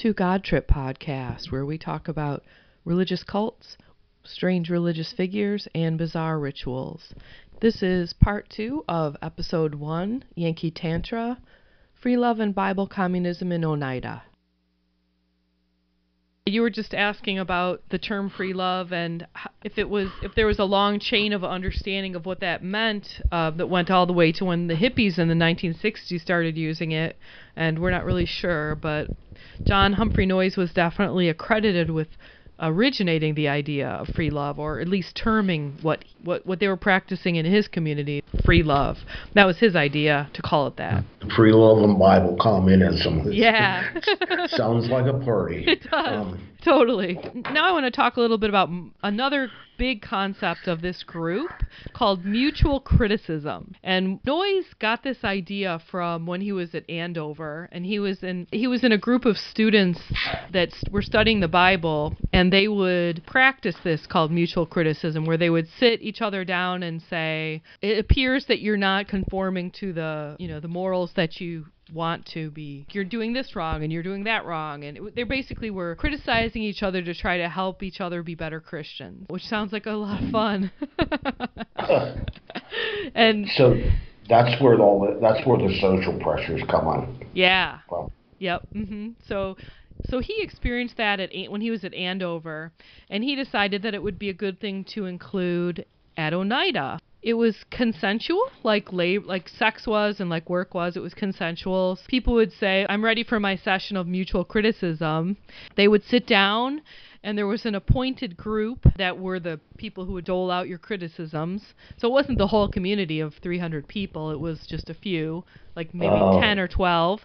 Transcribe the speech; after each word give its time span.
To 0.00 0.14
God 0.14 0.44
Trip 0.44 0.66
Podcast, 0.66 1.52
where 1.52 1.66
we 1.66 1.76
talk 1.76 2.08
about 2.08 2.42
religious 2.86 3.22
cults, 3.22 3.76
strange 4.24 4.70
religious 4.70 5.12
figures, 5.12 5.68
and 5.74 5.98
bizarre 5.98 6.38
rituals. 6.38 7.12
This 7.60 7.82
is 7.82 8.14
part 8.14 8.48
two 8.48 8.82
of 8.88 9.14
episode 9.20 9.74
one 9.74 10.24
Yankee 10.34 10.70
Tantra 10.70 11.36
Free 12.00 12.16
Love 12.16 12.40
and 12.40 12.54
Bible 12.54 12.86
Communism 12.86 13.52
in 13.52 13.62
Oneida. 13.62 14.22
You 16.50 16.62
were 16.62 16.70
just 16.70 16.94
asking 16.94 17.38
about 17.38 17.80
the 17.90 17.98
term 17.98 18.28
free 18.28 18.52
love 18.52 18.92
and 18.92 19.26
if 19.62 19.78
it 19.78 19.88
was 19.88 20.10
if 20.20 20.34
there 20.34 20.46
was 20.46 20.58
a 20.58 20.64
long 20.64 20.98
chain 20.98 21.32
of 21.32 21.44
understanding 21.44 22.16
of 22.16 22.26
what 22.26 22.40
that 22.40 22.64
meant 22.64 23.20
uh, 23.30 23.50
that 23.52 23.68
went 23.68 23.90
all 23.90 24.04
the 24.04 24.12
way 24.12 24.32
to 24.32 24.44
when 24.44 24.66
the 24.66 24.74
hippies 24.74 25.18
in 25.18 25.28
the 25.28 25.34
1960s 25.34 26.20
started 26.20 26.56
using 26.58 26.90
it, 26.90 27.16
and 27.54 27.78
we're 27.78 27.92
not 27.92 28.04
really 28.04 28.26
sure, 28.26 28.74
but 28.74 29.10
John 29.64 29.92
Humphrey 29.92 30.26
Noyes 30.26 30.56
was 30.56 30.72
definitely 30.72 31.28
accredited 31.28 31.90
with 31.90 32.08
originating 32.60 33.34
the 33.34 33.48
idea 33.48 33.88
of 33.88 34.08
free 34.08 34.30
love, 34.30 34.58
or 34.58 34.80
at 34.80 34.88
least 34.88 35.16
terming 35.16 35.78
what, 35.82 36.04
what, 36.22 36.46
what 36.46 36.60
they 36.60 36.68
were 36.68 36.76
practicing 36.76 37.36
in 37.36 37.44
his 37.44 37.68
community 37.68 38.22
free 38.44 38.62
love. 38.62 38.98
That 39.34 39.46
was 39.46 39.58
his 39.58 39.74
idea 39.74 40.30
to 40.34 40.42
call 40.42 40.66
it 40.66 40.76
that. 40.76 41.04
Free 41.36 41.52
love 41.52 41.78
and 41.78 41.98
Bible 41.98 42.36
communism. 42.40 43.30
Yeah. 43.30 43.90
Sounds 44.48 44.88
like 44.88 45.06
a 45.06 45.18
party. 45.18 45.64
It 45.66 45.82
does. 45.90 46.26
Um, 46.26 46.48
totally. 46.64 47.18
Now 47.52 47.68
I 47.68 47.72
want 47.72 47.86
to 47.86 47.90
talk 47.90 48.16
a 48.16 48.20
little 48.20 48.38
bit 48.38 48.50
about 48.50 48.68
another 49.02 49.50
big 49.80 50.02
concept 50.02 50.68
of 50.68 50.82
this 50.82 51.02
group 51.02 51.50
called 51.94 52.22
mutual 52.22 52.80
criticism. 52.80 53.74
And 53.82 54.20
Noyes 54.26 54.66
got 54.78 55.02
this 55.02 55.24
idea 55.24 55.80
from 55.90 56.26
when 56.26 56.42
he 56.42 56.52
was 56.52 56.74
at 56.74 56.88
Andover, 56.90 57.66
and 57.72 57.86
he 57.86 57.98
was 57.98 58.22
in 58.22 58.46
he 58.52 58.66
was 58.66 58.84
in 58.84 58.92
a 58.92 58.98
group 58.98 59.24
of 59.24 59.38
students 59.38 60.00
that 60.52 60.68
were 60.90 61.00
studying 61.00 61.40
the 61.40 61.48
Bible, 61.48 62.14
and 62.32 62.52
they 62.52 62.68
would 62.68 63.24
practice 63.26 63.76
this 63.82 64.06
called 64.06 64.30
mutual 64.30 64.66
criticism, 64.66 65.24
where 65.24 65.38
they 65.38 65.48
would 65.48 65.68
sit 65.78 66.02
each 66.02 66.20
other 66.20 66.44
down 66.44 66.82
and 66.82 67.00
say, 67.08 67.62
"It 67.80 67.98
appears 67.98 68.44
that 68.46 68.60
you're 68.60 68.76
not 68.76 69.08
conforming 69.08 69.70
to 69.80 69.94
the 69.94 70.36
you 70.38 70.48
know 70.48 70.60
the 70.60 70.68
morals 70.68 71.12
that 71.16 71.40
you 71.40 71.66
want 71.92 72.26
to 72.26 72.50
be 72.50 72.86
you're 72.92 73.04
doing 73.04 73.32
this 73.32 73.54
wrong 73.56 73.82
and 73.82 73.92
you're 73.92 74.02
doing 74.02 74.24
that 74.24 74.44
wrong. 74.44 74.84
And 74.84 74.96
it, 74.96 75.14
they 75.14 75.22
basically 75.24 75.70
were 75.70 75.96
criticizing 75.96 76.62
each 76.62 76.82
other 76.82 77.02
to 77.02 77.14
try 77.14 77.38
to 77.38 77.48
help 77.48 77.82
each 77.82 78.00
other 78.00 78.22
be 78.22 78.34
better 78.34 78.60
Christians 78.60 79.26
which 79.28 79.44
sounds 79.44 79.72
like 79.72 79.86
a 79.86 79.92
lot 79.92 80.22
of 80.22 80.30
fun. 80.30 80.70
And 83.14 83.48
so 83.56 83.74
that's 84.28 84.62
where 84.62 84.78
all 84.78 85.00
the, 85.00 85.18
that's 85.20 85.44
where 85.46 85.58
the 85.58 85.76
social 85.80 86.18
pressures 86.20 86.62
come 86.70 86.86
on. 86.86 87.18
Yeah. 87.32 87.78
Well. 87.90 88.12
yep. 88.38 88.62
Mhm 88.74 89.14
so 89.26 89.56
so 90.08 90.20
he 90.20 90.40
experienced 90.40 90.96
that 90.96 91.20
at 91.20 91.30
when 91.50 91.60
he 91.60 91.70
was 91.70 91.84
at 91.84 91.92
Andover 91.94 92.72
and 93.08 93.22
he 93.24 93.34
decided 93.36 93.82
that 93.82 93.94
it 93.94 94.02
would 94.02 94.18
be 94.18 94.28
a 94.28 94.34
good 94.34 94.60
thing 94.60 94.84
to 94.94 95.06
include 95.06 95.84
at 96.16 96.32
Oneida 96.32 96.98
it 97.22 97.34
was 97.34 97.64
consensual 97.70 98.50
like 98.62 98.92
lab- 98.92 99.26
like 99.26 99.48
sex 99.48 99.86
was 99.86 100.20
and 100.20 100.30
like 100.30 100.48
work 100.48 100.74
was 100.74 100.96
it 100.96 101.00
was 101.00 101.14
consensual. 101.14 101.98
People 102.08 102.34
would 102.34 102.52
say 102.52 102.86
i'm 102.88 103.04
ready 103.04 103.22
for 103.22 103.38
my 103.38 103.56
session 103.56 103.96
of 103.96 104.06
mutual 104.06 104.44
criticism. 104.44 105.36
They 105.76 105.88
would 105.88 106.04
sit 106.04 106.26
down 106.26 106.82
and 107.22 107.36
there 107.36 107.46
was 107.46 107.66
an 107.66 107.74
appointed 107.74 108.36
group 108.36 108.86
that 108.96 109.18
were 109.18 109.38
the 109.38 109.60
people 109.76 110.06
who 110.06 110.14
would 110.14 110.24
dole 110.24 110.50
out 110.50 110.68
your 110.68 110.78
criticisms. 110.78 111.74
So 111.98 112.08
it 112.08 112.12
wasn't 112.12 112.38
the 112.38 112.46
whole 112.46 112.68
community 112.68 113.20
of 113.20 113.34
300 113.42 113.86
people 113.86 114.30
it 114.30 114.40
was 114.40 114.66
just 114.66 114.88
a 114.88 114.94
few 114.94 115.44
like 115.76 115.94
maybe 115.94 116.14
oh. 116.14 116.40
10 116.40 116.58
or 116.58 116.68
12 116.68 117.20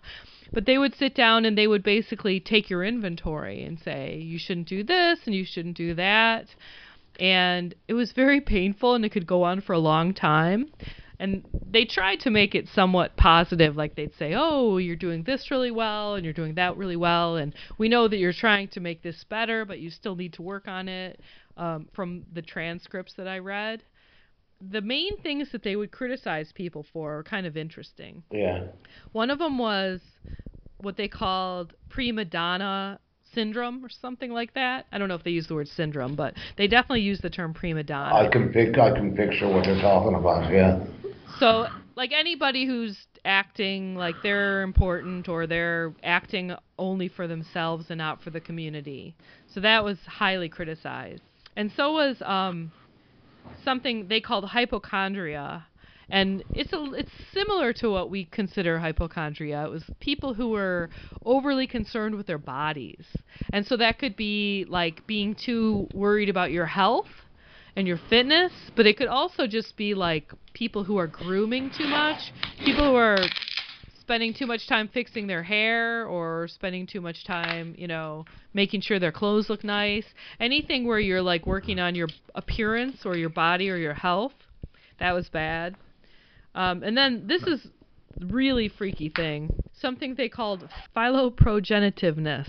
but 0.54 0.66
they 0.66 0.78
would 0.78 0.96
sit 0.96 1.16
down 1.16 1.46
and 1.46 1.58
they 1.58 1.68
would 1.68 1.84
basically 1.84 2.40
take 2.40 2.70
your 2.70 2.84
inventory 2.84 3.64
and 3.64 3.80
say 3.80 4.18
you 4.18 4.38
shouldn't 4.38 4.68
do 4.68 4.84
this 4.84 5.20
and 5.26 5.34
you 5.34 5.44
shouldn't 5.46 5.76
do 5.76 5.94
that 5.96 6.48
and 7.20 7.74
it 7.88 7.94
was 7.94 8.12
very 8.12 8.42
painful 8.42 8.96
and 8.96 9.06
it 9.06 9.10
could 9.10 9.28
go 9.28 9.44
on 9.44 9.62
for 9.62 9.74
a 9.74 9.80
long 9.80 10.14
time. 10.14 10.70
And 11.18 11.46
they 11.66 11.86
tried 11.86 12.20
to 12.22 12.30
make 12.30 12.56
it 12.56 12.68
somewhat 12.74 13.16
positive 13.16 13.78
like 13.78 13.96
they'd 13.96 14.14
say 14.16 14.34
oh 14.36 14.78
you're 14.78 14.98
doing 14.98 15.24
this 15.24 15.50
really 15.50 15.72
well 15.72 16.16
and 16.16 16.26
you're 16.26 16.34
doing 16.34 16.56
that 16.56 16.76
really 16.76 16.98
well 16.98 17.38
and 17.38 17.54
we 17.78 17.88
know 17.88 18.10
that 18.10 18.18
you're 18.18 18.34
trying 18.34 18.68
to 18.70 18.82
make 18.82 19.02
this 19.02 19.24
better 19.30 19.64
but 19.64 19.80
you 19.80 19.90
still 19.90 20.18
need 20.18 20.34
to 20.34 20.42
work 20.42 20.68
on 20.68 20.90
it 20.90 21.22
um, 21.56 21.88
from 21.94 22.26
the 22.34 22.42
transcripts 22.42 23.14
that 23.16 23.28
i 23.28 23.40
read. 23.40 23.82
The 24.62 24.82
main 24.82 25.18
things 25.18 25.52
that 25.52 25.64
they 25.64 25.76
would 25.76 25.92
criticize 25.92 26.52
people 26.54 26.86
for 26.92 27.18
are 27.18 27.24
kind 27.24 27.46
of 27.46 27.56
interesting. 27.56 28.24
Yeah. 28.32 28.68
One 29.12 29.30
of 29.30 29.40
them 29.40 29.58
was 29.58 30.02
what 30.78 30.98
they 30.98 31.08
called 31.08 31.74
prima 31.90 32.26
donna 32.26 33.00
syndrome 33.36 33.86
or 33.86 33.90
something 33.90 34.32
like 34.32 34.54
that. 34.56 34.88
I 34.92 34.98
don't 34.98 35.08
know 35.08 35.16
if 35.16 35.24
they 35.24 35.32
use 35.32 35.48
the 35.48 35.54
word 35.54 35.68
syndrome, 35.68 36.16
but 36.16 36.34
they 36.58 36.68
definitely 36.68 37.02
use 37.02 37.20
the 37.22 37.30
term 37.30 37.54
prima 37.54 37.84
donna. 37.84 38.16
I 38.16 38.30
can 38.30 38.50
pic- 38.52 38.78
I 38.78 38.92
can 38.92 39.16
picture 39.16 39.48
what 39.48 39.66
they're 39.66 39.82
talking 39.82 40.16
about. 40.16 40.52
Yeah. 40.52 40.84
So, 41.40 41.68
like 41.96 42.12
anybody 42.12 42.66
who's 42.66 42.98
acting 43.26 43.96
like 43.96 44.16
they're 44.24 44.62
important 44.62 45.28
or 45.28 45.48
they're 45.48 45.94
acting 46.04 46.54
only 46.78 47.08
for 47.08 47.28
themselves 47.28 47.88
and 47.90 47.98
not 47.98 48.22
for 48.22 48.30
the 48.30 48.40
community. 48.40 49.16
So 49.54 49.60
that 49.62 49.84
was 49.84 49.98
highly 50.06 50.48
criticized. 50.48 51.22
And 51.56 51.72
so 51.76 51.94
was 51.94 52.22
um, 52.22 52.72
something 53.64 54.08
they 54.08 54.22
called 54.22 54.46
hypochondria, 54.46 55.66
and 56.10 56.44
it's 56.54 56.74
a 56.74 56.84
it's 56.94 57.12
similar 57.34 57.74
to 57.74 57.90
what 57.90 58.10
we 58.10 58.26
consider 58.26 58.80
hypochondria. 58.80 59.66
It 59.66 59.72
was 59.72 59.84
people 60.00 60.34
who 60.34 60.50
were 60.50 60.90
overly 61.26 61.68
concerned 61.68 62.16
with 62.16 62.28
their 62.28 62.38
bodies, 62.38 63.06
and 63.52 63.66
so 63.66 63.78
that 63.78 64.00
could 64.00 64.16
be 64.16 64.66
like 64.68 65.06
being 65.08 65.36
too 65.36 65.88
worried 65.94 66.30
about 66.30 66.52
your 66.52 66.66
health 66.66 67.08
and 67.76 67.88
your 67.88 68.00
fitness, 68.10 68.52
but 68.76 68.86
it 68.86 68.98
could 68.98 69.08
also 69.08 69.48
just 69.48 69.76
be 69.76 69.94
like 69.94 70.32
people 70.54 70.84
who 70.84 70.98
are 70.98 71.08
grooming 71.08 71.70
too 71.78 71.88
much, 71.88 72.32
people 72.64 72.86
who 72.86 72.96
are 72.96 73.26
spending 74.00 74.34
too 74.34 74.46
much 74.46 74.68
time 74.68 74.88
fixing 74.88 75.26
their 75.26 75.42
hair 75.42 76.06
or 76.06 76.48
spending 76.48 76.86
too 76.86 77.02
much 77.02 77.26
time, 77.26 77.74
you 77.78 77.88
know, 77.88 78.24
making 78.54 78.80
sure 78.80 79.00
their 79.00 79.12
clothes 79.12 79.50
look 79.50 79.64
nice. 79.64 80.06
Anything 80.40 80.86
where 80.86 81.00
you're 81.00 81.24
like 81.24 81.48
working 81.48 81.80
on 81.80 81.96
your 81.96 82.08
appearance 82.36 83.04
or 83.04 83.18
your 83.18 83.30
body 83.30 83.70
or 83.70 83.78
your 83.78 83.96
health, 83.96 84.34
that 85.00 85.12
was 85.14 85.28
bad. 85.30 85.76
Um, 86.56 86.84
and 86.84 86.98
then 86.98 87.28
this 87.28 87.44
is 87.44 87.68
really 88.20 88.70
freaky 88.70 89.10
thing, 89.10 89.54
something 89.74 90.16
they 90.16 90.30
called 90.30 90.68
philoprogenitiveness. 90.96 92.48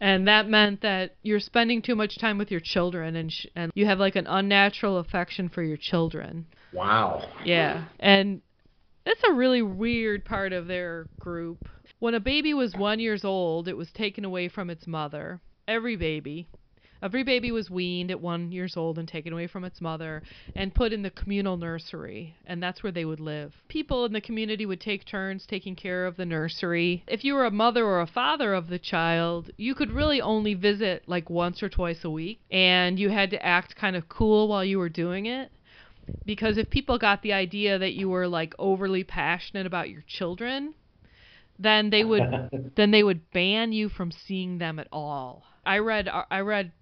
And 0.00 0.28
that 0.28 0.48
meant 0.48 0.82
that 0.82 1.16
you're 1.24 1.40
spending 1.40 1.82
too 1.82 1.96
much 1.96 2.20
time 2.20 2.38
with 2.38 2.52
your 2.52 2.60
children 2.62 3.16
and 3.16 3.32
sh- 3.32 3.46
and 3.56 3.72
you 3.74 3.84
have 3.86 3.98
like 3.98 4.14
an 4.14 4.28
unnatural 4.28 4.98
affection 4.98 5.48
for 5.48 5.60
your 5.60 5.76
children. 5.76 6.46
Wow. 6.72 7.28
Yeah. 7.44 7.86
And 7.98 8.40
that's 9.04 9.24
a 9.28 9.32
really 9.32 9.60
weird 9.60 10.24
part 10.24 10.52
of 10.52 10.68
their 10.68 11.08
group. 11.18 11.66
When 11.98 12.14
a 12.14 12.20
baby 12.20 12.54
was 12.54 12.76
1 12.76 13.00
years 13.00 13.24
old, 13.24 13.66
it 13.66 13.76
was 13.76 13.90
taken 13.90 14.24
away 14.24 14.48
from 14.48 14.70
its 14.70 14.86
mother. 14.86 15.40
Every 15.66 15.96
baby 15.96 16.46
Every 17.02 17.22
baby 17.22 17.52
was 17.52 17.70
weaned 17.70 18.10
at 18.10 18.20
one 18.20 18.50
years 18.50 18.76
old 18.76 18.98
and 18.98 19.06
taken 19.06 19.32
away 19.32 19.46
from 19.46 19.64
its 19.64 19.80
mother 19.80 20.22
and 20.56 20.74
put 20.74 20.92
in 20.92 21.02
the 21.02 21.10
communal 21.10 21.56
nursery, 21.56 22.36
and 22.46 22.62
that's 22.62 22.82
where 22.82 22.92
they 22.92 23.04
would 23.04 23.20
live. 23.20 23.54
People 23.68 24.04
in 24.04 24.12
the 24.12 24.20
community 24.20 24.66
would 24.66 24.80
take 24.80 25.04
turns 25.04 25.46
taking 25.46 25.76
care 25.76 26.06
of 26.06 26.16
the 26.16 26.26
nursery. 26.26 27.04
If 27.06 27.24
you 27.24 27.34
were 27.34 27.46
a 27.46 27.50
mother 27.50 27.84
or 27.84 28.00
a 28.00 28.06
father 28.06 28.52
of 28.54 28.68
the 28.68 28.78
child, 28.78 29.50
you 29.56 29.74
could 29.74 29.92
really 29.92 30.20
only 30.20 30.54
visit 30.54 31.04
like 31.06 31.30
once 31.30 31.62
or 31.62 31.68
twice 31.68 32.04
a 32.04 32.10
week, 32.10 32.40
and 32.50 32.98
you 32.98 33.10
had 33.10 33.30
to 33.30 33.44
act 33.44 33.76
kind 33.76 33.94
of 33.96 34.08
cool 34.08 34.48
while 34.48 34.64
you 34.64 34.78
were 34.78 34.88
doing 34.88 35.26
it 35.26 35.52
because 36.24 36.58
if 36.58 36.70
people 36.70 36.98
got 36.98 37.22
the 37.22 37.32
idea 37.32 37.78
that 37.78 37.92
you 37.92 38.08
were 38.08 38.26
like 38.26 38.54
overly 38.58 39.04
passionate 39.04 39.66
about 39.66 39.90
your 39.90 40.02
children, 40.06 40.74
then 41.58 41.90
they 41.90 42.04
would 42.04 42.72
then 42.76 42.90
they 42.90 43.02
would 43.02 43.30
ban 43.30 43.72
you 43.72 43.88
from 43.88 44.10
seeing 44.10 44.58
them 44.58 44.78
at 44.78 44.88
all. 44.92 45.44
I 45.64 45.78
read 45.78 46.08
uh, 46.08 46.24
I 46.30 46.40
read 46.40 46.72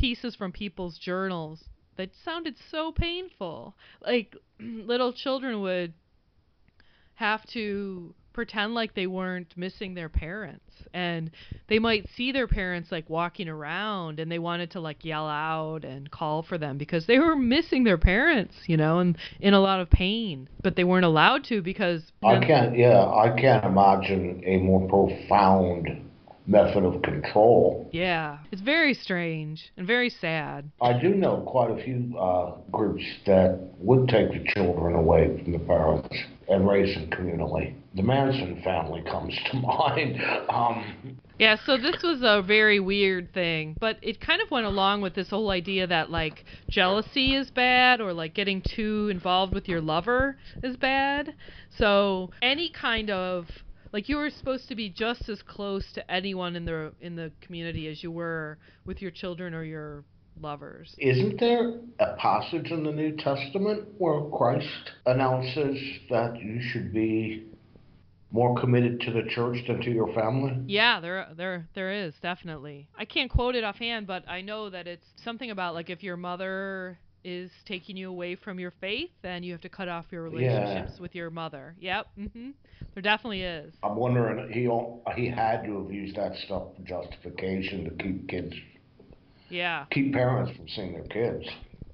pieces 0.00 0.34
from 0.34 0.50
people's 0.50 0.98
journals 0.98 1.62
that 1.96 2.10
sounded 2.24 2.54
so 2.70 2.90
painful. 2.90 3.74
Like 4.00 4.34
little 4.60 5.12
children 5.12 5.60
would 5.60 5.92
have 7.14 7.46
to 7.48 8.14
pretend 8.32 8.74
like 8.74 8.94
they 8.94 9.06
weren't 9.06 9.52
missing 9.56 9.92
their 9.92 10.08
parents 10.08 10.64
and 10.94 11.30
they 11.68 11.78
might 11.78 12.06
see 12.16 12.30
their 12.32 12.46
parents 12.46 12.90
like 12.90 13.10
walking 13.10 13.48
around 13.48 14.20
and 14.20 14.30
they 14.30 14.38
wanted 14.38 14.70
to 14.70 14.80
like 14.80 15.04
yell 15.04 15.28
out 15.28 15.84
and 15.84 16.10
call 16.10 16.42
for 16.42 16.56
them 16.56 16.78
because 16.78 17.06
they 17.06 17.18
were 17.18 17.34
missing 17.34 17.82
their 17.82 17.98
parents 17.98 18.54
you 18.66 18.76
know 18.76 19.00
and 19.00 19.18
in 19.40 19.52
a 19.52 19.60
lot 19.60 19.80
of 19.80 19.90
pain 19.90 20.48
but 20.62 20.76
they 20.76 20.84
weren't 20.84 21.04
allowed 21.04 21.42
to 21.42 21.60
because 21.60 22.02
i 22.22 22.38
can't 22.38 22.78
yeah 22.78 23.04
i 23.04 23.34
can't 23.36 23.64
imagine 23.64 24.40
a 24.46 24.58
more 24.58 24.88
profound 24.88 26.09
method 26.46 26.84
of 26.84 27.02
control. 27.02 27.88
Yeah, 27.92 28.38
it's 28.50 28.62
very 28.62 28.94
strange 28.94 29.70
and 29.76 29.86
very 29.86 30.10
sad. 30.10 30.70
I 30.80 30.98
do 30.98 31.10
know 31.14 31.44
quite 31.46 31.70
a 31.70 31.82
few 31.82 32.16
uh, 32.18 32.56
groups 32.70 33.04
that 33.26 33.58
would 33.78 34.08
take 34.08 34.30
the 34.30 34.44
children 34.54 34.94
away 34.94 35.42
from 35.42 35.52
the 35.52 35.58
parents 35.58 36.16
and 36.48 36.68
raise 36.68 36.94
them 36.94 37.08
communally. 37.10 37.74
The 37.94 38.02
Manson 38.02 38.60
family 38.62 39.02
comes 39.02 39.36
to 39.50 39.56
mind. 39.58 40.20
Um, 40.48 41.18
Yeah, 41.38 41.56
so 41.64 41.76
this 41.76 42.02
was 42.02 42.20
a 42.22 42.42
very 42.42 42.80
weird 42.80 43.32
thing, 43.32 43.76
but 43.80 43.96
it 44.02 44.20
kind 44.20 44.42
of 44.42 44.50
went 44.50 44.66
along 44.66 45.00
with 45.00 45.14
this 45.14 45.30
whole 45.30 45.50
idea 45.50 45.86
that 45.86 46.10
like 46.10 46.44
jealousy 46.68 47.34
is 47.34 47.50
bad 47.50 48.00
or 48.00 48.12
like 48.12 48.34
getting 48.34 48.62
too 48.62 49.08
involved 49.10 49.54
with 49.54 49.68
your 49.68 49.80
lover 49.80 50.36
is 50.62 50.76
bad. 50.76 51.34
So 51.78 52.30
any 52.42 52.70
kind 52.70 53.10
of 53.10 53.46
like 53.92 54.08
you 54.08 54.16
were 54.16 54.30
supposed 54.30 54.68
to 54.68 54.74
be 54.74 54.88
just 54.90 55.28
as 55.28 55.42
close 55.42 55.84
to 55.94 56.10
anyone 56.10 56.56
in 56.56 56.64
the 56.64 56.92
in 57.00 57.16
the 57.16 57.32
community 57.40 57.88
as 57.88 58.02
you 58.02 58.10
were 58.10 58.58
with 58.84 59.02
your 59.02 59.10
children 59.10 59.54
or 59.54 59.64
your 59.64 60.04
lovers. 60.40 60.94
Isn't 60.98 61.38
there 61.38 61.80
a 61.98 62.14
passage 62.16 62.70
in 62.70 62.84
the 62.84 62.92
New 62.92 63.16
Testament 63.16 63.88
where 63.98 64.20
Christ 64.30 64.92
announces 65.06 65.78
that 66.08 66.40
you 66.40 66.60
should 66.62 66.92
be 66.92 67.46
more 68.32 68.58
committed 68.60 69.00
to 69.00 69.12
the 69.12 69.28
church 69.28 69.58
than 69.66 69.80
to 69.80 69.90
your 69.90 70.12
family? 70.14 70.56
Yeah, 70.66 71.00
there 71.00 71.28
there 71.36 71.68
there 71.74 71.92
is 71.92 72.14
definitely. 72.22 72.88
I 72.96 73.04
can't 73.04 73.30
quote 73.30 73.54
it 73.54 73.64
offhand, 73.64 74.06
but 74.06 74.28
I 74.28 74.40
know 74.40 74.70
that 74.70 74.86
it's 74.86 75.06
something 75.24 75.50
about 75.50 75.74
like 75.74 75.90
if 75.90 76.02
your 76.02 76.16
mother 76.16 76.98
is 77.24 77.50
taking 77.66 77.96
you 77.96 78.08
away 78.08 78.34
from 78.34 78.58
your 78.58 78.72
faith, 78.80 79.10
then 79.22 79.42
you 79.42 79.52
have 79.52 79.60
to 79.62 79.68
cut 79.68 79.88
off 79.88 80.06
your 80.10 80.22
relationships 80.22 80.92
Yeah. 80.96 81.02
with 81.02 81.14
your 81.14 81.30
mother. 81.30 81.74
Yep. 81.80 82.06
mm-hmm. 82.18 82.50
There 82.94 83.02
definitely 83.02 83.42
is. 83.42 83.72
I'm 83.84 83.94
wondering 83.96 84.50
he 84.52 84.68
he 85.20 85.28
had 85.30 85.62
to 85.64 85.82
have 85.82 85.92
used 85.92 86.16
that 86.16 86.34
stuff 86.46 86.64
for 86.76 86.82
justification 86.82 87.84
to 87.84 87.90
keep 88.02 88.28
kids 88.28 88.54
Yeah. 89.48 89.84
keep 89.92 90.12
parents 90.12 90.56
from 90.56 90.68
seeing 90.68 90.92
their 90.94 91.04
kids. 91.04 91.44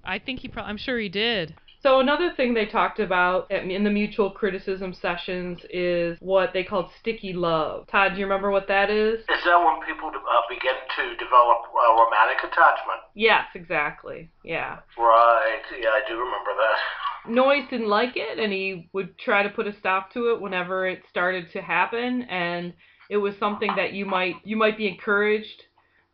I 0.05 0.19
think 0.19 0.41
he. 0.41 0.49
Pro- 0.49 0.63
I'm 0.63 0.79
sure 0.79 0.99
he 0.99 1.09
did. 1.09 1.55
So 1.87 2.01
another 2.01 2.33
thing 2.33 2.53
they 2.53 2.67
talked 2.67 2.99
about 2.99 3.49
at- 3.49 3.63
in 3.63 3.85
the 3.85 3.91
mutual 3.91 4.29
criticism 4.29 4.93
sessions 4.93 5.65
is 5.71 6.19
what 6.21 6.53
they 6.53 6.65
called 6.65 6.91
sticky 6.99 7.33
love. 7.33 7.87
Todd, 7.87 8.15
do 8.15 8.19
you 8.19 8.27
remember 8.27 8.51
what 8.51 8.67
that 8.67 8.91
is? 8.91 9.21
Is 9.21 9.45
that 9.45 9.57
when 9.57 9.81
people 9.87 10.09
uh, 10.09 10.41
begin 10.49 10.75
to 10.97 11.15
develop 11.15 11.59
uh, 11.73 11.95
romantic 11.95 12.39
attachment? 12.39 12.99
Yes, 13.15 13.45
exactly. 13.55 14.33
Yeah. 14.43 14.81
Right. 14.99 15.63
Yeah, 15.81 15.91
I 15.91 16.01
do 16.09 16.19
remember 16.19 16.51
that. 16.59 17.31
Noyes 17.31 17.71
didn't 17.71 17.87
like 17.89 18.17
it, 18.17 18.41
and 18.41 18.53
he 18.53 18.91
would 18.93 19.17
try 19.17 19.45
to 19.45 19.49
put 19.49 19.69
a 19.69 19.73
stop 19.79 20.13
to 20.15 20.33
it 20.33 20.41
whenever 20.41 20.89
it 20.89 21.05
started 21.09 21.53
to 21.53 21.63
happen. 21.63 22.23
And 22.23 22.75
it 23.09 23.19
was 23.19 23.37
something 23.39 23.71
that 23.77 23.93
you 23.93 24.07
might 24.07 24.35
you 24.43 24.57
might 24.57 24.77
be 24.77 24.89
encouraged 24.89 25.63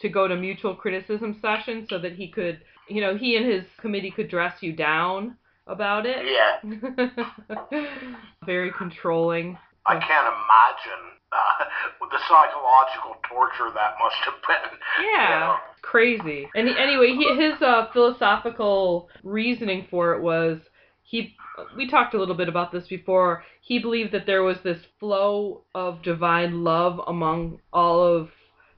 to 0.01 0.11
go 0.11 0.29
to 0.29 0.37
mutual 0.37 0.75
criticism 0.75 1.39
sessions 1.41 1.89
so 1.89 1.99
that 2.01 2.13
he 2.13 2.31
could, 2.31 2.61
you 2.91 3.01
know, 3.01 3.17
he 3.17 3.37
and 3.39 3.47
his 3.47 3.65
committee 3.81 4.11
could 4.11 4.29
dress 4.29 4.63
you 4.63 4.75
down 4.75 5.39
about 5.67 6.05
it. 6.07 6.25
Yeah. 6.27 7.87
Very 8.47 8.73
controlling. 8.77 9.59
I 9.87 9.95
can't 9.99 10.27
imagine 10.27 11.19
uh, 11.33 11.65
the 12.11 12.19
psychological 12.29 13.17
torture 13.29 13.73
that 13.75 13.95
must 14.01 14.17
have 14.25 14.35
been. 14.47 14.79
Yeah, 15.13 15.29
You 15.29 15.41
know? 15.41 15.57
crazy. 15.83 16.49
And 16.55 16.69
he- 16.69 16.79
anyway, 16.79 17.15
he, 17.17 17.35
his 17.37 17.61
uh, 17.61 17.87
philosophical 17.93 19.09
reasoning 19.23 19.87
for 19.91 20.15
it 20.15 20.23
was 20.23 20.59
he. 21.03 21.35
We 21.77 21.89
talked 21.89 22.15
a 22.15 22.19
little 22.19 22.35
bit 22.37 22.49
about 22.49 22.73
this 22.73 22.87
before. 22.89 23.45
He 23.61 23.79
believed 23.79 24.13
that 24.13 24.27
there 24.27 24.43
was 24.43 24.57
this 24.65 24.79
flow 24.99 25.65
of 25.75 26.03
divine 26.03 26.65
love 26.65 27.01
among 27.07 27.61
all 27.73 28.03
of 28.03 28.31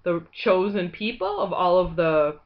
the 0.05 0.25
chosen 0.43 0.91
people, 0.91 1.41
of 1.41 1.53
all 1.53 1.79
of 1.79 1.97
the 1.97 2.39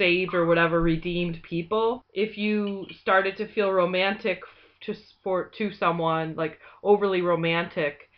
saved 0.00 0.32
or 0.34 0.46
whatever 0.46 0.80
redeemed 0.80 1.38
people. 1.42 2.04
If 2.14 2.38
you 2.38 2.86
started 3.02 3.36
to 3.36 3.52
feel 3.52 3.70
romantic 3.70 4.40
to 4.86 4.94
for 5.22 5.50
to 5.58 5.72
someone 5.74 6.34
like 6.36 6.58
overly 6.82 7.20
romantic 7.20 8.08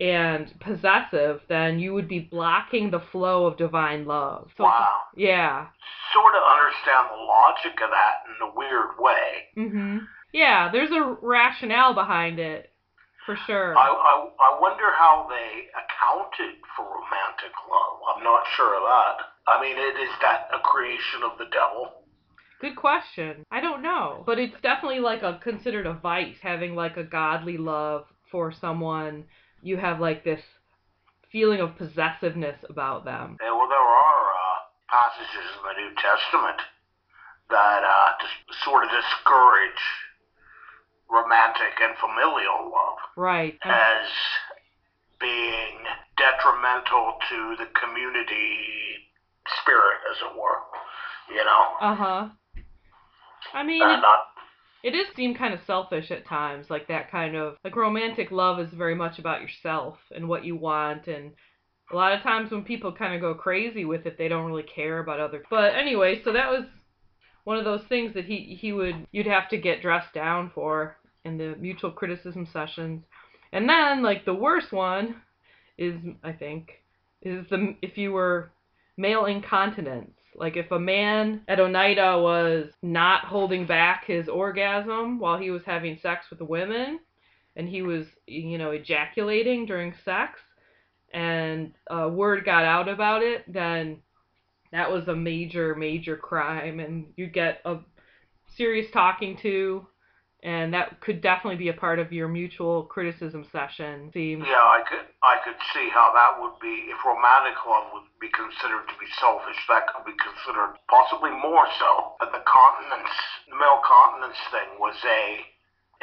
and 0.00 0.52
possessive, 0.60 1.40
then 1.48 1.78
you 1.78 1.94
would 1.94 2.08
be 2.08 2.20
blocking 2.20 2.90
the 2.90 3.04
flow 3.12 3.46
of 3.46 3.56
divine 3.56 4.04
love. 4.04 4.50
So 4.56 4.64
Wow. 4.64 4.94
yeah. 5.16 5.66
Sort 6.12 6.34
of 6.34 6.42
understand 6.42 7.06
the 7.12 7.22
logic 7.22 7.80
of 7.82 7.90
that 7.90 8.16
in 8.30 8.48
a 8.48 8.52
weird 8.54 8.98
way. 8.98 9.48
Mhm. 9.56 10.06
Yeah, 10.32 10.70
there's 10.72 10.90
a 10.92 11.16
rationale 11.22 11.94
behind 11.94 12.38
it, 12.38 12.70
for 13.24 13.34
sure. 13.46 13.76
I, 13.78 13.88
I, 13.88 14.14
I 14.48 14.60
wonder 14.60 14.90
how 14.92 15.26
they 15.30 15.68
accounted 15.82 16.56
for 16.76 16.84
romantic 16.84 17.54
love. 17.70 17.98
I'm 18.14 18.22
not 18.24 18.42
sure 18.56 18.74
of 18.76 18.82
that. 18.82 19.16
I 19.48 19.60
mean, 19.60 19.76
it, 19.76 20.00
is 20.02 20.14
that 20.20 20.48
a 20.54 20.58
creation 20.60 21.22
of 21.24 21.38
the 21.38 21.46
devil? 21.50 21.92
Good 22.60 22.76
question. 22.76 23.44
I 23.50 23.60
don't 23.60 23.82
know, 23.82 24.24
but 24.26 24.38
it's 24.38 24.60
definitely 24.62 25.00
like 25.00 25.22
a 25.22 25.38
considered 25.42 25.86
a 25.86 25.94
vice 25.94 26.36
having 26.42 26.74
like 26.74 26.96
a 26.96 27.04
godly 27.04 27.56
love 27.56 28.06
for 28.30 28.52
someone. 28.52 29.24
You 29.62 29.76
have 29.76 30.00
like 30.00 30.24
this 30.24 30.42
feeling 31.30 31.60
of 31.60 31.76
possessiveness 31.76 32.56
about 32.68 33.04
them. 33.04 33.36
Yeah, 33.40 33.52
well, 33.52 33.68
there 33.68 33.78
are 33.78 34.24
uh, 34.32 34.58
passages 34.90 35.46
in 35.56 35.62
the 35.62 35.80
New 35.82 35.94
Testament 35.94 36.60
that 37.50 37.82
uh, 37.84 38.12
just 38.20 38.64
sort 38.64 38.84
of 38.84 38.90
discourage 38.90 39.84
romantic 41.10 41.72
and 41.80 41.96
familial 41.96 42.70
love 42.70 42.98
Right. 43.16 43.56
as 43.64 44.06
being 45.20 45.78
detrimental 46.16 47.18
to 47.30 47.56
the 47.58 47.66
community 47.80 48.97
spirit, 49.62 49.98
as 50.10 50.16
it 50.22 50.36
were. 50.36 50.58
You 51.30 51.44
know, 51.44 51.64
Uh 51.80 51.94
huh. 51.94 52.28
I 53.54 53.62
mean, 53.62 53.82
uh, 53.82 53.94
it, 53.94 54.00
not 54.00 54.20
it 54.82 54.92
does 54.92 55.14
seem 55.16 55.34
kind 55.34 55.52
of 55.52 55.60
selfish 55.66 56.10
at 56.10 56.26
times, 56.26 56.70
like 56.70 56.86
that 56.88 57.10
kind 57.10 57.36
of 57.36 57.56
like 57.64 57.76
romantic 57.76 58.30
love 58.30 58.60
is 58.60 58.70
very 58.72 58.94
much 58.94 59.18
about 59.18 59.42
yourself 59.42 59.98
and 60.14 60.28
what 60.28 60.44
you 60.44 60.56
want, 60.56 61.06
and 61.08 61.32
a 61.90 61.96
lot 61.96 62.12
of 62.12 62.22
times 62.22 62.50
when 62.50 62.62
people 62.62 62.92
kind 62.92 63.14
of 63.14 63.20
go 63.20 63.34
crazy 63.34 63.84
with 63.84 64.06
it, 64.06 64.16
they 64.18 64.28
don't 64.28 64.46
really 64.46 64.62
care 64.62 65.00
about 65.00 65.20
other. 65.20 65.42
But 65.50 65.74
anyway, 65.74 66.20
so 66.22 66.32
that 66.32 66.50
was 66.50 66.64
one 67.44 67.58
of 67.58 67.64
those 67.64 67.82
things 67.88 68.14
that 68.14 68.26
he 68.26 68.56
he 68.60 68.72
would 68.72 69.06
you'd 69.10 69.26
have 69.26 69.48
to 69.50 69.56
get 69.56 69.82
dressed 69.82 70.14
down 70.14 70.50
for 70.54 70.96
in 71.24 71.38
the 71.38 71.56
mutual 71.58 71.90
criticism 71.90 72.46
sessions, 72.52 73.02
and 73.52 73.68
then 73.68 74.02
like 74.02 74.24
the 74.24 74.34
worst 74.34 74.72
one 74.72 75.16
is 75.76 75.94
I 76.22 76.32
think 76.32 76.70
is 77.22 77.46
the 77.50 77.74
if 77.82 77.98
you 77.98 78.12
were 78.12 78.52
male 78.98 79.24
incontinence. 79.24 80.10
Like 80.34 80.56
if 80.56 80.70
a 80.70 80.78
man 80.78 81.42
at 81.48 81.60
Oneida 81.60 82.20
was 82.20 82.70
not 82.82 83.24
holding 83.24 83.66
back 83.66 84.04
his 84.04 84.28
orgasm 84.28 85.18
while 85.18 85.38
he 85.38 85.50
was 85.50 85.62
having 85.64 85.98
sex 86.02 86.26
with 86.28 86.38
the 86.38 86.44
women, 86.44 87.00
and 87.56 87.68
he 87.68 87.82
was 87.82 88.06
you 88.26 88.58
know 88.58 88.72
ejaculating 88.72 89.64
during 89.64 89.94
sex, 90.04 90.40
and 91.12 91.72
uh, 91.90 92.08
word 92.08 92.44
got 92.44 92.64
out 92.64 92.88
about 92.88 93.22
it, 93.22 93.50
then 93.52 93.98
that 94.70 94.92
was 94.92 95.08
a 95.08 95.16
major 95.16 95.74
major 95.74 96.16
crime, 96.16 96.78
and 96.78 97.06
you'd 97.16 97.32
get 97.32 97.60
a 97.64 97.78
serious 98.56 98.90
talking 98.92 99.38
to, 99.42 99.86
and 100.42 100.72
that 100.72 101.00
could 101.00 101.20
definitely 101.20 101.58
be 101.58 101.68
a 101.68 101.74
part 101.74 101.98
of 101.98 102.12
your 102.12 102.28
mutual 102.28 102.86
criticism 102.86 103.42
session. 103.50 104.10
Seems 104.14 104.46
Yeah, 104.46 104.62
I 104.62 104.86
could 104.86 105.06
I 105.18 105.42
could 105.42 105.58
see 105.74 105.90
how 105.90 106.14
that 106.14 106.38
would 106.38 106.54
be 106.62 106.86
if 106.86 106.98
romantic 107.02 107.58
love 107.66 107.90
would 107.90 108.06
be 108.22 108.30
considered 108.30 108.86
to 108.86 108.96
be 109.02 109.10
selfish. 109.18 109.58
That 109.66 109.90
could 109.90 110.06
be 110.06 110.14
considered 110.14 110.78
possibly 110.86 111.34
more 111.34 111.66
so. 111.82 112.14
But 112.22 112.30
the 112.30 112.42
continence, 112.46 113.14
the 113.50 113.58
male 113.58 113.82
continence 113.82 114.38
thing 114.54 114.78
was 114.78 114.94
a, 115.02 115.22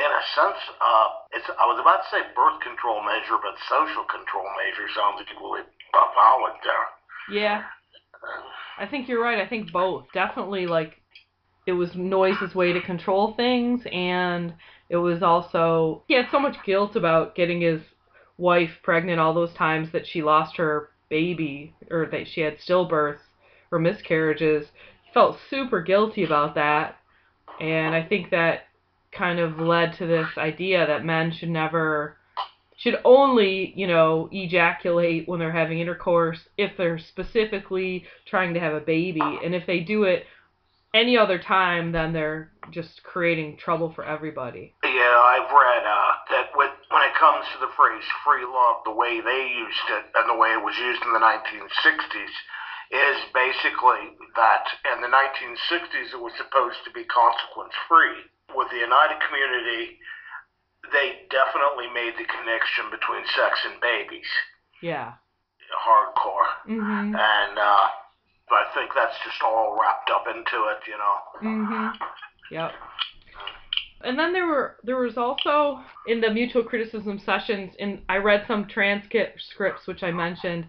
in 0.04 0.12
a 0.12 0.24
sense, 0.36 0.60
uh, 0.84 1.08
it's 1.32 1.48
I 1.56 1.64
was 1.72 1.80
about 1.80 2.04
to 2.04 2.08
say 2.12 2.22
birth 2.36 2.60
control 2.60 3.00
measure, 3.08 3.40
but 3.40 3.56
social 3.72 4.04
control 4.12 4.52
measure 4.60 4.92
sounds 4.92 5.24
equally 5.24 5.64
valid 5.96 6.60
there. 6.60 6.88
yeah. 7.32 7.64
I 8.78 8.86
think 8.86 9.08
you're 9.08 9.24
right. 9.24 9.40
I 9.40 9.48
think 9.48 9.72
both. 9.72 10.12
Definitely 10.14 10.68
like 10.68 11.00
it 11.66 11.74
was 11.74 11.96
Noyes's 11.96 12.54
way 12.56 12.74
to 12.74 12.82
control 12.82 13.34
things 13.34 13.82
and 13.92 14.54
it 14.90 14.98
was 14.98 15.24
also 15.24 16.04
he 16.08 16.14
had 16.14 16.28
so 16.32 16.40
much 16.40 16.58
guilt 16.66 16.96
about 16.96 17.36
getting 17.36 17.62
his 17.62 17.82
wife 18.38 18.72
pregnant 18.84 19.20
all 19.20 19.34
those 19.34 19.54
times 19.54 19.92
that 19.92 20.08
she 20.08 20.22
lost 20.22 20.58
her 20.58 20.90
baby 21.10 21.74
or 21.90 22.08
that 22.08 22.28
she 22.28 22.42
had 22.42 22.58
stillbirths 22.58 23.20
or 23.72 23.80
miscarriages. 23.80 24.68
He 25.04 25.12
felt 25.14 25.38
super 25.50 25.82
guilty 25.82 26.24
about 26.24 26.56
that. 26.56 26.98
And 27.60 27.96
I 27.96 28.04
think 28.04 28.32
that 28.32 28.68
kind 29.12 29.40
of 29.40 29.60
led 29.60 29.98
to 29.98 30.06
this 30.06 30.28
idea 30.38 30.86
that 30.86 31.06
men 31.06 31.32
should 31.32 31.50
never 31.50 32.18
should 32.78 33.00
only, 33.06 33.74
you 33.78 33.88
know, 33.88 34.28
ejaculate 34.34 35.30
when 35.30 35.40
they're 35.40 35.52
having 35.52 35.80
intercourse 35.80 36.40
if 36.58 36.76
they're 36.78 37.00
specifically 37.00 38.04
trying 38.26 38.54
to 38.54 38.60
have 38.60 38.74
a 38.74 38.82
baby. 38.82 39.22
And 39.22 39.56
if 39.56 39.66
they 39.66 39.80
do 39.80 40.04
it 40.04 40.26
any 40.96 41.18
other 41.20 41.38
time, 41.38 41.92
then 41.92 42.14
they're 42.16 42.52
just 42.72 43.04
creating 43.04 43.58
trouble 43.60 43.92
for 43.94 44.08
everybody. 44.08 44.74
Yeah, 44.84 45.20
I've 45.20 45.52
read 45.52 45.84
uh, 45.84 46.12
that 46.32 46.48
with, 46.56 46.72
when 46.90 47.04
it 47.04 47.14
comes 47.20 47.44
to 47.54 47.60
the 47.60 47.72
phrase 47.76 48.04
free 48.24 48.48
love, 48.48 48.88
the 48.88 48.96
way 48.96 49.20
they 49.20 49.44
used 49.52 49.88
it 49.92 50.06
and 50.16 50.30
the 50.32 50.40
way 50.40 50.56
it 50.56 50.64
was 50.64 50.74
used 50.80 51.04
in 51.04 51.12
the 51.12 51.20
1960s 51.20 52.34
is 52.96 53.18
basically 53.36 54.16
that 54.40 54.64
in 54.96 55.02
the 55.04 55.12
1960s 55.12 56.16
it 56.16 56.22
was 56.22 56.32
supposed 56.40 56.80
to 56.88 56.92
be 56.96 57.04
consequence 57.12 57.76
free. 57.92 58.24
With 58.56 58.72
the 58.72 58.80
Oneida 58.88 59.20
Community, 59.28 60.00
they 60.96 61.28
definitely 61.28 61.92
made 61.92 62.16
the 62.16 62.30
connection 62.30 62.88
between 62.94 63.26
sex 63.36 63.60
and 63.68 63.82
babies. 63.82 64.30
Yeah. 64.82 65.20
hardcore, 65.76 66.50
Mm-hmm. 66.70 67.16
and 67.18 67.58
uh, 67.60 67.88
I 68.50 68.66
think 68.74 68.92
that's 68.96 69.16
just 69.24 69.42
all 69.44 69.78
wrapped 69.80 70.10
up 70.12 70.26
into 70.28 70.68
it, 70.70 70.80
you 70.88 70.98
know. 70.98 71.16
Mhm. 71.42 71.98
Yep. 72.52 72.74
And 74.02 74.20
then 74.20 74.34
there 74.34 74.46
were 74.46 74.78
there 74.84 74.98
was 74.98 75.18
also 75.18 75.84
in 76.08 76.22
the 76.22 76.30
mutual 76.30 76.64
criticism 76.64 77.20
sessions 77.20 77.76
and 77.80 78.04
I 78.08 78.18
read 78.18 78.46
some 78.48 78.68
transcripts 78.68 79.88
which 79.88 80.04
I 80.04 80.12
mentioned. 80.12 80.68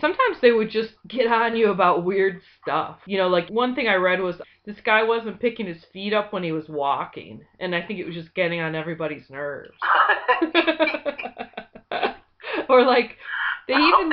Sometimes 0.00 0.40
they 0.40 0.52
would 0.52 0.70
just 0.70 0.94
get 1.08 1.26
on 1.26 1.56
you 1.56 1.70
about 1.70 2.04
weird 2.04 2.40
stuff. 2.62 3.00
You 3.04 3.18
know, 3.18 3.28
like 3.28 3.50
one 3.50 3.74
thing 3.74 3.88
I 3.88 3.96
read 3.96 4.20
was 4.20 4.40
this 4.64 4.80
guy 4.84 5.02
wasn't 5.02 5.40
picking 5.40 5.66
his 5.66 5.84
feet 5.92 6.12
up 6.14 6.32
when 6.32 6.44
he 6.44 6.52
was 6.52 6.68
walking, 6.68 7.44
and 7.58 7.74
I 7.74 7.82
think 7.82 7.98
it 7.98 8.06
was 8.06 8.14
just 8.14 8.32
getting 8.34 8.60
on 8.60 8.76
everybody's 8.76 9.28
nerves. 9.28 9.74
or 12.68 12.84
like 12.84 13.16
they 13.66 13.74
even 13.74 14.12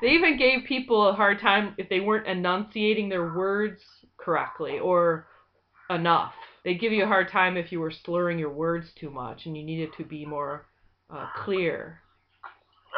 they 0.00 0.08
even 0.08 0.38
gave 0.38 0.64
people 0.66 1.08
a 1.08 1.12
hard 1.12 1.40
time 1.40 1.74
if 1.78 1.88
they 1.88 2.00
weren't 2.00 2.26
enunciating 2.26 3.08
their 3.08 3.32
words 3.34 3.80
correctly 4.18 4.78
or 4.78 5.26
enough. 5.90 6.32
They 6.64 6.74
give 6.74 6.92
you 6.92 7.04
a 7.04 7.06
hard 7.06 7.30
time 7.30 7.56
if 7.56 7.70
you 7.70 7.80
were 7.80 7.92
slurring 8.04 8.38
your 8.38 8.50
words 8.50 8.88
too 8.98 9.10
much 9.10 9.46
and 9.46 9.56
you 9.56 9.62
needed 9.62 9.90
to 9.98 10.04
be 10.04 10.26
more 10.26 10.66
uh, 11.10 11.26
clear. 11.44 12.00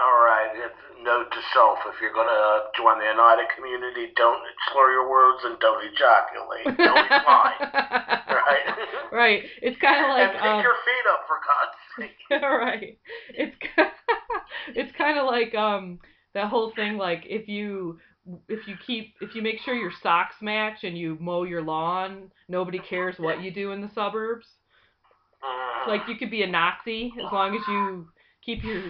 All 0.03 0.25
right. 0.25 0.53
If, 0.55 0.73
note 1.05 1.31
to 1.31 1.41
self: 1.55 1.79
if 1.87 2.01
you're 2.01 2.13
gonna 2.13 2.71
join 2.77 2.99
the 2.99 3.07
Oneida 3.07 3.49
community, 3.57 4.13
don't 4.17 4.41
slur 4.73 4.93
your 4.93 5.11
words 5.11 5.41
and 5.45 5.59
don't 5.61 5.85
ejaculate. 5.85 6.79
Don't 6.79 7.09
fly. 7.09 7.53
Right. 8.29 8.77
right. 9.13 9.43
It's 9.63 9.81
kind 9.81 10.05
of 10.05 10.11
like 10.11 10.31
and 10.31 10.33
pick 10.33 10.43
um, 10.43 10.63
your 10.63 10.75
feet 10.85 11.07
up 11.11 11.27
for 11.27 11.39
God's 11.45 11.79
sake. 11.99 12.41
right. 12.41 12.99
It's 13.35 13.57
it's 14.75 14.97
kind 14.97 15.19
of 15.19 15.27
like 15.27 15.55
um 15.55 15.99
that 16.39 16.49
whole 16.49 16.73
thing 16.77 16.97
like 16.97 17.25
if 17.27 17.49
you 17.49 17.99
if 18.49 18.69
you 18.69 18.77
keep 18.87 19.15
if 19.21 19.35
you 19.35 19.43
make 19.43 19.61
sure 19.65 19.75
your 19.75 19.93
socks 20.03 20.37
match 20.41 20.85
and 20.85 20.97
you 20.97 21.17
mow 21.21 21.43
your 21.43 21.63
lawn, 21.63 22.31
nobody 22.49 22.79
cares 22.79 23.17
what 23.19 23.43
you 23.43 23.51
do 23.51 23.73
in 23.73 23.81
the 23.81 23.91
suburbs. 23.93 24.47
Like 25.89 26.03
you 26.07 26.17
could 26.17 26.31
be 26.31 26.43
a 26.43 26.47
Nazi 26.47 27.13
as 27.19 27.33
long 27.33 27.57
as 27.57 27.63
you 27.67 28.09
keep 28.45 28.63
your 28.63 28.85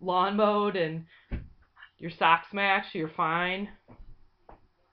lawn 0.00 0.36
mowed 0.36 0.74
and 0.74 1.04
your 1.98 2.10
socks 2.10 2.48
match, 2.52 2.86
you're 2.92 3.12
fine. 3.16 3.68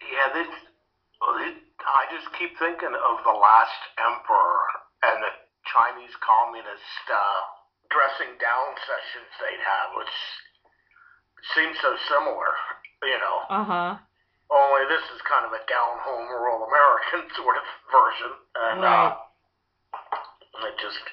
Yeah, 0.02 0.34
this, 0.34 0.48
this. 0.48 1.56
I 1.88 2.04
just 2.14 2.28
keep 2.38 2.52
thinking 2.60 2.94
of 2.94 3.16
the 3.24 3.32
last 3.32 3.82
emperor 3.96 4.60
and 5.08 5.24
the 5.24 5.34
Chinese 5.72 6.14
communist 6.20 7.06
uh, 7.08 7.42
dressing 7.90 8.36
down 8.44 8.76
sessions 8.84 9.32
they'd 9.40 9.64
have, 9.64 9.96
which 9.96 10.12
seems 11.56 11.78
so 11.82 11.92
similar, 12.10 12.52
you 13.04 13.18
know. 13.20 13.38
Uh 13.50 13.66
huh. 13.66 13.92
Only 14.48 14.88
this 14.88 15.04
is 15.12 15.20
kind 15.28 15.44
of 15.44 15.52
a 15.52 15.62
down 15.68 16.00
home 16.08 16.28
rural 16.32 16.64
American 16.68 17.28
sort 17.40 17.58
of 17.60 17.66
version, 17.92 18.32
and 18.56 18.80
Right. 18.82 19.12
uh, 19.12 20.66
it 20.68 20.76
just 20.80 21.04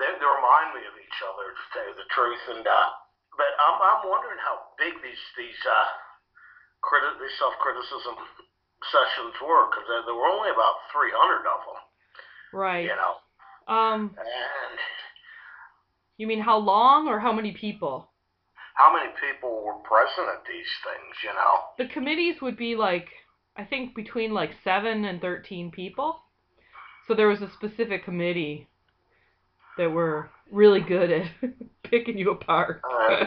they, 0.00 0.08
they 0.08 0.24
remind 0.26 0.72
me 0.74 0.82
of 0.88 0.96
each 0.96 1.18
other 1.22 1.52
to 1.52 1.62
tell 1.72 1.86
you 1.86 1.94
the 2.00 2.08
truth. 2.16 2.42
And 2.56 2.64
uh, 2.64 2.88
but 3.36 3.52
I'm 3.60 3.76
I'm 3.80 4.02
wondering 4.08 4.40
how 4.40 4.72
big 4.80 4.96
these 5.04 5.20
these 5.36 5.60
uh, 5.68 5.88
criti- 6.80 7.20
these 7.20 7.36
self 7.38 7.54
criticism 7.60 8.16
sessions 8.90 9.36
were 9.44 9.68
because 9.70 9.86
there, 9.86 10.02
there 10.08 10.16
were 10.18 10.26
only 10.32 10.50
about 10.50 10.74
300 10.90 11.46
of 11.46 11.60
them, 11.70 11.80
Right. 12.52 12.88
you 12.88 12.96
know, 12.96 13.14
Um, 13.68 14.10
and 14.18 14.78
you 16.18 16.26
mean 16.26 16.40
how 16.40 16.56
long 16.58 17.06
or 17.06 17.20
how 17.20 17.32
many 17.32 17.52
people? 17.52 18.10
How 18.82 18.92
many 18.92 19.10
people 19.22 19.62
were 19.64 19.78
present 19.86 20.26
at 20.28 20.42
these 20.46 20.70
things, 20.82 21.14
you 21.22 21.30
know? 21.30 21.54
The 21.78 21.92
committees 21.92 22.42
would 22.42 22.56
be 22.56 22.74
like 22.74 23.06
I 23.56 23.64
think 23.64 23.94
between 23.94 24.32
like 24.32 24.50
7 24.64 25.04
and 25.04 25.20
13 25.20 25.70
people. 25.70 26.16
So 27.06 27.14
there 27.14 27.28
was 27.28 27.42
a 27.42 27.50
specific 27.52 28.04
committee 28.04 28.68
that 29.76 29.90
were 29.90 30.30
really 30.50 30.80
good 30.80 31.10
at 31.12 31.26
picking 31.84 32.16
you 32.18 32.30
apart. 32.30 32.80
Uh, 32.84 33.26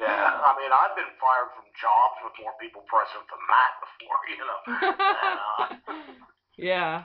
Yeah, 0.00 0.30
I 0.44 0.52
mean, 0.58 0.70
I've 0.72 0.96
been 0.96 1.12
fired 1.20 1.50
from 1.54 1.64
jobs 1.80 2.16
with 2.24 2.32
more 2.42 2.52
people 2.60 2.82
present 2.88 3.24
than 3.28 3.42
that 3.52 3.72
before, 3.84 4.20
you 4.30 4.44
know. 4.46 4.60
And, 5.88 5.88
uh, 5.88 6.14
yeah. 6.56 7.04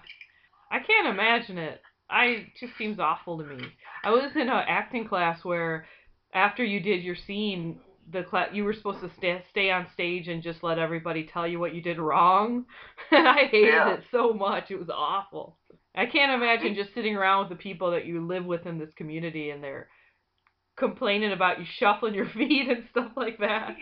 I 0.72 0.80
can't 0.80 1.08
imagine 1.08 1.58
it. 1.58 1.82
I 2.10 2.26
it 2.26 2.46
just 2.60 2.78
seems 2.78 3.00
awful 3.00 3.38
to 3.38 3.44
me. 3.44 3.64
I 4.04 4.12
was 4.12 4.32
in 4.36 4.42
an 4.42 4.50
acting 4.50 5.08
class 5.08 5.44
where 5.44 5.86
after 6.34 6.64
you 6.64 6.80
did 6.80 7.04
your 7.04 7.16
scene, 7.16 7.80
the 8.12 8.26
you 8.54 8.64
were 8.64 8.74
supposed 8.74 9.02
to 9.02 9.12
stay 9.18 9.42
stay 9.50 9.72
on 9.72 9.88
stage 9.94 10.28
and 10.28 10.44
just 10.44 10.64
let 10.64 10.80
everybody 10.80 11.24
tell 11.32 11.48
you 11.48 11.60
what 11.60 11.74
you 11.76 11.82
did 11.82 12.00
wrong. 12.00 12.66
And 13.12 13.28
I 13.28 13.46
hated 13.48 13.70
Yeah. 13.70 13.88
it 13.88 14.04
so 14.12 14.34
much. 14.34 14.72
It 14.72 14.80
was 14.80 14.90
awful. 14.90 15.58
I 15.96 16.06
can't 16.06 16.32
imagine 16.32 16.76
just 16.76 16.94
sitting 16.94 17.16
around 17.16 17.50
with 17.50 17.58
the 17.58 17.62
people 17.64 17.92
that 17.92 18.06
you 18.06 18.26
live 18.26 18.46
with 18.46 18.66
in 18.66 18.78
this 18.80 18.94
community 18.96 19.50
and 19.52 19.64
they're 19.64 19.88
complaining 20.78 21.32
about 21.32 21.60
you 21.60 21.66
shuffling 21.78 22.14
your 22.14 22.30
feet 22.34 22.70
and 22.70 22.84
stuff 22.92 23.12
like 23.16 23.38
that. 23.40 23.76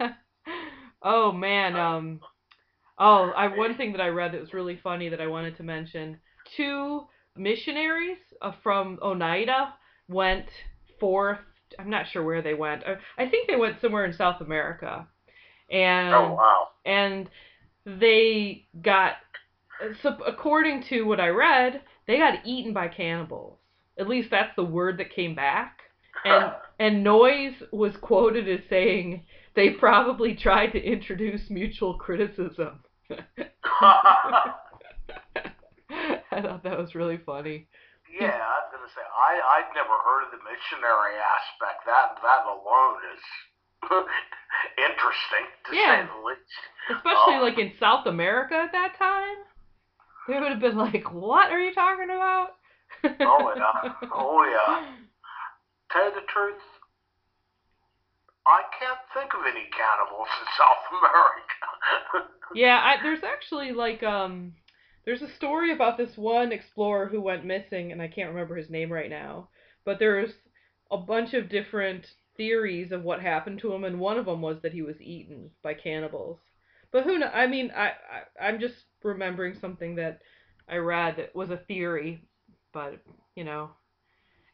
yeah, 0.00 0.08
oh 1.02 1.32
man, 1.32 1.76
um 1.76 2.20
oh, 2.98 3.30
I 3.36 3.48
one 3.48 3.76
thing 3.76 3.92
that 3.92 4.00
I 4.00 4.08
read 4.08 4.32
that 4.32 4.40
was 4.40 4.52
really 4.54 4.78
funny 4.82 5.08
that 5.08 5.20
I 5.20 5.26
wanted 5.26 5.56
to 5.58 5.62
mention. 5.62 6.18
Two 6.56 7.02
missionaries 7.36 8.18
uh, 8.42 8.52
from 8.62 8.98
Oneida 9.02 9.74
went 10.08 10.46
forth. 10.98 11.38
I'm 11.78 11.90
not 11.90 12.06
sure 12.12 12.24
where 12.24 12.42
they 12.42 12.54
went. 12.54 12.82
I, 12.84 13.22
I 13.22 13.28
think 13.28 13.48
they 13.48 13.56
went 13.56 13.80
somewhere 13.80 14.04
in 14.04 14.12
South 14.12 14.40
America. 14.40 15.06
And 15.70 16.14
oh 16.14 16.32
wow. 16.32 16.68
and 16.86 17.28
they 17.84 18.66
got 18.82 19.14
so 20.02 20.16
according 20.26 20.84
to 20.88 21.02
what 21.02 21.20
I 21.20 21.28
read, 21.28 21.82
they 22.06 22.18
got 22.18 22.46
eaten 22.46 22.72
by 22.72 22.88
cannibals. 22.88 23.58
At 23.98 24.08
least 24.08 24.28
that's 24.30 24.54
the 24.56 24.64
word 24.64 24.98
that 24.98 25.14
came 25.14 25.34
back. 25.34 25.80
And 26.24 26.52
and 26.78 27.04
Noyes 27.04 27.54
was 27.72 27.92
quoted 28.00 28.48
as 28.48 28.60
saying 28.70 29.24
they 29.54 29.70
probably 29.70 30.34
tried 30.34 30.72
to 30.72 30.82
introduce 30.82 31.50
mutual 31.50 31.94
criticism. 31.94 32.80
I 36.30 36.42
thought 36.42 36.62
that 36.64 36.78
was 36.78 36.94
really 36.94 37.18
funny. 37.24 37.66
Yeah, 38.12 38.38
I 38.40 38.56
was 38.64 38.68
gonna 38.72 38.92
say 38.94 39.02
I 39.04 39.40
I'd 39.60 39.70
never 39.74 39.94
heard 40.04 40.24
of 40.26 40.30
the 40.32 40.42
missionary 40.44 41.16
aspect. 41.16 41.84
That 41.86 42.16
that 42.22 42.44
alone 42.46 42.96
is 43.14 43.22
interesting 44.78 45.46
to 45.66 45.76
Yeah. 45.76 46.06
say 46.06 46.08
the 46.08 46.20
least. 46.26 46.60
Especially 46.90 47.36
Oh. 47.36 47.42
like 47.42 47.58
in 47.58 47.72
South 47.78 48.06
America 48.06 48.54
at 48.54 48.72
that 48.72 48.96
time. 48.98 49.36
They 50.26 50.38
would 50.38 50.50
have 50.50 50.60
been 50.60 50.76
like, 50.76 51.10
What 51.12 51.50
are 51.50 51.60
you 51.60 51.72
talking 51.72 52.10
about? 52.10 52.56
Oh 53.04 53.52
yeah, 53.56 53.90
oh 54.12 54.42
yeah. 54.44 54.86
Tell 55.92 56.04
you 56.04 56.14
the 56.20 56.26
truth, 56.28 56.60
I 58.46 58.60
can't 58.78 58.98
think 59.14 59.32
of 59.34 59.40
any 59.46 59.68
cannibals 59.72 60.28
in 60.40 60.46
South 60.58 60.84
America. 60.90 62.28
Yeah, 62.54 62.80
I, 62.82 63.02
there's 63.02 63.22
actually 63.22 63.72
like 63.72 64.02
um 64.02 64.52
there's 65.04 65.22
a 65.22 65.28
story 65.28 65.72
about 65.72 65.96
this 65.96 66.16
one 66.16 66.52
explorer 66.52 67.06
who 67.08 67.20
went 67.20 67.44
missing 67.44 67.92
and 67.92 68.00
I 68.02 68.08
can't 68.08 68.30
remember 68.30 68.56
his 68.56 68.70
name 68.70 68.92
right 68.92 69.10
now, 69.10 69.48
but 69.84 69.98
there's 69.98 70.32
a 70.90 70.96
bunch 70.98 71.34
of 71.34 71.48
different 71.48 72.06
theories 72.36 72.92
of 72.92 73.02
what 73.04 73.20
happened 73.20 73.58
to 73.60 73.72
him 73.72 73.84
and 73.84 73.98
one 74.00 74.18
of 74.18 74.26
them 74.26 74.40
was 74.42 74.60
that 74.62 74.72
he 74.72 74.82
was 74.82 75.00
eaten 75.00 75.50
by 75.62 75.74
cannibals. 75.74 76.38
But 76.92 77.04
who 77.04 77.18
know 77.18 77.28
I 77.28 77.46
mean 77.46 77.70
I, 77.74 77.92
I 78.10 78.46
I'm 78.46 78.60
just 78.60 78.84
remembering 79.02 79.54
something 79.54 79.94
that 79.96 80.20
I 80.68 80.76
read 80.76 81.16
that 81.16 81.34
was 81.34 81.50
a 81.50 81.56
theory, 81.56 82.22
but 82.72 83.00
you 83.34 83.44
know. 83.44 83.70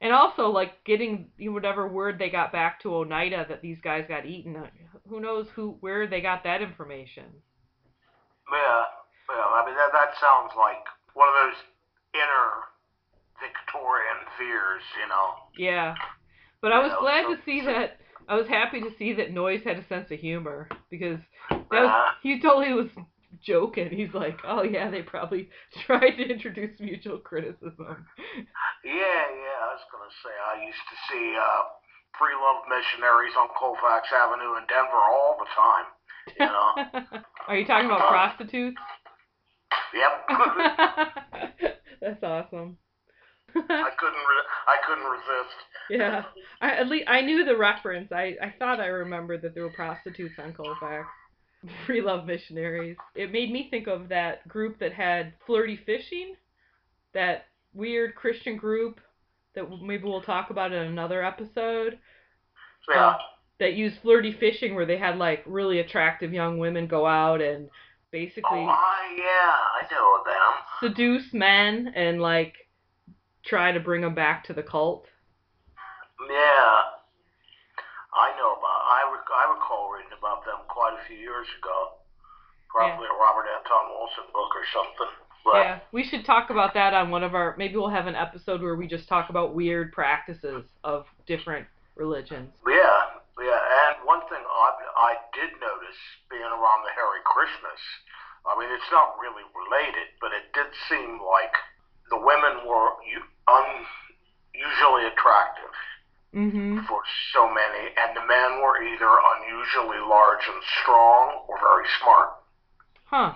And 0.01 0.13
also 0.13 0.49
like 0.51 0.85
getting 0.85 1.31
whatever 1.39 1.89
word 1.89 2.19
they 2.19 2.31
got 2.31 2.53
back 2.53 2.81
to 2.81 2.95
Oneida 2.95 3.47
that 3.49 3.63
these 3.63 3.81
guys 3.81 4.07
got 4.09 4.27
eaten. 4.27 4.57
uh, 4.57 4.69
Who 5.09 5.21
knows 5.21 5.49
who 5.51 5.77
where 5.81 6.07
they 6.07 6.21
got 6.21 6.45
that 6.45 6.63
information. 6.63 7.43
Yeah, 8.51 8.85
yeah. 9.31 9.45
I 9.57 9.62
mean 9.66 9.75
that 9.76 9.93
that 9.93 10.14
sounds 10.21 10.52
like 10.57 10.85
one 11.14 11.28
of 11.28 11.35
those 11.35 11.61
inner 12.14 12.47
Victorian 13.40 14.21
fears, 14.38 14.83
you 15.00 15.09
know. 15.09 15.26
Yeah. 15.59 15.95
But 16.61 16.73
I 16.73 16.78
was 16.78 16.90
Yeah, 16.93 17.00
glad 17.00 17.25
so- 17.25 17.35
to 17.37 17.43
see 17.45 17.61
that 17.66 17.99
I 18.28 18.37
was 18.37 18.49
happy 18.49 18.81
to 18.81 18.90
see 18.99 19.12
that 19.14 19.33
Noyes 19.33 19.62
had 19.64 19.78
a 19.78 19.87
sense 19.87 20.11
of 20.11 20.19
humor 20.19 20.69
because 20.90 21.19
that 21.50 21.69
was, 21.71 22.14
he 22.23 22.40
totally 22.40 22.73
was 22.73 22.88
joking. 23.43 23.90
He's 23.90 24.14
like, 24.14 24.38
"Oh 24.45 24.62
yeah, 24.62 24.88
they 24.90 25.02
probably 25.02 25.50
tried 25.85 26.16
to 26.16 26.25
introduce 26.25 26.81
mutual 26.81 27.19
criticism." 27.19 28.07
Yeah, 28.83 29.25
yeah. 29.28 29.59
I 29.61 29.76
was 29.76 29.85
gonna 29.93 30.09
say 30.25 30.33
I 30.33 30.64
used 30.64 30.85
to 30.88 30.97
see 31.12 31.37
uh, 31.37 31.62
free 32.19 32.33
love 32.33 32.64
missionaries 32.69 33.35
on 33.37 33.49
Colfax 33.59 34.09
Avenue 34.14 34.57
in 34.57 34.64
Denver 34.69 34.97
all 35.04 35.37
the 35.38 35.50
time. 35.52 35.87
You 36.40 36.47
know. 36.47 37.21
Are 37.49 37.59
you 37.59 37.66
talking 37.66 37.90
about 37.90 38.09
prostitutes? 38.09 38.81
Yep. 39.95 41.73
That's 42.00 42.23
awesome. 42.23 42.76
I 43.57 43.90
couldn't. 43.99 44.14
Re- 44.14 44.50
I 44.66 44.76
couldn't 44.87 45.04
resist. 45.04 45.57
yeah, 45.90 46.25
I, 46.61 46.73
at 46.73 46.88
least 46.88 47.04
I 47.09 47.21
knew 47.21 47.45
the 47.45 47.57
reference. 47.57 48.11
I 48.12 48.37
I 48.43 48.54
thought 48.59 48.81
I 48.81 48.87
remembered 48.87 49.43
that 49.43 49.54
there 49.54 49.62
were 49.62 49.73
prostitutes 49.73 50.35
on 50.38 50.52
Colfax. 50.52 51.07
Free 51.87 52.02
love 52.02 52.26
missionaries. 52.26 52.97
It 53.14 53.33
made 53.33 53.50
me 53.50 53.69
think 53.71 53.87
of 53.87 54.09
that 54.11 54.47
group 54.49 54.78
that 54.81 54.93
had 54.93 55.33
flirty 55.47 55.78
fishing, 55.87 56.35
that 57.14 57.47
weird 57.73 58.14
Christian 58.14 58.57
group 58.57 59.00
that 59.54 59.64
maybe 59.83 60.04
we'll 60.04 60.21
talk 60.21 60.50
about 60.50 60.73
in 60.73 60.83
another 60.83 61.25
episode. 61.25 61.99
Yeah. 62.90 63.11
Uh, 63.11 63.19
that 63.61 63.75
used 63.75 64.00
flirty 64.02 64.33
fishing 64.33 64.75
where 64.75 64.85
they 64.85 64.99
had 64.99 65.16
like 65.16 65.43
really 65.47 65.78
attractive 65.78 66.33
young 66.33 66.59
women 66.59 66.87
go 66.87 67.07
out 67.07 67.40
and 67.40 67.71
basically 68.14 68.62
Oh, 68.62 69.00
yeah, 69.18 69.59
I 69.75 69.83
know 69.90 70.23
them. 70.25 70.52
seduce 70.80 71.35
men 71.35 71.92
and 71.97 72.23
like 72.23 72.54
try 73.44 73.73
to 73.73 73.80
bring 73.80 74.02
them 74.02 74.14
back 74.14 74.44
to 74.44 74.52
the 74.52 74.62
cult. 74.62 75.06
Yeah. 76.21 76.94
I 78.16 78.30
know 78.38 78.52
about. 78.54 78.80
I 78.87 79.11
rec- 79.12 79.35
I 79.35 79.52
recall 79.52 79.90
reading 79.92 80.12
about 80.16 80.44
them 80.44 80.62
quite 80.68 80.94
a 80.94 81.04
few 81.09 81.16
years 81.16 81.49
ago. 81.59 81.99
Probably 82.71 83.06
a 83.06 83.18
Robert 83.21 83.47
Anton 83.59 83.90
Wilson 83.90 84.30
book 84.33 84.50
or 84.54 84.64
something. 84.73 85.14
But 85.44 85.56
Yeah, 85.56 85.78
we 85.90 86.04
should 86.04 86.25
talk 86.25 86.50
about 86.50 86.75
that 86.75 86.94
on 86.94 87.11
one 87.11 87.25
of 87.25 87.35
our. 87.35 87.56
Maybe 87.59 87.75
we'll 87.75 87.88
have 87.90 88.06
an 88.06 88.14
episode 88.14 88.62
where 88.62 88.76
we 88.76 88.87
just 88.87 89.09
talk 89.09 89.30
about 89.30 89.56
weird 89.56 89.90
practices 89.92 90.64
of 90.85 91.06
different 91.26 91.66
religions. 91.97 92.50
Yeah, 92.66 93.13
yeah, 93.41 93.59
and 93.88 94.07
one 94.07 94.23
thing 94.31 94.43
I, 94.43 94.69
I 94.97 95.12
did 95.35 95.50
notice 95.59 96.00
being 96.31 96.47
around 96.47 96.87
the 96.87 96.95
Hare 96.95 97.19
Krishnas, 97.26 97.85
I 98.47 98.59
mean, 98.59 98.71
it's 98.71 98.91
not 98.93 99.19
really 99.19 99.43
related, 99.57 100.14
but 100.21 100.31
it 100.31 100.53
did 100.53 100.71
seem 100.88 101.19
like 101.25 101.55
the 102.11 102.21
women 102.21 102.69
were 102.69 102.95
unusually 103.49 105.07
attractive 105.09 105.75
Mm-hmm. 106.35 106.83
for 106.91 106.99
so 107.31 107.47
many, 107.47 107.95
and 107.95 108.11
the 108.17 108.26
men 108.26 108.59
were 108.59 108.83
either 108.83 109.07
unusually 109.38 110.03
large 110.03 110.43
and 110.50 110.59
strong 110.83 111.47
or 111.47 111.55
very 111.62 111.87
smart. 112.03 112.43
Huh. 113.07 113.33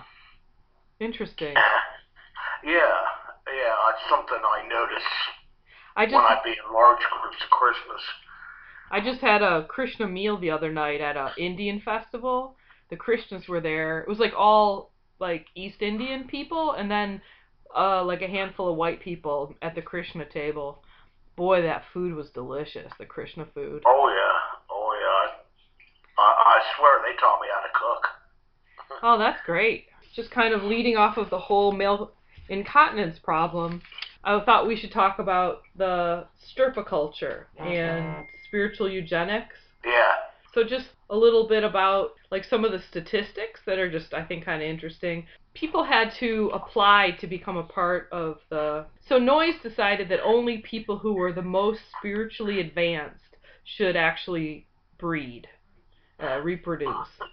Interesting. 0.99 1.55
yeah, 2.63 2.99
yeah, 3.47 3.91
it's 3.95 4.03
something 4.11 4.35
I 4.35 4.67
notice 4.67 5.07
I 5.95 6.11
when 6.11 6.11
just 6.11 6.27
I 6.27 6.43
be 6.43 6.51
in 6.51 6.73
large 6.75 6.99
groups 6.99 7.39
at 7.39 7.49
Christmas. 7.49 8.03
I 8.91 9.01
just 9.01 9.21
had 9.21 9.41
a 9.41 9.65
Krishna 9.67 10.07
meal 10.07 10.37
the 10.37 10.51
other 10.51 10.71
night 10.71 11.01
at 11.01 11.15
a 11.15 11.31
Indian 11.37 11.81
festival. 11.81 12.55
The 12.89 12.97
Krishnas 12.97 13.47
were 13.47 13.61
there. 13.61 14.01
It 14.01 14.09
was 14.09 14.19
like 14.19 14.33
all 14.37 14.91
like 15.19 15.45
East 15.55 15.81
Indian 15.81 16.25
people 16.27 16.73
and 16.73 16.89
then 16.89 17.21
uh 17.75 18.03
like 18.03 18.21
a 18.21 18.27
handful 18.27 18.69
of 18.69 18.77
white 18.77 19.01
people 19.01 19.53
at 19.61 19.75
the 19.75 19.81
Krishna 19.81 20.25
table. 20.25 20.83
Boy, 21.35 21.61
that 21.61 21.83
food 21.93 22.15
was 22.15 22.29
delicious, 22.31 22.91
the 22.99 23.05
Krishna 23.05 23.45
food. 23.53 23.83
Oh 23.85 24.09
yeah, 24.09 24.57
oh 24.71 24.91
yeah. 24.99 25.33
I, 26.17 26.57
I 26.57 26.59
swear 26.75 27.01
they 27.01 27.17
taught 27.19 27.39
me 27.41 27.47
how 27.53 27.61
to 27.61 27.73
cook. 27.73 28.07
Oh, 29.03 29.17
that's 29.17 29.39
great. 29.45 29.85
Just 30.13 30.31
kind 30.31 30.53
of 30.53 30.63
leading 30.63 30.97
off 30.97 31.17
of 31.17 31.29
the 31.29 31.39
whole 31.39 31.71
male 31.71 32.11
incontinence 32.49 33.19
problem, 33.19 33.81
I 34.23 34.39
thought 34.41 34.67
we 34.67 34.75
should 34.75 34.91
talk 34.91 35.19
about 35.19 35.61
the 35.75 36.25
stirpiculture 36.55 37.45
and 37.57 38.25
spiritual 38.45 38.89
eugenics. 38.89 39.55
Yeah. 39.85 40.11
So 40.53 40.63
just 40.63 40.87
a 41.09 41.15
little 41.15 41.47
bit 41.47 41.63
about 41.63 42.11
like 42.31 42.43
some 42.43 42.65
of 42.65 42.71
the 42.71 42.81
statistics 42.89 43.61
that 43.65 43.79
are 43.79 43.89
just 43.89 44.13
I 44.13 44.23
think 44.23 44.45
kind 44.45 44.61
of 44.61 44.67
interesting. 44.67 45.25
People 45.53 45.83
had 45.83 46.11
to 46.19 46.51
apply 46.53 47.17
to 47.19 47.27
become 47.27 47.57
a 47.57 47.63
part 47.63 48.09
of 48.11 48.39
the 48.49 48.85
So 49.07 49.17
Noyes 49.17 49.55
decided 49.63 50.09
that 50.09 50.21
only 50.21 50.59
people 50.59 50.97
who 50.97 51.13
were 51.13 51.33
the 51.33 51.41
most 51.41 51.81
spiritually 51.97 52.59
advanced 52.59 53.37
should 53.63 53.95
actually 53.95 54.67
breed, 54.97 55.47
uh, 56.21 56.39
reproduce. 56.41 57.07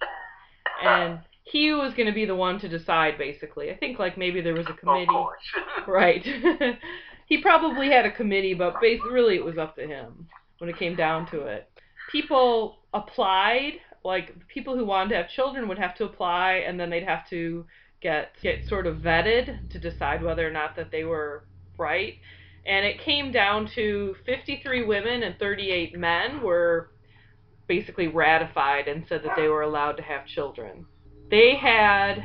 And 0.82 1.20
he 1.46 1.72
was 1.72 1.94
going 1.94 2.06
to 2.06 2.12
be 2.12 2.24
the 2.24 2.34
one 2.34 2.58
to 2.58 2.68
decide 2.68 3.16
basically. 3.16 3.70
I 3.70 3.76
think 3.76 4.00
like 4.00 4.18
maybe 4.18 4.40
there 4.40 4.54
was 4.54 4.66
a 4.66 4.74
committee. 4.74 5.06
Right. 5.86 6.26
he 7.26 7.40
probably 7.40 7.88
had 7.88 8.04
a 8.04 8.10
committee, 8.10 8.54
but 8.54 8.80
basically, 8.80 9.12
really, 9.12 9.36
it 9.36 9.44
was 9.44 9.56
up 9.56 9.76
to 9.76 9.86
him 9.86 10.26
when 10.58 10.68
it 10.68 10.76
came 10.76 10.96
down 10.96 11.30
to 11.30 11.42
it. 11.42 11.70
People 12.10 12.78
applied, 12.92 13.74
like 14.04 14.34
people 14.48 14.76
who 14.76 14.84
wanted 14.84 15.10
to 15.10 15.16
have 15.16 15.28
children 15.28 15.68
would 15.68 15.78
have 15.78 15.94
to 15.96 16.04
apply, 16.04 16.64
and 16.66 16.78
then 16.80 16.90
they'd 16.90 17.04
have 17.04 17.28
to 17.30 17.64
get 18.00 18.32
get 18.42 18.66
sort 18.66 18.88
of 18.88 18.96
vetted 18.96 19.70
to 19.70 19.78
decide 19.78 20.24
whether 20.24 20.46
or 20.46 20.50
not 20.50 20.74
that 20.74 20.90
they 20.90 21.04
were 21.04 21.44
right. 21.78 22.14
And 22.66 22.84
it 22.84 23.00
came 23.00 23.30
down 23.30 23.70
to 23.76 24.16
53 24.26 24.84
women 24.84 25.22
and 25.22 25.38
38 25.38 25.96
men 25.96 26.42
were 26.42 26.90
basically 27.68 28.08
ratified 28.08 28.88
and 28.88 29.06
said 29.08 29.22
that 29.22 29.36
they 29.36 29.46
were 29.46 29.62
allowed 29.62 29.96
to 29.98 30.02
have 30.02 30.26
children. 30.26 30.86
They 31.30 31.56
had 31.56 32.24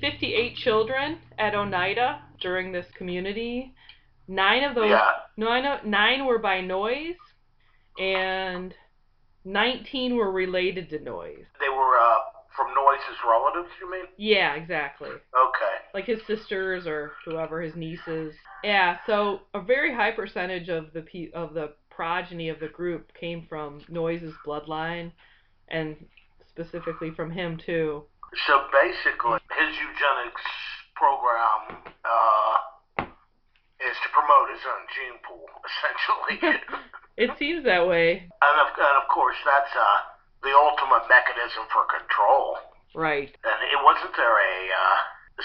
58 0.00 0.56
children 0.56 1.18
at 1.38 1.54
Oneida 1.54 2.22
during 2.40 2.72
this 2.72 2.86
community. 2.96 3.74
Nine 4.28 4.62
of 4.64 4.74
those, 4.74 4.90
yeah. 4.90 5.10
nine, 5.36 5.64
nine 5.84 6.26
were 6.26 6.38
by 6.38 6.60
Noyes, 6.60 7.16
and 7.98 8.72
19 9.44 10.16
were 10.16 10.30
related 10.30 10.88
to 10.90 11.00
Noyes. 11.00 11.46
They 11.60 11.68
were 11.68 11.98
uh, 11.98 12.18
from 12.56 12.68
Noyes's 12.74 13.18
relatives, 13.26 13.72
you 13.80 13.90
mean? 13.90 14.04
Yeah, 14.16 14.54
exactly. 14.54 15.08
Okay. 15.08 15.76
Like 15.92 16.04
his 16.04 16.20
sisters 16.26 16.86
or 16.86 17.12
whoever, 17.24 17.60
his 17.60 17.74
nieces. 17.74 18.34
Yeah, 18.62 18.98
so 19.06 19.40
a 19.54 19.60
very 19.60 19.94
high 19.94 20.12
percentage 20.12 20.68
of 20.68 20.92
the 20.92 21.02
pe- 21.02 21.32
of 21.32 21.54
the 21.54 21.72
progeny 21.90 22.48
of 22.48 22.60
the 22.60 22.68
group 22.68 23.12
came 23.18 23.46
from 23.48 23.82
Noyes's 23.88 24.34
bloodline, 24.46 25.12
and 25.68 25.96
specifically 26.60 27.10
from 27.16 27.30
him 27.30 27.56
too. 27.56 28.04
So 28.46 28.68
basically, 28.68 29.40
his 29.56 29.72
eugenics 29.80 30.44
program 30.94 31.80
uh, 32.04 32.56
is 33.80 33.96
to 34.04 34.08
promote 34.12 34.52
his 34.52 34.64
own 34.68 34.84
gene 34.92 35.18
pool, 35.24 35.48
essentially. 35.68 36.60
It 37.20 37.36
seems 37.36 37.68
that 37.68 37.84
way, 37.84 38.16
and, 38.16 38.56
of, 38.64 38.72
and 38.80 38.96
of 38.96 39.04
course, 39.12 39.36
that's 39.44 39.68
uh, 39.76 39.98
the 40.40 40.56
ultimate 40.56 41.04
mechanism 41.04 41.68
for 41.68 41.84
control. 41.84 42.56
right? 42.96 43.28
And 43.28 43.58
it 43.60 43.76
wasn't 43.84 44.16
there 44.16 44.40
a 44.40 44.56
uh, 44.72 44.96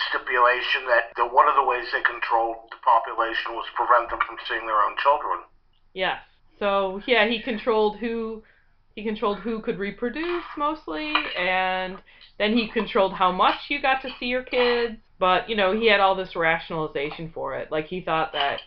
stipulation 0.08 0.88
that 0.88 1.12
the, 1.20 1.28
one 1.28 1.52
of 1.52 1.60
the 1.60 1.68
ways 1.68 1.84
they 1.92 2.00
controlled 2.00 2.72
the 2.72 2.80
population 2.80 3.60
was 3.60 3.68
prevent 3.76 4.08
them 4.08 4.24
from 4.24 4.40
seeing 4.48 4.64
their 4.64 4.80
own 4.88 4.96
children. 5.04 5.44
Yes. 5.92 6.24
So 6.64 7.04
yeah, 7.04 7.28
he 7.28 7.44
controlled 7.44 8.00
who 8.00 8.48
he 8.96 9.04
controlled 9.04 9.40
who 9.40 9.60
could 9.62 9.78
reproduce 9.78 10.46
mostly, 10.58 11.14
and 11.38 11.98
then 12.40 12.58
he 12.58 12.70
controlled 12.70 13.14
how 13.14 13.32
much 13.32 13.56
you 13.70 13.82
got 13.82 14.02
to 14.02 14.10
see 14.20 14.28
your 14.28 14.44
kids. 14.44 14.96
But 15.20 15.50
you 15.50 15.56
know, 15.56 15.78
he 15.78 15.88
had 15.88 16.00
all 16.00 16.16
this 16.16 16.36
rationalization 16.36 17.32
for 17.34 17.56
it. 17.56 17.72
Like 17.72 17.88
he 17.88 18.02
thought 18.02 18.32
that, 18.32 18.62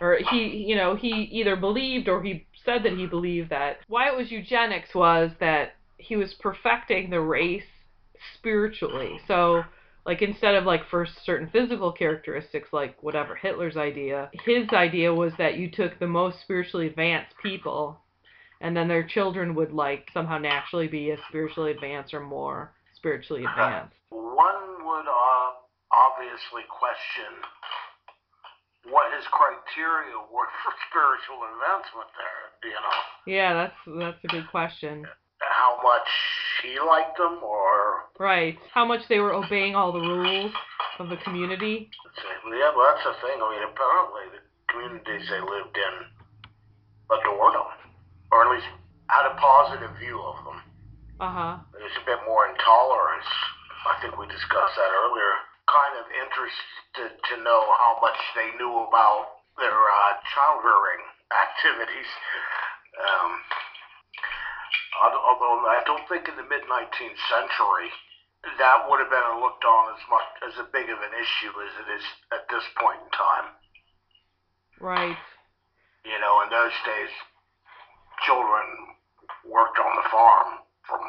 or 0.00 0.18
he, 0.30 0.64
you 0.68 0.76
know, 0.76 0.94
he 0.94 1.28
either 1.32 1.56
believed 1.56 2.08
or 2.08 2.22
he 2.22 2.46
said 2.64 2.82
that 2.84 2.96
he 2.96 3.06
believed 3.06 3.50
that 3.50 3.78
why 3.88 4.08
it 4.08 4.16
was 4.16 4.30
eugenics 4.30 4.94
was 4.94 5.30
that 5.40 5.74
he 5.98 6.16
was 6.16 6.34
perfecting 6.34 7.10
the 7.10 7.20
race 7.20 7.62
spiritually. 8.36 9.20
So 9.26 9.62
like 10.04 10.22
instead 10.22 10.54
of 10.54 10.64
like 10.64 10.88
for 10.88 11.06
certain 11.24 11.48
physical 11.50 11.90
characteristics 11.92 12.68
like 12.72 13.00
whatever 13.02 13.34
Hitler's 13.34 13.76
idea, 13.76 14.30
his 14.44 14.68
idea 14.72 15.12
was 15.12 15.32
that 15.38 15.56
you 15.56 15.70
took 15.70 15.98
the 15.98 16.06
most 16.06 16.40
spiritually 16.40 16.86
advanced 16.86 17.34
people 17.42 17.98
and 18.60 18.76
then 18.76 18.88
their 18.88 19.06
children 19.06 19.54
would 19.54 19.72
like 19.72 20.08
somehow 20.12 20.38
naturally 20.38 20.88
be 20.88 21.10
as 21.10 21.18
spiritually 21.28 21.70
advanced 21.72 22.14
or 22.14 22.20
more 22.20 22.72
spiritually 22.96 23.44
advanced. 23.44 23.94
One 24.10 24.84
would 24.84 25.08
uh, 25.08 25.48
obviously 25.92 26.62
question 26.68 27.30
what 28.90 29.12
his 29.14 29.26
criteria 29.30 30.16
were 30.32 30.48
for 30.62 30.72
spiritual 30.90 31.42
advancement 31.54 32.10
there, 32.16 32.70
you 32.70 32.78
know. 32.80 32.98
Yeah, 33.26 33.54
that's 33.54 33.80
that's 33.98 34.24
a 34.24 34.28
good 34.28 34.48
question. 34.50 35.04
How 35.38 35.78
much 35.82 36.08
he 36.62 36.80
liked 36.80 37.18
them, 37.18 37.40
or 37.42 38.06
Right. 38.18 38.56
How 38.72 38.84
much 38.84 39.00
they 39.08 39.18
were 39.20 39.34
obeying 39.34 39.74
all 39.74 39.92
the 39.92 40.00
rules 40.00 40.52
of 40.98 41.08
the 41.10 41.16
community. 41.18 41.90
yeah, 42.48 42.72
well, 42.74 42.94
that's 42.94 43.04
the 43.04 43.12
thing. 43.20 43.36
I 43.36 43.46
mean, 43.52 43.62
apparently 43.68 44.24
the 44.32 44.42
communities 44.72 45.28
they 45.28 45.40
lived 45.40 45.76
in 45.76 45.94
adored 47.12 47.54
them, 47.54 47.85
or 48.36 48.44
at 48.44 48.52
least 48.52 48.68
had 49.08 49.24
a 49.24 49.34
positive 49.40 49.96
view 49.96 50.20
of 50.20 50.36
them. 50.44 50.60
Uh-huh. 51.24 51.56
There's 51.72 51.96
a 51.96 52.04
bit 52.04 52.20
more 52.28 52.44
intolerance. 52.44 53.30
I 53.88 53.96
think 54.04 54.20
we 54.20 54.28
discussed 54.28 54.76
that 54.76 54.92
earlier. 54.92 55.32
Kind 55.64 55.96
of 55.96 56.04
interested 56.12 57.16
to 57.16 57.34
know 57.40 57.64
how 57.80 57.96
much 58.04 58.20
they 58.36 58.52
knew 58.60 58.84
about 58.84 59.48
their 59.56 59.72
uh, 59.72 60.12
child 60.36 60.60
rearing 60.60 61.02
activities. 61.32 62.10
Um, 63.00 63.30
although 65.00 65.64
I 65.64 65.80
don't 65.88 66.04
think 66.12 66.28
in 66.28 66.36
the 66.36 66.44
mid 66.44 66.68
19th 66.68 67.20
century 67.32 67.88
that 68.58 68.86
would 68.86 69.02
have 69.02 69.10
been 69.10 69.42
looked 69.42 69.66
on 69.66 69.90
as 69.90 70.02
much 70.06 70.30
as 70.46 70.54
a 70.62 70.70
big 70.70 70.86
of 70.86 70.98
an 71.02 71.14
issue 71.18 71.50
as 71.50 71.72
it 71.82 71.88
is 71.98 72.04
at 72.30 72.46
this 72.46 72.62
point 72.78 73.02
in 73.02 73.10
time. 73.10 73.46
Right. 74.78 75.18
You 76.06 76.18
know, 76.22 76.46
in 76.46 76.48
those 76.54 76.76
days, 76.86 77.10
children 78.24 78.96
worked 79.44 79.78
on 79.78 79.92
the 79.96 80.08
farm 80.10 80.58
from 80.86 81.00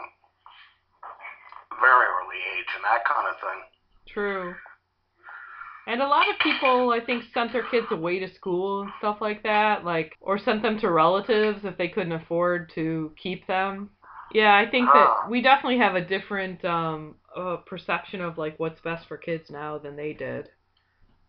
very 1.79 2.05
early 2.05 2.41
age 2.57 2.69
and 2.75 2.83
that 2.83 3.05
kind 3.05 3.27
of 3.27 3.35
thing. 3.39 3.61
True. 4.07 4.55
And 5.87 6.01
a 6.01 6.07
lot 6.07 6.29
of 6.29 6.37
people, 6.39 6.91
I 6.91 6.99
think, 6.99 7.23
sent 7.33 7.53
their 7.53 7.63
kids 7.63 7.87
away 7.91 8.19
to 8.19 8.33
school 8.33 8.81
and 8.81 8.91
stuff 8.99 9.17
like 9.21 9.43
that, 9.43 9.85
like, 9.85 10.13
or 10.19 10.37
sent 10.37 10.61
them 10.61 10.77
to 10.79 10.91
relatives 10.91 11.63
if 11.63 11.77
they 11.77 11.87
couldn't 11.87 12.11
afford 12.11 12.71
to 12.75 13.13
keep 13.21 13.47
them. 13.47 13.91
Yeah, 14.33 14.53
I 14.53 14.69
think 14.69 14.89
that 14.93 15.29
we 15.29 15.41
definitely 15.41 15.77
have 15.77 15.95
a 15.95 16.03
different 16.03 16.63
um, 16.65 17.15
uh, 17.33 17.57
perception 17.65 18.19
of 18.19 18.37
like 18.37 18.59
what's 18.59 18.81
best 18.81 19.07
for 19.07 19.15
kids 19.15 19.49
now 19.49 19.77
than 19.77 19.95
they 19.95 20.11
did. 20.11 20.49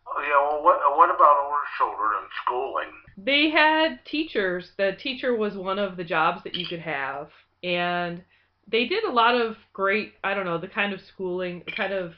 Oh, 0.08 0.20
yeah, 0.20 0.42
well, 0.42 0.64
what 0.64 0.80
what 0.96 1.14
about 1.14 1.47
children 1.78 2.10
and 2.20 2.28
schooling? 2.44 2.90
They 3.16 3.50
had 3.50 4.04
teachers. 4.04 4.72
The 4.76 4.92
teacher 5.00 5.34
was 5.34 5.56
one 5.56 5.78
of 5.78 5.96
the 5.96 6.04
jobs 6.04 6.42
that 6.44 6.54
you 6.54 6.66
could 6.66 6.80
have, 6.80 7.28
and 7.62 8.22
they 8.70 8.86
did 8.86 9.04
a 9.04 9.12
lot 9.12 9.40
of 9.40 9.56
great. 9.72 10.12
I 10.22 10.34
don't 10.34 10.44
know 10.44 10.58
the 10.58 10.68
kind 10.68 10.92
of 10.92 11.00
schooling, 11.00 11.62
kind 11.76 11.92
of 11.92 12.12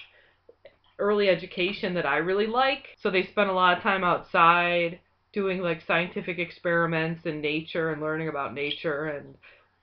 early 0.98 1.28
education 1.28 1.94
that 1.94 2.06
I 2.06 2.18
really 2.18 2.46
like. 2.46 2.88
So 3.02 3.10
they 3.10 3.24
spent 3.24 3.50
a 3.50 3.54
lot 3.54 3.76
of 3.76 3.82
time 3.82 4.04
outside 4.04 5.00
doing 5.32 5.60
like 5.60 5.82
scientific 5.86 6.38
experiments 6.38 7.24
in 7.24 7.40
nature 7.40 7.92
and 7.92 8.02
learning 8.02 8.28
about 8.28 8.52
nature 8.52 9.06
and 9.06 9.34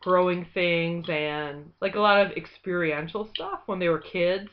growing 0.01 0.45
things 0.53 1.05
and 1.09 1.71
like 1.81 1.95
a 1.95 1.99
lot 1.99 2.25
of 2.25 2.31
experiential 2.33 3.29
stuff 3.33 3.61
when 3.65 3.79
they 3.79 3.89
were 3.89 3.99
kids 3.99 4.49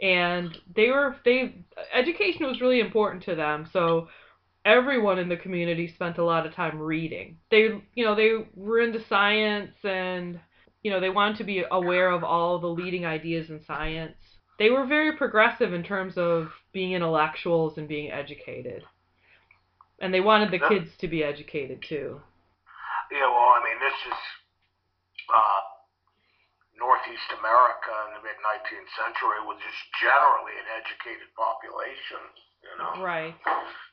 and 0.00 0.58
they 0.74 0.88
were 0.88 1.16
they 1.24 1.54
education 1.92 2.46
was 2.46 2.60
really 2.60 2.80
important 2.80 3.22
to 3.22 3.34
them 3.34 3.68
so 3.72 4.08
everyone 4.64 5.18
in 5.18 5.28
the 5.28 5.36
community 5.36 5.88
spent 5.88 6.18
a 6.18 6.24
lot 6.24 6.46
of 6.46 6.54
time 6.54 6.78
reading. 6.78 7.38
They 7.50 7.82
you 7.94 8.04
know 8.04 8.14
they 8.14 8.46
were 8.54 8.80
into 8.80 9.04
science 9.08 9.74
and 9.84 10.40
you 10.82 10.90
know 10.90 11.00
they 11.00 11.10
wanted 11.10 11.38
to 11.38 11.44
be 11.44 11.64
aware 11.70 12.10
of 12.10 12.24
all 12.24 12.58
the 12.58 12.66
leading 12.66 13.04
ideas 13.06 13.50
in 13.50 13.62
science. 13.64 14.16
They 14.58 14.70
were 14.70 14.86
very 14.86 15.16
progressive 15.16 15.72
in 15.72 15.82
terms 15.82 16.14
of 16.16 16.48
being 16.72 16.92
intellectuals 16.92 17.78
and 17.78 17.88
being 17.88 18.10
educated. 18.10 18.84
And 20.00 20.12
they 20.12 20.20
wanted 20.20 20.50
the 20.50 20.58
kids 20.58 20.90
to 20.98 21.08
be 21.08 21.22
educated 21.22 21.82
too. 21.88 22.20
Yeah 23.10 23.28
well 23.28 23.54
i 23.54 23.60
mean 23.64 23.78
this 23.78 24.12
is 24.12 24.18
uh, 25.32 25.62
Northeast 26.82 27.30
America 27.38 27.94
in 28.10 28.18
the 28.18 28.22
mid 28.26 28.38
19th 28.42 28.90
century 28.98 29.38
was 29.46 29.60
just 29.62 29.82
generally 30.02 30.56
an 30.58 30.68
educated 30.82 31.30
population, 31.38 32.20
you 32.62 32.74
know. 32.78 33.02
Right. 33.04 33.34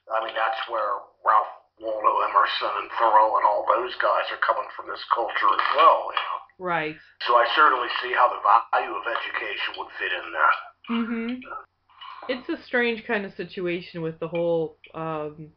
I 0.09 0.17
mean, 0.25 0.33
that's 0.33 0.61
where 0.69 1.01
Ralph 1.25 1.53
Waldo 1.81 2.13
Emerson 2.29 2.73
and 2.81 2.89
Thoreau 2.97 3.37
and 3.37 3.45
all 3.45 3.65
those 3.69 3.93
guys 4.01 4.25
are 4.31 4.41
coming 4.45 4.67
from 4.75 4.87
this 4.89 5.03
culture 5.13 5.49
as 5.53 5.65
well, 5.77 6.09
you 6.11 6.23
know. 6.23 6.39
Right. 6.59 6.95
So 7.27 7.35
I 7.35 7.45
certainly 7.55 7.87
see 8.01 8.11
how 8.13 8.27
the 8.29 8.41
value 8.43 8.91
of 8.95 9.03
education 9.07 9.73
would 9.77 9.91
fit 9.97 10.11
in 10.11 10.25
there. 10.33 10.55
Mhm. 10.89 11.39
It's 12.27 12.49
a 12.49 12.61
strange 12.65 13.05
kind 13.07 13.25
of 13.25 13.33
situation 13.35 14.01
with 14.01 14.19
the 14.19 14.27
whole 14.27 14.77
um 14.93 15.51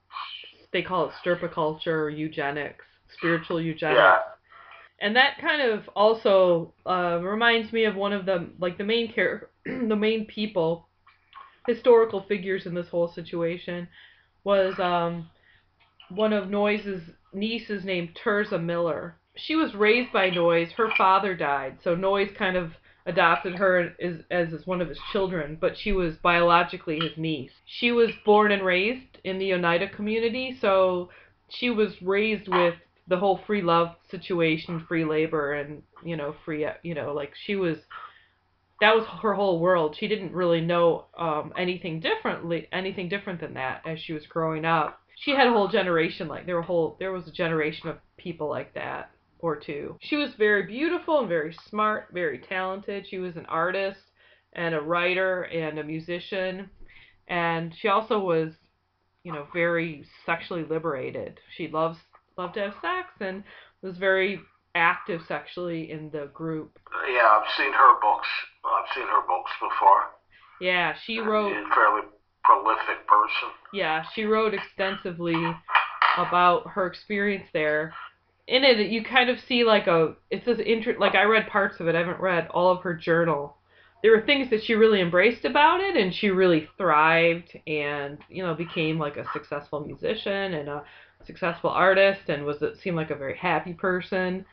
they 0.72 0.82
call 0.82 1.06
it 1.08 1.12
stirpiculture 1.24 1.88
or 1.88 2.08
eugenics, 2.08 2.84
spiritual 3.16 3.60
eugenics. 3.60 3.98
Yeah. 3.98 4.18
and 5.00 5.16
that 5.16 5.38
kind 5.40 5.60
of 5.60 5.88
also 5.96 6.72
uh, 6.86 7.18
reminds 7.20 7.72
me 7.72 7.84
of 7.84 7.96
one 7.96 8.12
of 8.12 8.24
the 8.24 8.48
like 8.58 8.78
the 8.78 8.84
main 8.84 9.12
care 9.12 9.50
the 9.66 9.96
main 9.96 10.24
people 10.26 10.88
historical 11.66 12.22
figures 12.22 12.66
in 12.66 12.74
this 12.74 12.88
whole 12.88 13.08
situation 13.08 13.88
was 14.44 14.78
um, 14.78 15.28
one 16.08 16.32
of 16.32 16.50
Noyes' 16.50 17.10
nieces 17.32 17.84
named 17.84 18.16
Tirzah 18.22 18.62
Miller. 18.62 19.16
She 19.36 19.54
was 19.54 19.74
raised 19.74 20.12
by 20.12 20.30
Noyes. 20.30 20.72
Her 20.72 20.90
father 20.96 21.34
died, 21.34 21.78
so 21.82 21.94
Noyes 21.94 22.30
kind 22.36 22.56
of 22.56 22.72
adopted 23.06 23.54
her 23.56 23.94
as, 24.00 24.20
as 24.30 24.52
as 24.52 24.66
one 24.66 24.80
of 24.80 24.88
his 24.88 24.98
children, 25.12 25.56
but 25.60 25.76
she 25.76 25.92
was 25.92 26.16
biologically 26.16 27.00
his 27.00 27.16
niece. 27.16 27.52
She 27.64 27.92
was 27.92 28.10
born 28.24 28.52
and 28.52 28.64
raised 28.64 29.18
in 29.24 29.38
the 29.38 29.54
Oneida 29.54 29.88
community, 29.88 30.56
so 30.60 31.10
she 31.48 31.70
was 31.70 32.00
raised 32.02 32.48
with 32.48 32.74
the 33.08 33.16
whole 33.16 33.40
free 33.46 33.62
love 33.62 33.96
situation, 34.10 34.84
free 34.86 35.04
labor, 35.04 35.54
and 35.54 35.82
you 36.04 36.16
know, 36.16 36.34
free, 36.44 36.66
you 36.82 36.94
know, 36.94 37.12
like 37.12 37.32
she 37.44 37.56
was. 37.56 37.78
That 38.82 38.96
was 38.96 39.06
her 39.22 39.32
whole 39.32 39.60
world. 39.60 39.94
She 39.96 40.08
didn't 40.08 40.32
really 40.32 40.60
know 40.60 41.04
um, 41.16 41.52
anything 41.56 42.00
differently, 42.00 42.66
anything 42.72 43.08
different 43.08 43.38
than 43.38 43.54
that 43.54 43.80
as 43.86 44.00
she 44.00 44.12
was 44.12 44.26
growing 44.26 44.64
up. 44.64 44.98
She 45.20 45.30
had 45.30 45.46
a 45.46 45.52
whole 45.52 45.68
generation 45.68 46.26
like 46.26 46.46
there 46.46 46.56
were 46.56 46.62
whole 46.62 46.96
there 46.98 47.12
was 47.12 47.28
a 47.28 47.30
generation 47.30 47.88
of 47.88 47.98
people 48.16 48.48
like 48.48 48.74
that 48.74 49.12
or 49.38 49.54
two. 49.54 49.96
She 50.00 50.16
was 50.16 50.34
very 50.36 50.64
beautiful 50.66 51.20
and 51.20 51.28
very 51.28 51.56
smart, 51.70 52.08
very 52.12 52.38
talented. 52.40 53.06
She 53.08 53.18
was 53.18 53.36
an 53.36 53.46
artist 53.46 54.00
and 54.54 54.74
a 54.74 54.80
writer 54.80 55.44
and 55.44 55.78
a 55.78 55.84
musician, 55.84 56.68
and 57.28 57.72
she 57.80 57.86
also 57.86 58.18
was, 58.18 58.52
you 59.22 59.32
know, 59.32 59.46
very 59.52 60.04
sexually 60.26 60.64
liberated. 60.64 61.38
She 61.56 61.68
loves 61.68 61.98
loved 62.36 62.54
to 62.54 62.62
have 62.62 62.74
sex 62.82 63.10
and 63.20 63.44
was 63.80 63.96
very 63.96 64.40
active 64.74 65.22
sexually 65.26 65.90
in 65.90 66.10
the 66.10 66.30
group. 66.32 66.78
Yeah, 67.08 67.28
I've 67.28 67.50
seen 67.56 67.72
her 67.72 68.00
books. 68.00 68.28
I've 68.64 68.94
seen 68.94 69.06
her 69.06 69.26
books 69.26 69.50
before. 69.60 70.10
Yeah, 70.60 70.94
she 71.04 71.18
wrote. 71.18 71.52
She's 71.52 71.66
a 71.70 71.74
fairly 71.74 72.02
prolific 72.44 73.06
person. 73.06 73.48
Yeah, 73.72 74.04
she 74.14 74.24
wrote 74.24 74.54
extensively 74.54 75.36
about 76.16 76.68
her 76.68 76.86
experience 76.86 77.48
there. 77.52 77.94
In 78.48 78.64
it, 78.64 78.90
you 78.90 79.04
kind 79.04 79.30
of 79.30 79.38
see 79.40 79.64
like 79.64 79.86
a. 79.86 80.14
It's 80.30 80.46
this 80.46 80.58
inter. 80.64 80.96
Like 80.98 81.14
I 81.14 81.24
read 81.24 81.48
parts 81.48 81.80
of 81.80 81.88
it. 81.88 81.94
I 81.94 81.98
haven't 81.98 82.20
read 82.20 82.48
all 82.48 82.70
of 82.70 82.82
her 82.82 82.94
journal. 82.94 83.56
There 84.02 84.10
were 84.10 84.26
things 84.26 84.50
that 84.50 84.64
she 84.64 84.74
really 84.74 85.00
embraced 85.00 85.44
about 85.44 85.80
it, 85.80 85.96
and 85.96 86.12
she 86.12 86.30
really 86.30 86.68
thrived, 86.76 87.56
and 87.66 88.18
you 88.28 88.42
know 88.42 88.54
became 88.54 88.98
like 88.98 89.16
a 89.16 89.26
successful 89.32 89.80
musician 89.80 90.54
and 90.54 90.68
a 90.68 90.84
successful 91.26 91.70
artist 91.70 92.28
and 92.28 92.44
was 92.44 92.62
it 92.62 92.78
seemed 92.82 92.96
like 92.96 93.10
a 93.10 93.16
very 93.16 93.36
happy 93.36 93.72
person 93.72 94.44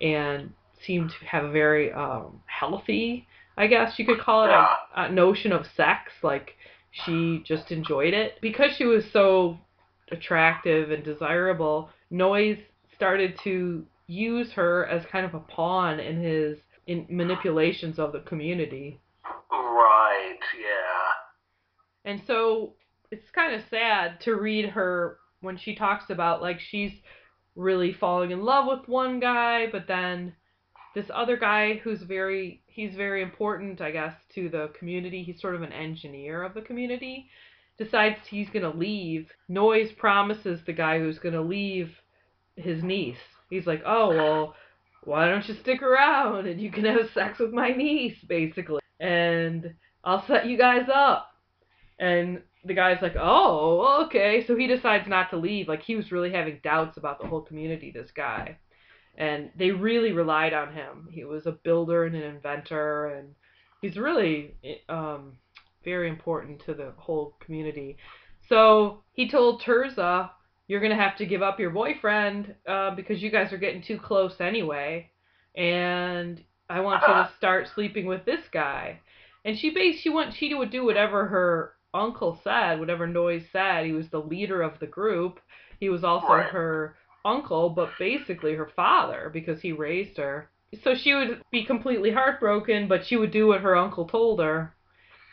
and 0.00 0.52
seemed 0.84 1.10
to 1.10 1.26
have 1.26 1.44
a 1.44 1.50
very 1.50 1.92
um, 1.92 2.40
healthy, 2.46 3.26
I 3.56 3.66
guess 3.66 3.98
you 3.98 4.04
could 4.04 4.20
call 4.20 4.44
it, 4.44 4.50
a, 4.50 4.66
a 4.96 5.12
notion 5.12 5.52
of 5.52 5.66
sex. 5.76 6.12
Like 6.22 6.54
she 6.90 7.42
just 7.44 7.70
enjoyed 7.70 8.14
it 8.14 8.38
because 8.40 8.72
she 8.76 8.84
was 8.84 9.04
so 9.12 9.58
attractive 10.10 10.90
and 10.90 11.04
desirable. 11.04 11.90
Noyes 12.10 12.58
started 12.94 13.38
to 13.44 13.84
use 14.06 14.52
her 14.52 14.86
as 14.86 15.04
kind 15.06 15.24
of 15.24 15.34
a 15.34 15.40
pawn 15.40 15.98
in 16.00 16.22
his 16.22 16.58
in 16.86 17.06
manipulations 17.08 17.98
of 17.98 18.12
the 18.12 18.20
community. 18.20 19.00
Right. 19.50 20.38
Yeah. 20.60 22.10
And 22.10 22.22
so 22.26 22.74
it's 23.10 23.30
kind 23.34 23.54
of 23.54 23.62
sad 23.70 24.20
to 24.22 24.34
read 24.34 24.68
her 24.70 25.18
when 25.44 25.58
she 25.58 25.74
talks 25.74 26.10
about 26.10 26.42
like 26.42 26.58
she's 26.58 26.92
really 27.54 27.92
falling 27.92 28.30
in 28.30 28.42
love 28.42 28.66
with 28.66 28.88
one 28.88 29.20
guy, 29.20 29.66
but 29.70 29.86
then 29.86 30.34
this 30.94 31.06
other 31.12 31.36
guy 31.36 31.74
who's 31.82 32.02
very 32.02 32.62
he's 32.66 32.94
very 32.94 33.22
important, 33.22 33.80
I 33.80 33.90
guess, 33.90 34.14
to 34.34 34.48
the 34.48 34.70
community. 34.78 35.22
He's 35.22 35.40
sort 35.40 35.54
of 35.54 35.62
an 35.62 35.72
engineer 35.72 36.42
of 36.42 36.54
the 36.54 36.62
community. 36.62 37.28
Decides 37.78 38.18
he's 38.28 38.50
gonna 38.50 38.74
leave. 38.74 39.28
Noyes 39.48 39.92
promises 39.92 40.60
the 40.66 40.72
guy 40.72 40.98
who's 40.98 41.18
gonna 41.18 41.42
leave 41.42 41.90
his 42.56 42.82
niece. 42.82 43.16
He's 43.50 43.66
like, 43.66 43.82
oh 43.84 44.08
well, 44.10 44.54
why 45.04 45.28
don't 45.28 45.46
you 45.48 45.54
stick 45.54 45.82
around 45.82 46.46
and 46.46 46.60
you 46.60 46.70
can 46.70 46.84
have 46.84 47.10
sex 47.12 47.38
with 47.38 47.52
my 47.52 47.70
niece, 47.70 48.18
basically, 48.28 48.80
and 49.00 49.74
I'll 50.04 50.26
set 50.26 50.46
you 50.46 50.56
guys 50.56 50.88
up. 50.92 51.30
And 51.98 52.42
the 52.64 52.74
guy's 52.74 53.02
like, 53.02 53.14
oh, 53.18 54.04
okay. 54.06 54.44
So 54.46 54.56
he 54.56 54.66
decides 54.66 55.08
not 55.08 55.30
to 55.30 55.36
leave. 55.36 55.68
Like 55.68 55.82
he 55.82 55.96
was 55.96 56.12
really 56.12 56.32
having 56.32 56.60
doubts 56.62 56.96
about 56.96 57.20
the 57.20 57.26
whole 57.26 57.42
community, 57.42 57.90
this 57.90 58.10
guy. 58.10 58.58
And 59.16 59.50
they 59.56 59.70
really 59.70 60.12
relied 60.12 60.54
on 60.54 60.72
him. 60.72 61.08
He 61.10 61.24
was 61.24 61.46
a 61.46 61.52
builder 61.52 62.04
and 62.04 62.16
an 62.16 62.22
inventor, 62.22 63.06
and 63.06 63.28
he's 63.80 63.96
really 63.96 64.56
um, 64.88 65.34
very 65.84 66.08
important 66.08 66.64
to 66.66 66.74
the 66.74 66.92
whole 66.96 67.36
community. 67.40 67.96
So 68.48 69.04
he 69.12 69.30
told 69.30 69.62
Tirzah, 69.62 70.30
you're 70.66 70.80
going 70.80 70.96
to 70.96 71.02
have 71.02 71.16
to 71.18 71.26
give 71.26 71.42
up 71.42 71.60
your 71.60 71.70
boyfriend 71.70 72.54
uh, 72.66 72.94
because 72.94 73.22
you 73.22 73.30
guys 73.30 73.52
are 73.52 73.58
getting 73.58 73.82
too 73.82 73.98
close 73.98 74.40
anyway. 74.40 75.10
And 75.54 76.42
I 76.68 76.80
want 76.80 77.02
you 77.06 77.14
to 77.14 77.30
start 77.36 77.68
sleeping 77.74 78.06
with 78.06 78.24
this 78.24 78.40
guy. 78.52 79.00
And 79.44 79.58
she 79.58 79.70
based 79.70 80.02
she 80.02 80.08
went 80.08 80.34
she 80.34 80.54
would 80.54 80.70
do 80.70 80.84
whatever 80.84 81.26
her 81.26 81.74
uncle 81.94 82.40
said, 82.44 82.80
whatever 82.80 83.06
Noyes 83.06 83.48
said. 83.52 83.86
He 83.86 83.92
was 83.92 84.08
the 84.10 84.20
leader 84.20 84.62
of 84.62 84.78
the 84.80 84.86
group. 84.86 85.40
He 85.80 85.88
was 85.88 86.04
also 86.04 86.26
Right. 86.34 86.50
her 86.50 86.96
uncle, 87.24 87.70
but 87.70 87.98
basically 87.98 88.54
her 88.54 88.68
father 88.76 89.30
because 89.32 89.60
he 89.62 89.72
raised 89.72 90.18
her. 90.18 90.50
So 90.82 90.94
she 90.94 91.14
would 91.14 91.42
be 91.52 91.64
completely 91.64 92.10
heartbroken, 92.12 92.88
but 92.88 93.06
she 93.06 93.16
would 93.16 93.30
do 93.30 93.46
what 93.48 93.60
her 93.62 93.76
uncle 93.76 94.06
told 94.06 94.40
her. 94.40 94.74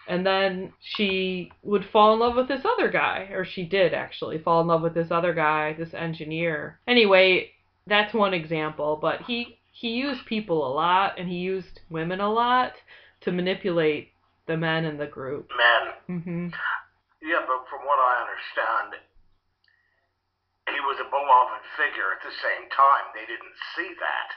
and 0.08 0.26
then 0.26 0.74
she 0.82 1.52
would 1.64 1.86
fall 1.86 2.14
in 2.14 2.20
love 2.20 2.36
with 2.36 2.48
this 2.48 2.66
other 2.66 2.90
guy, 2.90 3.30
or 3.32 3.46
she 3.46 3.64
did 3.66 3.94
actually 3.94 4.38
fall 4.40 4.62
in 4.62 4.68
love 4.68 4.82
with 4.82 4.94
this 4.94 5.12
other 5.12 5.34
guy, 5.34 5.74
this 5.74 5.94
engineer. 5.94 6.80
Anyway, 6.88 7.52
that's 7.88 8.14
one 8.14 8.34
example, 8.34 8.98
but 9.02 9.22
he 9.22 9.60
he 9.72 9.90
used 9.90 10.26
people 10.26 10.68
a 10.68 10.74
lot 10.74 11.18
and 11.18 11.30
he 11.30 11.36
used 11.38 11.80
women 11.90 12.20
a 12.20 12.30
lot 12.32 12.74
to 13.22 13.32
manipulate 13.32 14.11
the 14.48 14.58
men 14.58 14.86
in 14.86 14.98
the 14.98 15.08
group. 15.08 15.50
Men. 15.54 15.84
Mm-hmm. 16.10 16.46
Yeah, 17.22 17.46
but 17.46 17.70
from 17.70 17.86
what 17.86 18.02
I 18.02 18.14
understand, 18.26 18.90
he 20.74 20.80
was 20.82 20.98
a 20.98 21.08
beloved 21.10 21.64
figure 21.78 22.10
at 22.16 22.22
the 22.26 22.34
same 22.42 22.66
time. 22.74 23.14
They 23.14 23.28
didn't 23.30 23.58
see 23.78 23.92
that. 24.02 24.30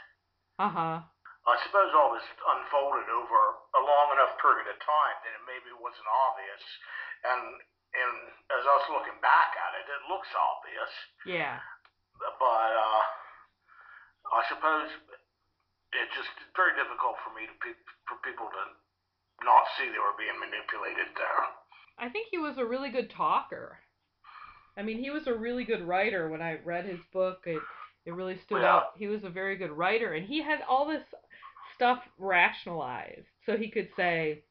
Uh-huh. 0.61 1.01
I 1.45 1.57
suppose 1.69 1.93
all 1.93 2.17
this 2.17 2.25
unfolded 2.25 3.09
over 3.13 3.41
a 3.77 3.83
long 3.85 4.17
enough 4.17 4.33
period 4.41 4.65
of 4.65 4.81
time 4.81 5.17
that 5.25 5.33
it 5.37 5.45
maybe 5.45 5.73
wasn't 5.77 6.09
obvious. 6.09 6.63
And 7.25 7.43
and 7.95 8.15
as 8.51 8.65
us 8.65 8.91
looking 8.91 9.15
back 9.23 9.55
at 9.55 9.73
it, 9.79 9.87
it 9.87 10.03
looks 10.11 10.29
obvious. 10.35 10.93
Yeah. 11.29 11.63
But 12.19 12.71
uh, 12.75 13.03
I 14.35 14.41
suppose 14.49 14.89
it's 15.95 16.15
just 16.17 16.33
very 16.59 16.75
difficult 16.75 17.21
for 17.23 17.31
me 17.37 17.47
to 17.47 17.57
pe- 17.61 17.85
for 18.09 18.17
people 18.25 18.49
to 18.51 18.63
not 19.43 19.65
see 19.77 19.89
they 19.91 19.99
were 19.99 20.17
being 20.19 20.39
manipulated 20.39 21.15
there. 21.17 21.45
I 21.99 22.09
think 22.09 22.29
he 22.31 22.39
was 22.39 22.57
a 22.59 22.65
really 22.65 22.91
good 22.91 23.11
talker. 23.11 23.81
I 24.77 24.83
mean, 24.83 24.99
he 24.99 25.11
was 25.11 25.27
a 25.27 25.35
really 25.35 25.65
good 25.65 25.83
writer. 25.83 26.29
When 26.29 26.43
I 26.43 26.61
read 26.65 26.85
his 26.85 27.05
book, 27.13 27.47
it 27.47 27.69
it 28.05 28.13
really 28.13 28.37
stood 28.37 28.63
Yeah. 28.63 28.65
out. 28.65 28.93
He 28.97 29.07
was 29.09 29.25
a 29.25 29.31
very 29.31 29.57
good 29.57 29.73
writer, 29.73 30.13
and 30.13 30.27
he 30.27 30.43
had 30.43 30.63
all 30.63 30.87
this 30.87 31.15
stuff 31.75 32.09
rationalized, 32.19 33.29
so 33.47 33.57
he 33.57 33.71
could 33.71 33.91
say, 33.97 34.45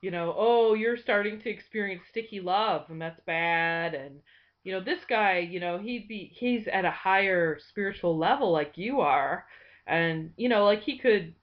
you 0.00 0.10
know, 0.10 0.34
oh, 0.36 0.74
you're 0.74 0.96
starting 0.96 1.40
to 1.40 1.50
experience 1.50 2.02
sticky 2.08 2.40
love, 2.40 2.90
and 2.90 3.00
that's 3.00 3.20
bad, 3.20 3.94
and 3.94 4.20
you 4.62 4.72
know, 4.72 4.80
this 4.80 5.04
guy, 5.04 5.38
you 5.38 5.60
know, 5.60 5.78
he'd 5.78 6.08
be 6.08 6.30
he's 6.34 6.66
at 6.68 6.84
a 6.84 6.90
higher 6.90 7.58
spiritual 7.58 8.16
level 8.16 8.50
like 8.52 8.76
you 8.78 9.00
are, 9.00 9.46
and 9.86 10.32
you 10.36 10.48
know, 10.48 10.64
like 10.64 10.82
he 10.82 10.98
could 10.98 11.34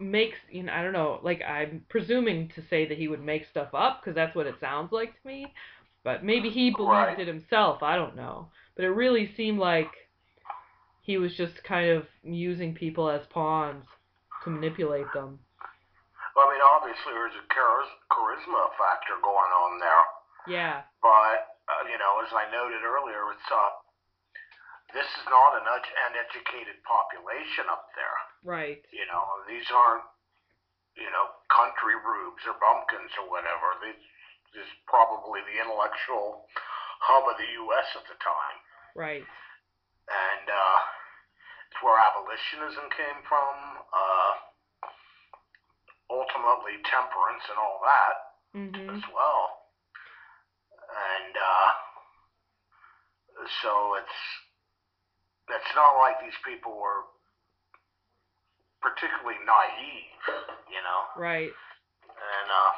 makes 0.00 0.38
you 0.50 0.62
know 0.64 0.72
I 0.72 0.82
don't 0.82 0.92
know 0.92 1.20
like 1.22 1.42
I'm 1.42 1.84
presuming 1.88 2.48
to 2.56 2.62
say 2.68 2.86
that 2.88 2.98
he 2.98 3.08
would 3.08 3.22
make 3.22 3.46
stuff 3.50 3.68
up 3.72 4.00
because 4.00 4.14
that's 4.14 4.34
what 4.34 4.46
it 4.46 4.56
sounds 4.60 4.92
like 4.92 5.10
to 5.20 5.26
me. 5.28 5.52
But 6.04 6.24
maybe 6.24 6.50
he 6.50 6.70
believed 6.70 6.90
Right. 6.90 7.20
it 7.20 7.28
himself 7.28 7.82
I 7.82 7.96
don't 7.96 8.16
know. 8.16 8.48
But 8.74 8.84
it 8.84 8.90
really 8.90 9.30
seemed 9.36 9.58
like 9.58 9.90
he 11.02 11.18
was 11.18 11.34
just 11.34 11.62
kind 11.64 11.90
of 11.90 12.06
using 12.24 12.74
people 12.74 13.10
as 13.10 13.22
pawns 13.30 13.84
to 14.44 14.50
manipulate 14.50 15.06
them. 15.14 15.38
Well, 16.34 16.48
I 16.48 16.52
mean, 16.56 16.64
obviously 16.64 17.12
there's 17.12 17.36
a 17.36 17.44
charis- 17.52 17.98
charisma 18.08 18.72
factor 18.80 19.14
going 19.20 19.52
on 19.52 19.78
there, 19.78 20.04
yeah. 20.48 20.82
But 21.02 21.60
uh, 21.68 21.84
you 21.92 21.98
know, 22.00 22.22
as 22.24 22.32
I 22.32 22.48
noted 22.50 22.80
earlier, 22.82 23.30
it's 23.36 23.48
uh, 23.52 23.70
this 24.96 25.04
is 25.04 25.26
not 25.28 25.60
an 25.60 25.68
educated 25.68 26.80
population 26.88 27.68
up 27.70 27.86
there. 27.94 28.16
Right 28.44 28.82
You 28.92 29.06
know, 29.06 29.24
these 29.48 29.66
aren't 29.72 30.04
you 30.98 31.08
know 31.08 31.26
country 31.48 31.96
rubes 31.96 32.42
or 32.46 32.54
bumpkins 32.60 33.10
or 33.22 33.30
whatever. 33.30 33.78
This 33.80 33.96
is 34.58 34.68
probably 34.86 35.40
the 35.48 35.56
intellectual 35.62 36.44
hub 37.00 37.24
of 37.26 37.36
the 37.40 37.50
U.S. 37.66 37.88
at 37.96 38.04
the 38.06 38.18
time. 38.20 38.58
right 38.94 39.24
and 40.08 40.46
uh, 40.50 40.78
it's 41.70 41.80
where 41.80 41.96
abolitionism 41.96 42.90
came 42.92 43.20
from. 43.30 43.54
Uh, 43.94 44.32
ultimately, 46.12 46.76
temperance 46.90 47.44
and 47.48 47.56
all 47.56 47.80
that 47.86 48.14
mhm 48.52 48.84
as 48.92 49.04
well. 49.14 49.44
And 50.92 51.32
uh, 51.32 51.68
so 53.64 53.72
it's 53.96 54.18
it's 55.48 55.72
not 55.74 55.96
like 55.98 56.20
these 56.20 56.36
people 56.44 56.76
were 56.76 57.08
particularly 58.82 59.38
naive, 59.46 60.12
you 60.68 60.82
know. 60.82 61.00
right 61.16 61.50
And 61.50 62.48
uh, 62.50 62.72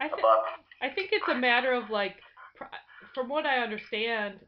I 0.00 0.08
think 0.08 0.22
but 0.22 0.44
I 0.82 0.88
think 0.88 1.10
it's 1.12 1.28
a 1.28 1.34
matter 1.34 1.72
of 1.72 1.90
like, 1.90 2.16
pr- 2.56 2.64
from 3.14 3.28
what 3.28 3.46
I 3.46 3.58
understand, 3.58 4.40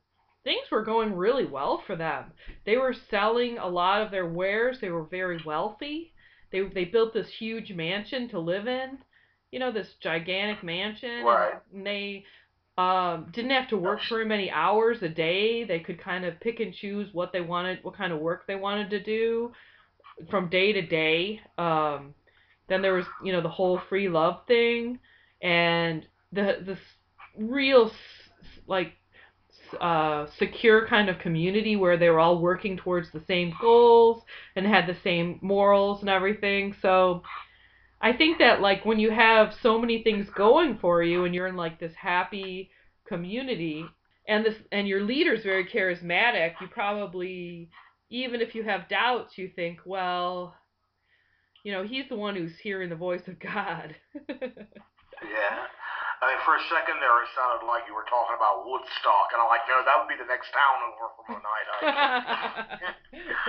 things 0.43 0.67
were 0.71 0.83
going 0.83 1.15
really 1.15 1.47
well 1.47 1.83
for 1.87 1.97
them. 1.97 2.33
They 2.67 2.77
were 2.77 2.95
selling 3.11 3.59
a 3.59 3.69
lot 3.69 4.03
of 4.03 4.11
their 4.11 4.27
wares. 4.27 4.79
They 4.81 4.91
were 4.91 5.05
very 5.05 5.41
wealthy. 5.45 6.13
They 6.51 6.63
they 6.63 6.85
built 6.85 7.15
this 7.15 7.29
huge 7.29 7.73
mansion 7.73 8.29
to 8.31 8.39
live 8.41 8.67
in. 8.67 8.99
You 9.53 9.61
know, 9.61 9.71
this 9.71 9.95
gigantic 10.01 10.65
mansion. 10.65 11.25
Right. 11.25 11.55
And 11.73 11.87
they 11.87 12.25
um, 12.77 13.31
didn't 13.33 13.53
have 13.53 13.69
to 13.69 13.77
work 13.77 14.01
very 14.09 14.25
many 14.25 14.51
hours 14.51 15.03
a 15.03 15.09
day. 15.09 15.65
They 15.65 15.81
could 15.81 16.01
kind 16.01 16.25
of 16.25 16.41
pick 16.41 16.61
and 16.61 16.75
choose 16.75 17.09
what 17.13 17.33
they 17.33 17.41
wanted, 17.41 17.79
what 17.83 17.97
kind 17.97 18.13
of 18.13 18.19
work 18.19 18.47
they 18.47 18.57
wanted 18.57 18.91
to 18.91 19.03
do 19.03 19.53
from 20.31 20.49
day 20.49 20.73
to 20.73 20.83
day. 20.83 21.41
Um, 21.57 22.15
then 22.69 22.83
there 22.83 22.95
was, 22.95 23.07
you 23.23 23.33
know, 23.33 23.43
the 23.43 23.49
whole 23.49 23.81
free 23.89 24.09
love 24.09 24.41
thing 24.47 24.99
and 25.43 26.07
the 26.33 26.59
this 26.65 26.79
real 27.37 27.91
like 28.67 28.93
uh, 29.81 30.27
secure 30.39 30.87
kind 30.87 31.09
of 31.09 31.19
community 31.19 31.77
where 31.77 31.97
they 31.97 32.09
were 32.09 32.21
all 32.21 32.41
working 32.41 32.77
towards 32.77 33.11
the 33.13 33.23
same 33.27 33.53
goals 33.61 34.23
and 34.57 34.67
had 34.67 34.87
the 34.87 34.97
same 35.03 35.39
morals 35.43 36.01
and 36.01 36.09
everything. 36.09 36.75
So 36.81 37.23
I 38.05 38.13
think 38.13 38.37
that 38.39 38.61
like 38.61 38.85
when 38.85 38.99
you 39.01 39.11
have 39.11 39.55
so 39.63 39.79
many 39.79 40.03
things 40.03 40.29
going 40.37 40.77
for 40.77 41.03
you 41.03 41.25
and 41.25 41.35
you're 41.35 41.47
in 41.47 41.57
like 41.57 41.81
this 41.81 41.95
happy 41.97 42.69
community 43.09 43.87
and 44.29 44.45
this 44.45 44.57
and 44.71 44.87
your 44.87 45.03
leader's 45.03 45.43
very 45.43 45.65
charismatic, 45.65 46.53
you 46.61 46.69
probably 46.69 47.71
even 48.11 48.43
if 48.43 48.55
you 48.55 48.63
have 48.63 48.91
doubts, 48.91 49.39
you 49.39 49.49
think, 49.57 49.79
well, 49.87 50.55
you 51.65 51.73
know, 51.73 51.83
he's 51.83 52.05
the 52.11 52.15
one 52.15 52.37
who's 52.37 52.53
hearing 52.63 52.91
the 52.91 52.95
voice 52.95 53.27
of 53.27 53.41
God. 53.41 53.97
yeah. 54.29 55.65
I 56.21 56.29
mean, 56.29 56.41
for 56.45 56.61
a 56.61 56.65
second 56.69 57.01
there, 57.01 57.17
it 57.25 57.29
sounded 57.33 57.65
like 57.65 57.89
you 57.89 57.97
were 57.97 58.05
talking 58.05 58.37
about 58.37 58.69
Woodstock, 58.69 59.33
and 59.33 59.41
I'm 59.41 59.49
like, 59.49 59.65
no, 59.65 59.81
that 59.81 59.97
would 59.97 60.13
be 60.13 60.17
the 60.21 60.29
next 60.29 60.53
town 60.53 60.77
over 60.93 61.09
from 61.17 61.41
Oneida. 61.41 61.75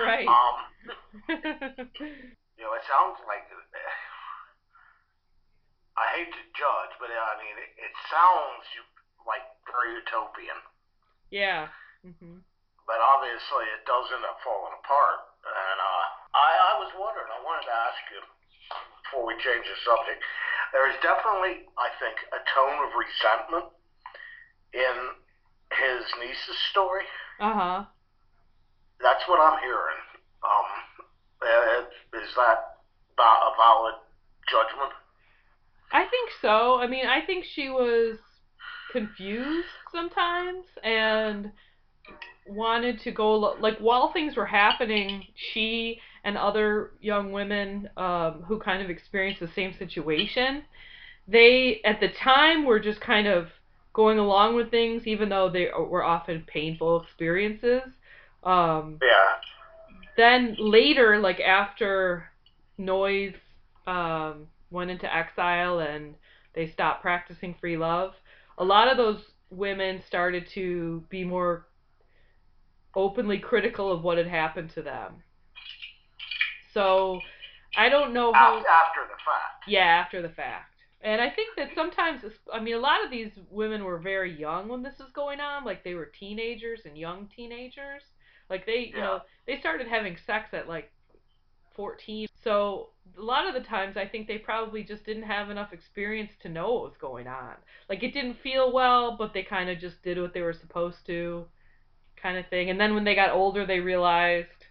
right. 0.00 0.28
Um, 0.36 0.56
you 2.56 2.64
know, 2.64 2.72
it 2.72 2.84
sounds 2.88 3.20
like. 3.28 3.44
I 5.96 6.06
hate 6.16 6.28
to 6.32 6.44
judge, 6.52 6.92
but 7.00 7.08
I 7.08 7.34
mean, 7.40 7.56
it, 7.56 7.72
it 7.80 7.94
sounds 8.12 8.64
like 9.24 9.42
very 9.66 9.96
utopian. 9.96 10.60
yeah. 11.32 11.68
hmm 12.04 12.44
But 12.86 13.00
obviously, 13.02 13.64
it 13.74 13.82
does 13.88 14.06
end 14.14 14.22
up 14.28 14.38
falling 14.44 14.76
apart. 14.78 15.20
And 15.46 15.78
uh, 15.80 16.04
I, 16.36 16.48
I 16.54 16.72
was 16.84 16.90
wondering, 16.94 17.30
I 17.32 17.40
wanted 17.42 17.66
to 17.66 17.74
ask 17.74 18.00
you 18.12 18.20
before 19.02 19.24
we 19.26 19.34
change 19.42 19.64
the 19.66 19.78
subject. 19.86 20.20
There 20.74 20.86
is 20.90 20.98
definitely, 21.02 21.66
I 21.78 21.88
think, 21.98 22.16
a 22.34 22.40
tone 22.54 22.78
of 22.86 22.90
resentment 22.94 23.66
in 24.74 24.96
his 25.74 26.02
niece's 26.20 26.60
story. 26.70 27.06
Uh 27.40 27.54
huh. 27.54 27.78
That's 29.00 29.22
what 29.28 29.40
I'm 29.40 29.58
hearing. 29.62 30.00
Um, 30.44 30.68
uh, 31.42 32.20
is 32.20 32.30
that 32.36 32.58
a 33.18 33.50
valid 33.56 33.96
judgment? 34.50 34.92
I 35.92 36.04
think 36.04 36.30
so. 36.40 36.76
I 36.78 36.86
mean, 36.86 37.06
I 37.06 37.20
think 37.24 37.44
she 37.44 37.68
was 37.70 38.18
confused 38.92 39.68
sometimes 39.92 40.64
and 40.82 41.50
wanted 42.48 43.00
to 43.00 43.10
go 43.10 43.34
like 43.60 43.78
while 43.78 44.12
things 44.12 44.36
were 44.36 44.46
happening, 44.46 45.26
she 45.52 46.00
and 46.24 46.36
other 46.36 46.92
young 47.00 47.32
women 47.32 47.88
um, 47.96 48.44
who 48.46 48.58
kind 48.58 48.82
of 48.82 48.90
experienced 48.90 49.40
the 49.40 49.50
same 49.54 49.74
situation, 49.78 50.62
they 51.28 51.80
at 51.84 52.00
the 52.00 52.08
time 52.22 52.64
were 52.64 52.80
just 52.80 53.00
kind 53.00 53.26
of 53.26 53.48
going 53.92 54.18
along 54.18 54.54
with 54.54 54.70
things, 54.70 55.06
even 55.06 55.28
though 55.28 55.48
they 55.48 55.68
were 55.76 56.04
often 56.04 56.44
painful 56.46 57.02
experiences. 57.02 57.82
Um, 58.44 58.98
Yeah. 59.02 59.36
then 60.16 60.56
later, 60.58 61.18
like 61.18 61.40
after 61.40 62.30
Noyes 62.78 63.34
um, 63.86 64.46
went 64.70 64.90
into 64.90 65.14
exile 65.14 65.80
and 65.80 66.14
they 66.54 66.66
stopped 66.66 67.02
practicing 67.02 67.54
free 67.54 67.76
love, 67.76 68.14
a 68.58 68.64
lot 68.64 68.88
of 68.88 68.96
those 68.96 69.20
women 69.50 70.02
started 70.06 70.46
to 70.54 71.04
be 71.08 71.24
more 71.24 71.66
openly 72.94 73.38
critical 73.38 73.92
of 73.92 74.02
what 74.02 74.18
had 74.18 74.26
happened 74.26 74.70
to 74.70 74.82
them. 74.82 75.22
So 76.72 77.20
I 77.76 77.88
don't 77.88 78.12
know 78.12 78.32
how. 78.32 78.56
After, 78.56 79.02
the 79.08 79.18
fact. 79.24 79.64
Yeah, 79.68 79.80
after 79.80 80.22
the 80.22 80.30
fact. 80.30 80.72
And 81.02 81.20
I 81.20 81.30
think 81.30 81.56
that 81.56 81.74
sometimes, 81.74 82.22
I 82.52 82.58
mean, 82.58 82.74
a 82.74 82.80
lot 82.80 83.04
of 83.04 83.10
these 83.10 83.30
women 83.50 83.84
were 83.84 83.98
very 83.98 84.32
young 84.38 84.68
when 84.68 84.82
this 84.82 84.98
was 84.98 85.10
going 85.12 85.40
on. 85.40 85.64
Like 85.64 85.84
they 85.84 85.94
were 85.94 86.06
teenagers 86.06 86.80
and 86.86 86.96
young 86.96 87.28
teenagers. 87.34 88.02
Like 88.48 88.66
they, 88.66 88.78
you 88.78 88.96
Yeah. 88.96 89.02
know, 89.02 89.20
they 89.46 89.58
started 89.60 89.86
having 89.88 90.16
sex 90.26 90.50
at 90.52 90.68
like 90.68 90.90
14. 91.74 92.26
So 92.46 92.90
a 93.18 93.22
lot 93.22 93.48
of 93.48 93.54
the 93.54 93.68
times 93.68 93.96
I 93.96 94.06
think 94.06 94.28
they 94.28 94.38
probably 94.38 94.84
just 94.84 95.04
didn't 95.04 95.24
have 95.24 95.50
enough 95.50 95.72
experience 95.72 96.30
to 96.42 96.48
know 96.48 96.74
what 96.74 96.82
was 96.84 96.96
going 97.00 97.26
on. 97.26 97.54
Like 97.88 98.04
it 98.04 98.14
didn't 98.14 98.38
feel 98.40 98.72
well, 98.72 99.16
but 99.18 99.34
they 99.34 99.42
kind 99.42 99.68
of 99.68 99.80
just 99.80 100.00
did 100.04 100.16
what 100.20 100.32
they 100.32 100.42
were 100.42 100.52
supposed 100.52 101.04
to, 101.06 101.46
kind 102.14 102.38
of 102.38 102.46
thing. 102.46 102.70
And 102.70 102.78
then 102.78 102.94
when 102.94 103.02
they 103.02 103.16
got 103.16 103.34
older, 103.34 103.66
they 103.66 103.80
realized 103.80 104.62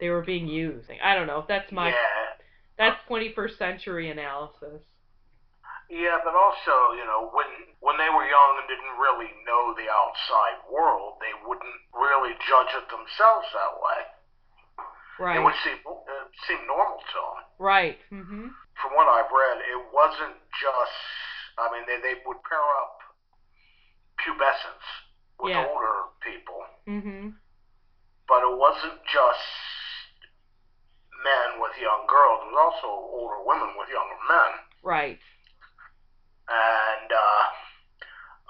they 0.00 0.08
were 0.08 0.22
being 0.22 0.48
used. 0.48 0.90
I 0.98 1.14
don't 1.14 1.28
know. 1.28 1.38
If 1.38 1.46
that's 1.46 1.70
my 1.70 1.90
yeah. 1.90 2.42
that's 2.76 2.98
21st 3.08 3.56
century 3.56 4.10
analysis. 4.10 4.82
Yeah, 5.88 6.18
but 6.26 6.34
also, 6.34 6.98
you 6.98 7.06
know, 7.06 7.30
when 7.30 7.46
when 7.78 8.02
they 8.02 8.10
were 8.10 8.26
young 8.26 8.52
and 8.58 8.66
didn't 8.66 8.98
really 8.98 9.30
know 9.46 9.78
the 9.78 9.86
outside 9.86 10.58
world, 10.74 11.22
they 11.22 11.30
wouldn't 11.46 11.78
really 11.94 12.34
judge 12.50 12.74
it 12.74 12.90
themselves 12.90 13.46
that 13.54 13.78
way. 13.78 14.15
Right. 15.18 15.36
It 15.36 15.42
would 15.42 15.54
seem 15.64 15.76
it 15.80 16.28
seem 16.46 16.66
normal 16.66 16.98
to 17.00 17.14
them. 17.14 17.44
Right. 17.58 17.98
Mhm. 18.12 18.54
From 18.82 18.94
what 18.94 19.08
I've 19.08 19.30
read, 19.32 19.58
it 19.64 19.92
wasn't 19.92 20.36
just. 20.60 20.96
I 21.58 21.72
mean, 21.72 21.86
they 21.86 21.96
they 22.00 22.20
would 22.26 22.42
pair 22.44 22.60
up 22.60 23.00
pubescence 24.20 24.86
with 25.38 25.52
Yeah. 25.52 25.66
older 25.66 26.04
people, 26.20 26.66
Mhm. 26.86 27.34
but 28.28 28.42
it 28.42 28.56
wasn't 28.56 29.04
just 29.04 29.40
men 31.22 31.60
with 31.60 31.76
young 31.78 32.06
girls. 32.06 32.42
It 32.44 32.52
was 32.52 32.58
also 32.74 32.88
older 32.88 33.40
women 33.42 33.76
with 33.76 33.88
younger 33.88 34.18
men. 34.28 34.52
Right. 34.82 35.20
And 36.48 37.12
uh, 37.12 37.52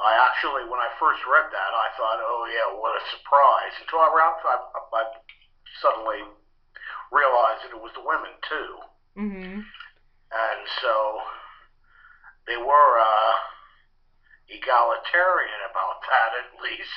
I 0.01 0.13
actually, 0.29 0.65
when 0.69 0.81
I 0.81 0.89
first 0.99 1.25
read 1.25 1.51
that, 1.51 1.73
I 1.75 1.89
thought, 1.97 2.19
oh 2.21 2.45
yeah, 2.47 2.67
what 2.77 3.01
a 3.01 3.05
surprise. 3.17 3.73
Until 3.81 4.01
I, 4.01 4.09
I, 4.13 4.57
I 4.93 5.05
suddenly 5.81 6.25
realized 7.13 7.65
that 7.65 7.77
it 7.77 7.81
was 7.81 7.93
the 7.95 8.05
women 8.05 8.35
too. 8.49 8.71
Mhm. 9.17 9.65
And 10.33 10.69
so 10.83 11.21
they 12.47 12.57
were 12.57 12.99
uh, 12.99 13.33
egalitarian 14.49 15.61
about 15.71 16.01
that, 16.11 16.31
at 16.43 16.51
least. 16.63 16.97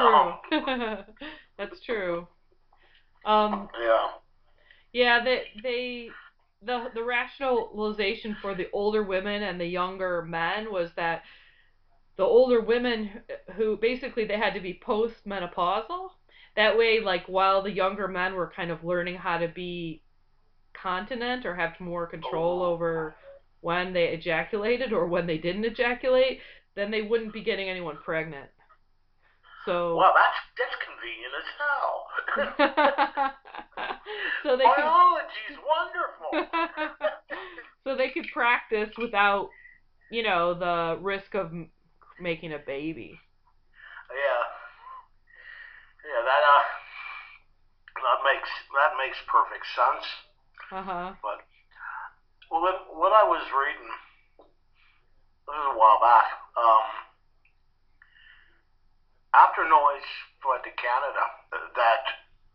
Um, 0.00 0.38
True. 1.18 1.28
That's 1.58 1.80
true. 1.80 2.28
Um, 3.24 3.68
yeah. 3.80 4.08
yeah, 4.92 5.24
they 5.24 5.44
they 5.62 6.08
the 6.62 6.90
the 6.94 7.02
rationalization 7.02 8.36
for 8.42 8.54
the 8.54 8.68
older 8.72 9.02
women 9.02 9.42
and 9.42 9.60
the 9.60 9.66
younger 9.66 10.22
men 10.22 10.70
was 10.70 10.90
that 10.96 11.22
the 12.16 12.24
older 12.24 12.60
women 12.60 13.10
who 13.56 13.76
basically 13.76 14.24
they 14.24 14.36
had 14.36 14.54
to 14.54 14.60
be 14.60 14.80
postmenopausal. 14.86 16.10
That 16.56 16.78
way, 16.78 17.00
like 17.00 17.26
while 17.26 17.62
the 17.62 17.72
younger 17.72 18.06
men 18.06 18.34
were 18.34 18.52
kind 18.54 18.70
of 18.70 18.84
learning 18.84 19.16
how 19.16 19.38
to 19.38 19.48
be 19.48 20.02
continent 20.80 21.44
or 21.46 21.54
have 21.54 21.72
more 21.80 22.06
control 22.06 22.62
oh. 22.62 22.72
over 22.72 23.16
when 23.60 23.92
they 23.92 24.08
ejaculated 24.08 24.92
or 24.92 25.06
when 25.06 25.26
they 25.26 25.38
didn't 25.38 25.64
ejaculate, 25.64 26.40
then 26.76 26.90
they 26.90 27.02
wouldn't 27.02 27.32
be 27.32 27.42
getting 27.42 27.68
anyone 27.68 27.96
pregnant. 28.04 28.50
So 29.64 29.96
Well, 29.96 30.12
that's 30.14 30.36
that's 30.58 30.76
convenient 30.84 31.32
as 31.40 31.46
hell. 31.58 32.06
so 34.42 34.56
they 34.56 34.64
could 34.64 34.82
Biology's 34.82 35.58
wonderful. 35.64 36.30
so 37.84 37.96
they 37.96 38.10
could 38.10 38.26
practice 38.32 38.90
without, 38.98 39.48
you 40.10 40.22
know, 40.22 40.54
the 40.54 40.98
risk 41.02 41.34
of 41.34 41.52
making 42.20 42.52
a 42.52 42.58
baby. 42.58 43.18
Yeah. 44.10 44.44
Yeah, 46.04 46.20
that 46.20 46.42
uh 46.44 46.64
that 48.04 48.20
makes 48.28 48.50
that 48.76 48.92
makes 49.00 49.16
perfect 49.24 49.64
sense. 49.72 50.04
Uh 50.68 50.84
huh. 50.84 51.08
But 51.24 51.40
well 52.52 52.68
what 52.92 53.12
I 53.16 53.24
was 53.24 53.42
reading 53.50 53.88
this 55.48 55.56
is 55.56 55.66
a 55.72 55.76
while 55.76 56.00
back, 56.00 56.28
um 56.60 56.86
after 59.34 59.64
Noyes 59.66 60.06
fled 60.44 60.62
to 60.62 60.72
Canada, 60.78 61.24
that 61.74 62.04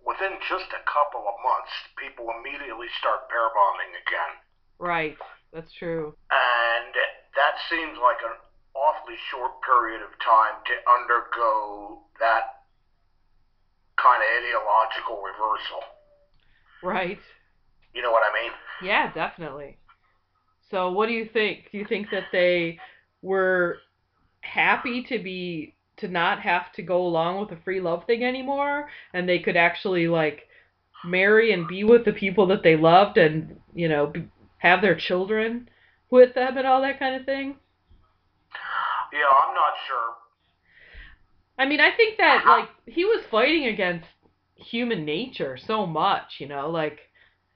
within 0.05 0.39
just 0.47 0.69
a 0.71 0.83
couple 0.87 1.25
of 1.27 1.35
months 1.43 1.73
people 1.97 2.31
immediately 2.39 2.87
start 3.01 3.27
pair 3.27 3.49
bonding 3.51 3.93
again. 4.05 4.33
Right. 4.79 5.17
That's 5.51 5.73
true. 5.73 6.13
And 6.31 6.93
that 7.35 7.57
seems 7.67 7.97
like 7.97 8.21
an 8.23 8.37
awfully 8.77 9.17
short 9.33 9.59
period 9.65 10.05
of 10.05 10.13
time 10.21 10.61
to 10.69 10.75
undergo 10.87 12.05
that 12.21 12.58
kind 14.03 14.21
of 14.21 14.29
ideological 14.43 15.21
reversal. 15.21 15.81
Right. 16.83 17.19
You 17.93 18.01
know 18.01 18.11
what 18.11 18.23
I 18.23 18.41
mean? 18.41 18.51
Yeah, 18.83 19.11
definitely. 19.13 19.77
So, 20.71 20.91
what 20.91 21.07
do 21.07 21.13
you 21.13 21.27
think? 21.31 21.69
Do 21.71 21.77
you 21.77 21.85
think 21.85 22.07
that 22.11 22.25
they 22.31 22.79
were 23.21 23.77
happy 24.41 25.03
to 25.09 25.19
be 25.19 25.75
to 25.97 26.07
not 26.07 26.39
have 26.39 26.71
to 26.73 26.81
go 26.81 27.05
along 27.05 27.39
with 27.39 27.49
the 27.49 27.57
free 27.63 27.81
love 27.81 28.05
thing 28.05 28.23
anymore 28.23 28.87
and 29.13 29.27
they 29.27 29.39
could 29.39 29.57
actually 29.57 30.07
like 30.07 30.47
marry 31.03 31.51
and 31.51 31.67
be 31.67 31.83
with 31.83 32.05
the 32.05 32.13
people 32.13 32.47
that 32.47 32.63
they 32.63 32.75
loved 32.75 33.17
and, 33.17 33.59
you 33.73 33.89
know, 33.89 34.07
be, 34.07 34.25
have 34.59 34.81
their 34.81 34.95
children 34.95 35.69
with 36.09 36.33
them 36.35 36.57
and 36.57 36.65
all 36.65 36.81
that 36.81 36.99
kind 36.99 37.15
of 37.15 37.25
thing? 37.25 37.55
Yeah, 39.11 39.27
I'm 39.43 39.53
not 39.53 39.73
sure. 39.87 40.18
I 41.59 41.65
mean, 41.65 41.81
I 41.81 41.91
think 41.95 42.17
that 42.17 42.45
like 42.47 42.69
he 42.85 43.03
was 43.03 43.23
fighting 43.29 43.65
against 43.65 44.07
human 44.55 45.03
nature 45.05 45.57
so 45.57 45.85
much, 45.85 46.37
you 46.39 46.47
know, 46.47 46.69
like 46.69 46.99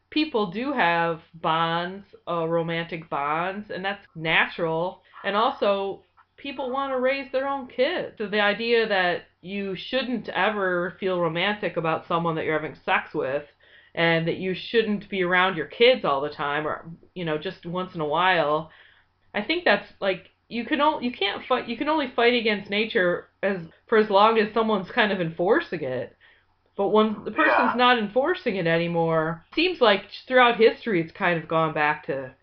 people 0.10 0.52
do 0.52 0.74
have 0.74 1.22
bonds, 1.34 2.06
uh, 2.28 2.46
romantic 2.46 3.10
bonds, 3.10 3.72
and 3.74 3.84
that's 3.84 4.06
natural. 4.14 5.02
And 5.24 5.38
also, 5.38 6.04
people 6.36 6.70
want 6.70 6.92
to 6.92 7.00
raise 7.00 7.32
their 7.32 7.48
own 7.48 7.68
kids. 7.68 8.16
So 8.18 8.28
the 8.28 8.42
idea 8.42 8.88
that 8.90 9.24
you 9.42 9.76
shouldn't 9.76 10.28
ever 10.30 10.98
feel 11.00 11.22
romantic 11.22 11.78
about 11.78 12.08
someone 12.08 12.36
that 12.36 12.44
you're 12.44 12.60
having 12.60 12.78
sex 12.86 13.14
with, 13.14 13.44
and 13.96 14.28
that 14.28 14.38
you 14.38 14.54
shouldn't 14.54 15.10
be 15.10 15.24
around 15.24 15.56
your 15.56 15.68
kids 15.68 16.04
all 16.04 16.20
the 16.20 16.30
time, 16.30 16.68
or 16.68 16.86
you 17.16 17.24
know, 17.24 17.38
just 17.38 17.66
once 17.66 17.96
in 17.96 18.02
a 18.02 18.06
while. 18.06 18.70
I 19.34 19.44
think 19.44 19.64
that's 19.64 19.88
like 20.02 20.30
you 20.54 20.66
can 20.66 20.82
only 20.82 21.06
you 21.06 21.12
can't 21.12 21.44
fight 21.46 21.68
you 21.68 21.76
can 21.78 21.90
only 21.90 22.12
fight 22.16 22.34
against 22.34 22.70
nature 22.70 23.30
as 23.42 23.58
for 23.88 23.98
as 23.98 24.10
long 24.10 24.38
as 24.38 24.54
someone's 24.54 24.92
kind 24.92 25.12
of 25.12 25.20
enforcing 25.20 25.84
it. 25.84 26.16
But 26.76 26.90
when 26.90 27.24
the 27.24 27.32
person's 27.32 27.72
Yeah. 27.72 27.74
not 27.76 28.00
enforcing 28.00 28.56
it 28.56 28.66
anymore, 28.68 29.46
seems 29.54 29.82
like 29.82 30.10
throughout 30.28 30.58
history 30.58 31.02
it's 31.02 31.12
kind 31.12 31.42
of 31.42 31.48
gone 31.48 31.74
back 31.74 32.06
to 32.08 32.34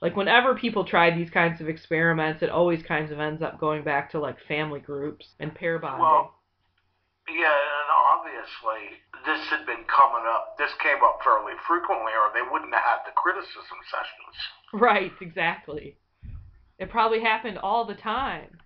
like 0.00 0.16
whenever 0.16 0.54
people 0.56 0.84
tried 0.84 1.16
these 1.16 1.30
kinds 1.30 1.60
of 1.60 1.68
experiments, 1.68 2.42
it 2.42 2.50
always 2.50 2.82
kinds 2.82 3.12
of 3.12 3.20
ends 3.20 3.40
up 3.42 3.58
going 3.60 3.84
back 3.84 4.10
to 4.10 4.20
like 4.20 4.36
family 4.48 4.80
groups 4.80 5.26
and 5.38 5.54
pair 5.54 5.78
bonding. 5.78 6.00
Well, 6.00 6.34
yeah, 7.28 7.54
and 7.54 7.90
obviously 8.10 8.98
this 9.24 9.46
had 9.48 9.64
been 9.64 9.84
coming 9.86 10.26
up. 10.26 10.58
This 10.58 10.72
came 10.82 10.98
up 11.04 11.20
fairly 11.22 11.54
frequently, 11.68 12.12
or 12.12 12.34
they 12.34 12.42
wouldn't 12.42 12.74
have 12.74 12.82
had 12.82 13.00
the 13.06 13.12
criticism 13.14 13.78
sessions. 13.90 14.36
right, 14.72 15.12
exactly. 15.20 15.96
It 16.82 16.90
probably 16.90 17.20
happened 17.22 17.58
all 17.62 17.86
the 17.86 17.94
time. 17.94 18.58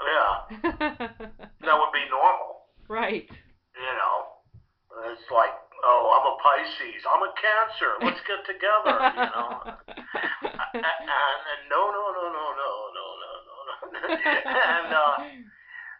Yeah. 0.00 0.56
that 0.80 1.76
would 1.76 1.92
be 1.92 2.08
normal. 2.08 2.72
Right. 2.88 3.28
You 3.28 3.92
know, 4.00 5.12
it's 5.12 5.28
like, 5.28 5.52
oh, 5.84 6.08
I'm 6.08 6.24
a 6.24 6.36
Pisces, 6.40 7.04
I'm 7.04 7.20
a 7.20 7.32
Cancer, 7.36 7.92
let's 8.00 8.24
get 8.24 8.40
together, 8.48 8.96
you 8.96 9.28
know. 9.28 9.60
and, 10.72 10.88
and, 10.88 11.40
and 11.52 11.62
no, 11.68 11.92
no, 11.92 12.04
no, 12.16 12.32
no, 12.32 12.46
no, 12.56 12.70
no, 12.96 13.06
no, 13.20 13.32
no. 13.52 14.08
and 14.08 14.94
uh, 14.94 15.20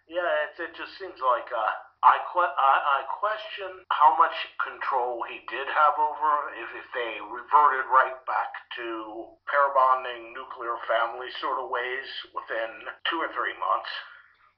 yeah, 0.08 0.48
it's, 0.48 0.58
it 0.60 0.72
just 0.76 0.92
seems 1.00 1.16
like 1.20 1.48
uh, 1.48 1.72
I, 2.04 2.20
que- 2.28 2.58
I 2.60 2.74
I 3.00 3.00
question 3.16 3.80
how 3.88 4.12
much 4.20 4.36
control 4.60 5.24
he 5.24 5.40
did 5.48 5.64
have 5.64 5.96
over 5.96 6.52
if 6.60 6.70
if 6.76 6.86
they 6.92 7.16
reverted 7.24 7.88
right 7.88 8.18
back 8.28 8.52
to 8.76 9.32
pair 9.48 9.72
bonding, 9.72 10.36
nuclear 10.36 10.76
family 10.84 11.32
sort 11.40 11.56
of 11.56 11.72
ways 11.72 12.08
within 12.36 12.84
two 13.08 13.16
or 13.16 13.32
three 13.32 13.56
months. 13.56 13.92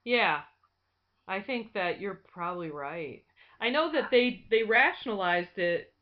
Yeah. 0.03 0.43
I 1.29 1.41
think 1.41 1.73
that 1.75 2.01
you're 2.01 2.23
probably 2.33 2.71
right. 2.71 3.23
I 3.61 3.71
know 3.71 3.93
that 3.93 4.11
they 4.11 4.45
they 4.51 4.63
rationalized 4.63 5.59
it 5.59 5.93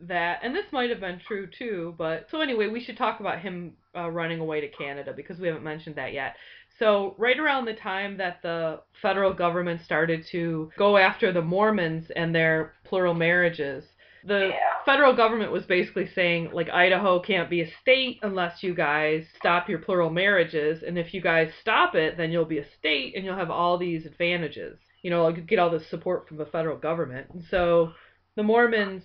that 0.00 0.40
and 0.42 0.54
this 0.54 0.66
might 0.72 0.90
have 0.90 1.00
been 1.00 1.20
true 1.26 1.46
too, 1.46 1.94
but 1.96 2.26
so 2.30 2.40
anyway, 2.40 2.68
we 2.68 2.82
should 2.82 2.98
talk 2.98 3.20
about 3.20 3.40
him 3.40 3.74
uh, 3.96 4.10
running 4.10 4.40
away 4.40 4.60
to 4.60 4.68
Canada 4.68 5.12
because 5.14 5.38
we 5.38 5.46
haven't 5.46 5.62
mentioned 5.62 5.96
that 5.96 6.12
yet. 6.12 6.34
So, 6.78 7.14
right 7.18 7.38
around 7.38 7.66
the 7.66 7.74
time 7.74 8.16
that 8.16 8.42
the 8.42 8.80
federal 9.00 9.32
government 9.32 9.80
started 9.82 10.24
to 10.32 10.70
go 10.76 10.96
after 10.96 11.32
the 11.32 11.42
Mormons 11.42 12.10
and 12.16 12.34
their 12.34 12.74
plural 12.84 13.14
marriages, 13.14 13.84
the 14.24 14.48
Yeah. 14.48 14.82
federal 14.84 15.12
government 15.14 15.52
was 15.52 15.64
basically 15.66 16.06
saying 16.06 16.50
like 16.52 16.68
Idaho 16.70 17.20
can't 17.20 17.50
be 17.50 17.60
a 17.60 17.70
state 17.82 18.18
unless 18.22 18.62
you 18.62 18.74
guys 18.74 19.26
stop 19.36 19.68
your 19.68 19.78
plural 19.78 20.10
marriages 20.10 20.82
and 20.82 20.98
if 20.98 21.12
you 21.14 21.20
guys 21.20 21.52
stop 21.60 21.94
it 21.94 22.16
then 22.16 22.30
you'll 22.30 22.44
be 22.44 22.58
a 22.58 22.64
state 22.78 23.14
and 23.14 23.24
you'll 23.24 23.36
have 23.36 23.50
all 23.50 23.76
these 23.78 24.06
advantages 24.06 24.78
you 25.02 25.10
know 25.10 25.24
like 25.24 25.46
get 25.46 25.58
all 25.58 25.70
this 25.70 25.86
support 25.88 26.26
from 26.26 26.38
the 26.38 26.46
federal 26.46 26.76
government 26.76 27.26
and 27.32 27.44
so 27.50 27.92
the 28.36 28.42
Mormons 28.42 29.04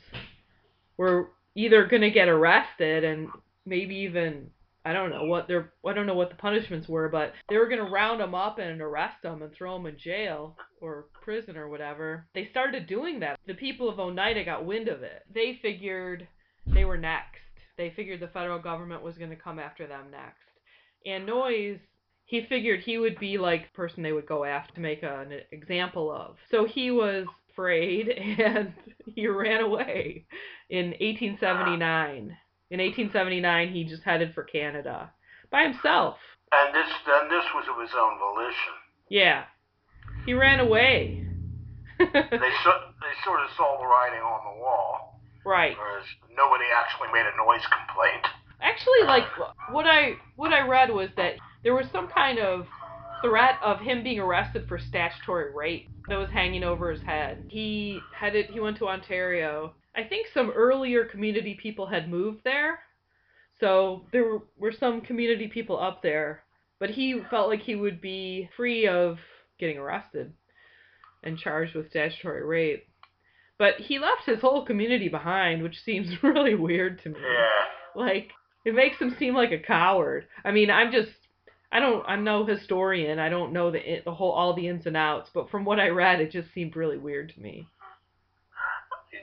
were 0.98 1.32
either 1.56 1.86
going 1.86 2.02
to 2.02 2.12
get 2.12 2.28
arrested 2.30 3.04
and 3.04 3.28
maybe 3.66 3.96
even 3.96 4.50
I 4.86 4.94
don't 4.94 5.10
know 5.10 5.26
what 5.26 5.48
their 5.48 5.74
I 5.86 5.94
don't 5.94 6.08
know 6.08 6.16
what 6.16 6.30
the 6.30 6.36
punishments 6.36 6.88
were, 6.88 7.10
but 7.10 7.34
they 7.50 7.58
were 7.58 7.68
to 7.68 7.84
round 7.84 8.22
them 8.22 8.34
up 8.34 8.60
and 8.60 8.82
arrest 8.82 9.22
them 9.22 9.42
and 9.42 9.54
throw 9.54 9.78
them 9.78 9.86
in 9.88 9.98
jail 9.98 10.56
or 10.82 11.08
prison 11.22 11.58
or 11.58 11.68
whatever. 11.68 12.28
They 12.34 12.46
started 12.46 12.88
doing 12.88 13.20
that. 13.20 13.40
The 13.46 13.54
people 13.54 13.90
of 13.90 14.00
Oneida 14.00 14.44
got 14.46 14.66
wind 14.66 14.88
of 14.88 15.04
it. 15.04 15.24
They 15.34 15.60
figured 15.62 16.28
they 16.66 16.86
were 16.86 16.98
next. 16.98 17.42
They 17.78 17.92
figured 17.96 18.20
the 18.20 18.28
federal 18.28 18.60
government 18.60 19.04
was 19.04 19.16
to 19.16 19.36
come 19.36 19.60
after 19.60 19.88
them 19.88 20.12
next. 20.12 20.38
And 21.06 21.26
Noyes, 21.26 21.80
he 22.26 22.46
figured 22.48 22.82
he 22.82 22.98
would 22.98 23.20
be 23.20 23.38
like 23.38 23.64
the 23.64 23.76
person 23.76 24.04
they 24.04 24.12
would 24.12 24.28
go 24.28 24.44
after 24.44 24.74
to 24.76 24.82
make 24.82 25.04
an 25.04 25.32
example 25.52 26.12
of. 26.12 26.36
So 26.52 26.66
he 26.66 26.92
was 26.92 27.26
afraid 27.52 28.10
and 28.40 28.74
he 29.14 29.28
ran 29.28 29.62
away 29.62 30.26
in 30.70 30.88
1879. 31.00 32.38
In 32.70 32.80
1879, 32.80 33.74
he 33.74 33.84
just 33.84 34.04
headed 34.04 34.34
for 34.34 34.44
Canada 34.44 35.12
by 35.52 35.64
himself. 35.64 36.18
And 36.52 36.74
this, 36.74 36.86
and 37.08 37.30
this 37.30 37.46
was 37.54 37.66
of 37.70 37.82
his 37.82 37.92
own 37.98 38.18
volition. 38.20 38.76
Yeah, 39.10 39.46
he 40.26 40.34
ran 40.34 40.60
away. 40.60 41.26
they 42.00 42.06
so, 42.06 42.72
they 43.02 43.16
sort 43.26 43.42
of 43.42 43.50
saw 43.58 43.78
the 43.80 43.86
writing 43.86 44.22
on 44.22 44.54
the 44.54 44.62
wall. 44.62 45.20
Right. 45.46 45.76
Whereas 45.78 46.06
nobody 46.36 46.66
actually 46.76 47.08
made 47.12 47.26
a 47.26 47.36
noise 47.38 47.66
complaint. 47.66 48.26
Actually, 48.62 49.08
like 49.08 49.24
what 49.72 49.86
I 49.86 50.14
what 50.36 50.54
I 50.54 50.68
read 50.68 50.90
was 50.92 51.10
that 51.18 51.34
there 51.64 51.74
was 51.74 51.86
some 51.92 52.08
kind 52.08 52.40
of 52.40 52.68
threat 53.24 53.56
of 53.64 53.80
him 53.80 54.04
being 54.04 54.20
arrested 54.20 54.68
for 54.68 54.78
statutory 54.78 55.54
rape 55.54 55.90
that 56.08 56.18
was 56.18 56.30
hanging 56.30 56.64
over 56.64 56.92
his 56.92 57.02
head. 57.02 57.46
He 57.50 58.00
headed 58.16 58.48
he 58.48 58.60
went 58.60 58.78
to 58.78 58.88
Ontario. 58.88 59.74
I 59.96 60.04
think 60.04 60.28
some 60.34 60.52
earlier 60.52 61.06
community 61.06 61.58
people 61.62 61.88
had 61.88 62.10
moved 62.10 62.42
there. 62.44 62.80
So 63.60 64.06
there 64.12 64.40
were 64.58 64.72
some 64.72 65.02
community 65.02 65.48
people 65.48 65.80
up 65.80 66.02
there, 66.02 66.44
but 66.80 66.92
he 66.92 67.22
felt 67.30 67.50
like 67.50 67.62
he 67.62 67.76
would 67.76 68.00
be 68.00 68.50
free 68.56 68.88
of 68.88 69.18
getting 69.60 69.78
arrested 69.78 70.34
and 71.24 71.38
charged 71.38 71.76
with 71.76 71.90
statutory 71.90 72.46
rape. 72.46 72.88
But 73.58 73.76
he 73.76 74.00
left 74.00 74.26
his 74.26 74.40
whole 74.40 74.66
community 74.66 75.10
behind, 75.10 75.62
which 75.62 75.84
seems 75.84 76.08
really 76.24 76.56
weird 76.56 77.02
to 77.04 77.10
me. 77.10 77.20
Like 77.96 78.32
it 78.66 78.74
makes 78.74 78.98
him 78.98 79.16
seem 79.20 79.36
like 79.36 79.52
a 79.52 79.60
coward. 79.60 80.28
I 80.46 80.52
mean, 80.52 80.70
I'm 80.70 80.92
just 80.92 81.12
I 81.72 81.80
don't 81.80 82.06
I'm 82.08 82.24
no 82.24 82.46
historian. 82.46 83.20
I 83.20 83.30
don't 83.30 83.52
know 83.52 83.72
the 83.72 84.02
the 84.06 84.14
whole 84.14 84.32
all 84.32 84.54
the 84.54 84.68
ins 84.68 84.86
and 84.86 84.96
outs, 84.96 85.30
but 85.34 85.50
from 85.50 85.66
what 85.66 85.80
I 85.80 85.90
read, 85.90 86.22
it 86.22 86.32
just 86.32 86.54
seemed 86.54 86.76
really 86.76 86.98
weird 86.98 87.34
to 87.34 87.42
me. 87.42 87.68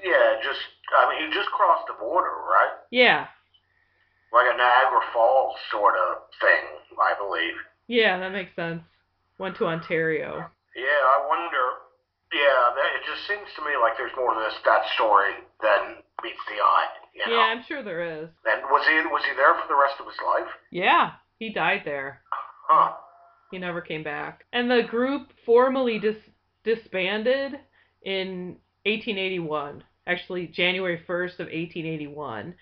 Yeah, 0.04 0.40
just 0.42 0.60
I 0.96 1.10
mean, 1.10 1.28
he 1.28 1.34
just 1.34 1.50
crossed 1.50 1.86
the 1.86 1.98
border, 1.98 2.30
right? 2.46 2.76
Yeah. 2.90 3.26
Like 4.32 4.46
a 4.52 4.56
Niagara 4.56 5.00
Falls 5.12 5.56
sort 5.70 5.94
of 5.96 6.28
thing, 6.40 6.64
I 6.98 7.14
believe. 7.18 7.56
Yeah, 7.86 8.18
that 8.18 8.32
makes 8.32 8.54
sense. 8.54 8.82
Went 9.38 9.56
to 9.56 9.66
Ontario. 9.66 10.50
Yeah, 10.74 11.02
I 11.04 11.26
wonder. 11.28 11.64
Yeah, 12.32 12.74
that, 12.74 12.88
it 12.98 13.02
just 13.06 13.26
seems 13.28 13.48
to 13.56 13.62
me 13.64 13.78
like 13.80 13.96
there's 13.96 14.14
more 14.16 14.34
to 14.34 14.40
this 14.40 14.58
that 14.64 14.82
story 14.94 15.32
than 15.62 16.02
meets 16.22 16.42
the 16.48 16.60
eye. 16.60 16.90
You 17.14 17.30
know? 17.30 17.38
Yeah, 17.38 17.46
I'm 17.54 17.64
sure 17.66 17.82
there 17.82 18.02
is. 18.02 18.28
And 18.44 18.62
was 18.68 18.84
he 18.86 18.96
was 19.08 19.22
he 19.24 19.34
there 19.36 19.54
for 19.54 19.68
the 19.68 19.78
rest 19.78 20.00
of 20.00 20.06
his 20.06 20.20
life? 20.20 20.52
Yeah, 20.70 21.12
he 21.38 21.52
died 21.52 21.82
there. 21.84 22.20
Huh. 22.68 22.92
He 23.50 23.58
never 23.58 23.80
came 23.80 24.02
back. 24.02 24.44
And 24.52 24.70
the 24.70 24.82
group 24.82 25.32
formally 25.44 25.98
dis- 25.98 26.16
disbanded 26.64 27.60
in 28.02 28.56
1881. 28.86 29.82
Actually, 30.06 30.46
January 30.46 31.02
1st 31.08 31.40
of 31.40 31.46
1881. 31.46 32.54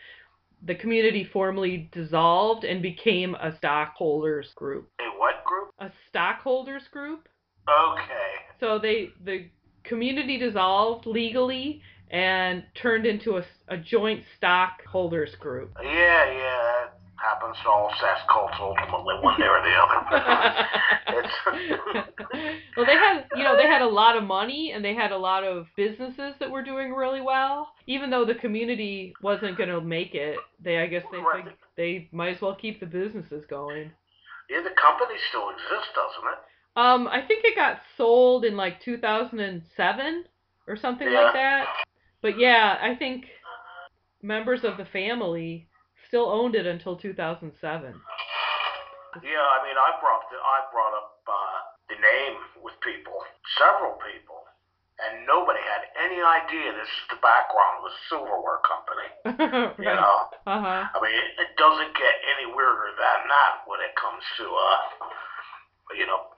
The 0.67 0.75
community 0.75 1.25
formally 1.25 1.91
dissolved 1.93 2.65
and 2.65 2.81
became 2.81 3.35
a 3.35 3.55
stockholders 3.59 4.53
group. 4.55 4.89
A 5.01 5.19
what 5.19 5.45
group? 5.45 5.71
A 5.79 5.91
stockholders 6.09 6.85
group. 6.91 7.29
Okay. 7.69 8.33
So 8.61 8.79
they 8.79 9.11
the 9.25 9.51
community 9.83 10.39
dissolved 10.39 11.07
legally 11.07 11.83
and 12.11 12.65
turned 12.75 13.07
into 13.07 13.37
a, 13.39 13.45
a 13.69 13.77
joint 13.77 14.23
stockholders 14.37 15.35
group. 15.35 15.77
Yeah, 15.83 15.91
yeah, 16.33 16.87
happens 17.25 17.57
to 17.65 17.69
all 17.69 17.91
sex 18.01 18.21
cults 18.31 18.55
ultimately, 18.61 19.15
one 19.23 19.41
day 19.41 19.47
or 19.49 19.61
the 19.65 19.75
other. 19.75 19.99
well, 22.77 22.87
they 22.87 22.93
had, 22.95 23.25
you 23.35 23.45
know, 23.45 23.57
they 23.57 23.67
had 23.67 23.83
a 23.83 23.89
lot 23.89 24.17
of 24.17 24.25
money 24.25 24.73
and 24.75 24.85
they 24.85 24.95
had 24.95 25.13
a 25.13 25.17
lot 25.19 25.45
of 25.45 25.67
businesses 25.77 26.35
that 26.41 26.51
were 26.51 26.63
doing 26.63 26.93
really 26.93 27.21
well. 27.21 27.69
Even 27.87 28.11
though 28.11 28.25
the 28.25 28.35
community 28.35 29.15
wasn't 29.23 29.57
going 29.57 29.69
to 29.71 29.81
make 29.81 30.15
it, 30.15 30.39
they, 30.63 30.79
I 30.79 30.87
guess, 30.87 31.05
they 31.11 31.19
Right. 31.19 31.45
think 31.45 31.57
they 31.77 32.09
might 32.13 32.37
as 32.37 32.43
well 32.43 32.55
keep 32.55 32.81
the 32.81 32.87
businesses 32.87 33.45
going. 33.49 33.91
yeah, 34.51 34.61
the 34.63 34.71
company 34.81 35.19
still 35.31 35.51
exists, 35.51 35.93
doesn't 35.95 36.29
it? 36.33 36.39
Um, 36.77 37.07
I 37.09 37.23
think 37.27 37.45
it 37.45 37.55
got 37.57 37.79
sold 37.97 38.45
in 38.45 38.57
like 38.57 38.81
2007 38.83 40.25
or 40.67 40.77
something 40.77 41.09
Yeah. 41.09 41.21
like 41.23 41.35
that. 41.35 41.67
But 42.23 42.39
yeah, 42.39 42.79
I 42.81 42.95
think 42.97 43.27
members 44.23 44.65
of 44.65 44.77
the 44.77 44.85
family 44.87 45.69
still 46.09 46.29
owned 46.31 46.55
it 46.55 46.67
until 46.67 46.97
2007. 46.97 47.55
Yeah, 49.23 49.47
I 49.47 49.59
mean, 49.63 49.79
I 49.79 49.91
brought 50.03 50.27
the, 50.27 50.39
I 50.43 50.59
brought 50.75 50.95
up 50.99 51.23
uh, 51.27 51.59
the 51.89 51.95
name 51.95 52.35
with 52.67 52.75
people, 52.83 53.15
several 53.59 53.95
people, 54.03 54.43
and 54.99 55.23
nobody 55.27 55.63
had 55.63 55.87
any 56.03 56.19
idea 56.19 56.75
this 56.75 56.91
is 56.91 57.07
the 57.15 57.21
background 57.23 57.83
of 57.83 57.85
a 57.91 57.95
silverware 58.11 58.63
company. 58.67 59.09
You 59.79 59.91
know, 59.91 60.31
Uh 60.47 60.61
huh. 60.61 60.83
I 60.91 60.99
mean, 61.03 61.15
it, 61.15 61.31
it 61.47 61.51
doesn't 61.57 61.93
get 61.95 62.15
any 62.37 62.47
weirder 62.51 62.91
than 62.99 63.19
that 63.31 63.63
when 63.67 63.81
it 63.81 63.95
comes 63.99 64.23
to, 64.39 64.45
uh, 64.45 64.79
you 65.97 66.07
know, 66.07 66.35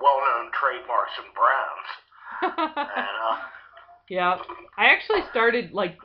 well-known 0.00 0.50
trademarks 0.52 1.12
and 1.18 1.30
brands. 1.32 1.88
And 2.94 3.16
uh, 3.24 3.36
yeah, 4.08 4.36
I 4.76 4.86
actually 4.86 5.22
started 5.30 5.72
like 5.72 5.96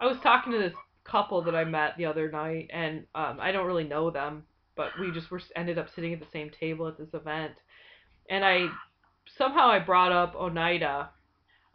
I 0.00 0.06
was 0.06 0.16
talking 0.22 0.52
to 0.52 0.58
this 0.58 0.74
couple 1.04 1.42
that 1.42 1.54
I 1.54 1.64
met 1.64 1.96
the 1.96 2.06
other 2.06 2.30
night, 2.30 2.70
and 2.72 3.04
um, 3.14 3.38
I 3.40 3.52
don't 3.52 3.66
really 3.66 3.84
know 3.84 4.10
them, 4.10 4.44
but 4.76 4.90
we 4.98 5.10
just 5.12 5.30
were 5.30 5.40
ended 5.54 5.78
up 5.78 5.88
sitting 5.94 6.12
at 6.12 6.20
the 6.20 6.26
same 6.32 6.50
table 6.58 6.88
at 6.88 6.98
this 6.98 7.12
event, 7.12 7.54
and 8.28 8.44
I 8.44 8.68
somehow 9.36 9.68
I 9.68 9.78
brought 9.78 10.12
up 10.12 10.34
Oneida. 10.34 11.10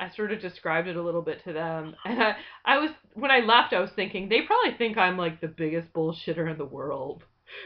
I 0.02 0.10
sort 0.16 0.32
of 0.32 0.40
described 0.40 0.88
it 0.88 0.96
a 0.96 1.02
little 1.02 1.22
bit 1.22 1.44
to 1.44 1.54
them, 1.54 1.96
and 2.06 2.22
I, 2.22 2.36
I 2.66 2.78
was 2.80 2.92
when 3.14 3.32
I 3.32 3.40
left, 3.40 3.74
I 3.74 3.80
was 3.80 3.92
thinking 3.96 4.30
they 4.30 4.42
probably 4.42 4.78
think 4.78 4.98
I'm 4.98 5.18
like 5.18 5.42
the 5.42 5.48
biggest 5.48 5.94
bullshitter 5.94 6.50
in 6.50 6.58
the 6.58 6.66
world. 6.66 7.24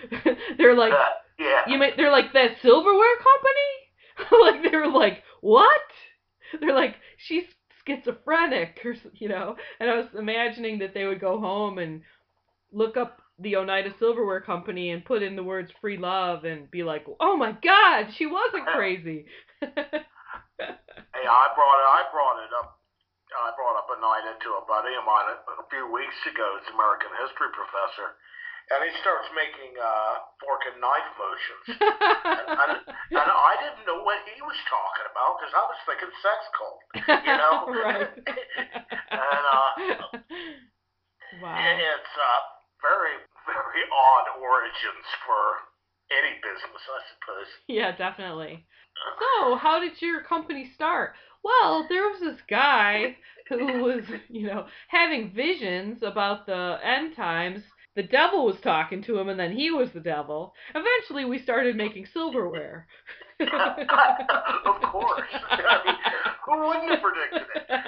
They're 0.57 0.75
like, 0.75 0.93
uh, 0.93 1.03
yeah, 1.37 1.61
you 1.67 1.77
may, 1.77 1.91
they're 1.97 2.11
like 2.11 2.31
that 2.33 2.57
silverware 2.61 3.17
company? 3.17 3.83
Like 4.43 4.61
they 4.71 4.77
were 4.77 4.87
like 4.87 5.23
what? 5.41 5.81
They're 6.59 6.75
like 6.75 6.95
she's 7.17 7.43
schizophrenic 7.87 8.79
or 8.85 8.93
s- 8.93 8.99
you 9.13 9.27
know 9.29 9.55
and 9.79 9.89
i 9.89 9.95
was 9.95 10.05
imagining 10.17 10.79
that 10.79 10.93
they 10.93 11.05
would 11.05 11.19
go 11.19 11.39
home 11.39 11.77
and 11.77 12.01
look 12.71 12.97
up 12.97 13.21
the 13.39 13.55
oneida 13.55 13.91
silverware 13.99 14.41
company 14.41 14.91
and 14.91 15.03
put 15.05 15.21
in 15.23 15.35
the 15.35 15.43
words 15.43 15.71
free 15.81 15.97
love 15.97 16.43
and 16.45 16.69
be 16.71 16.83
like 16.83 17.05
oh 17.19 17.35
my 17.35 17.51
god 17.63 18.07
she 18.17 18.25
wasn't 18.25 18.65
crazy 18.67 19.25
Hey, 21.13 21.25
I 21.29 21.45
brought 21.55 21.79
it. 21.81 21.87
I 21.89 22.01
brought 22.11 22.39
it 22.41 22.51
up. 22.61 22.79
I 23.33 23.49
brought 23.57 23.77
up 23.77 23.89
Oneida 23.89 24.37
to 24.45 24.49
a 24.61 24.63
buddy 24.69 24.93
of 24.93 25.05
mine 25.05 25.25
a, 25.29 25.37
a 25.61 25.65
few 25.69 25.85
weeks 25.89 26.17
ago. 26.29 26.57
it's 26.61 26.69
American 26.73 27.09
history 27.21 27.49
professor, 27.53 28.13
and 28.71 28.79
he 28.85 28.91
starts 29.03 29.27
making 29.35 29.75
uh, 29.75 30.13
fork 30.39 30.63
and 30.69 30.79
knife 30.79 31.09
motions, 31.19 31.65
and, 31.83 32.47
and, 32.53 32.73
and 32.87 33.29
I 33.29 33.53
didn't 33.59 33.83
know 33.83 34.03
what 34.05 34.23
he 34.29 34.39
was 34.39 34.59
talking 34.69 35.07
about 35.11 35.39
because 35.39 35.53
I 35.55 35.63
was 35.67 35.79
thinking 35.83 36.11
sex 36.23 36.39
cult, 36.55 36.79
you 37.27 37.35
know. 37.35 37.55
right 37.83 38.11
and 39.11 39.43
uh, 39.43 39.69
wow 41.41 41.59
it, 41.59 41.75
it's 41.81 42.13
uh, 42.15 42.41
very, 42.83 43.15
very 43.47 43.83
odd 43.87 44.27
origins 44.43 45.07
for 45.23 45.71
any 46.11 46.35
business, 46.43 46.83
I 46.83 47.01
suppose. 47.15 47.49
Yeah, 47.67 47.95
definitely. 47.95 48.65
So, 49.19 49.55
how 49.55 49.79
did 49.79 50.01
your 50.01 50.21
company 50.21 50.69
start? 50.75 51.13
Well, 51.43 51.85
there 51.89 52.03
was 52.03 52.19
this 52.19 52.39
guy 52.49 53.17
who 53.49 53.83
was, 53.83 54.03
you 54.29 54.47
know, 54.47 54.67
having 54.87 55.31
visions 55.33 56.03
about 56.03 56.45
the 56.45 56.77
end 56.83 57.15
times. 57.15 57.63
The 57.95 58.03
devil 58.03 58.45
was 58.45 58.57
talking 58.63 59.03
to 59.03 59.19
him, 59.19 59.29
and 59.29 59.39
then 59.39 59.51
he 59.51 59.69
was 59.69 59.91
the 59.93 59.99
devil. 60.01 60.53
Eventually, 60.73 61.25
we 61.25 61.37
started 61.39 61.75
making 61.75 62.07
silverware. 62.11 62.87
of 63.39 64.81
course. 64.89 65.29
I 65.49 65.77
mean, 65.85 65.95
who 66.45 66.53
wouldn't 66.67 66.89
have 66.89 67.01
predicted 67.01 67.47
it? 67.53 67.65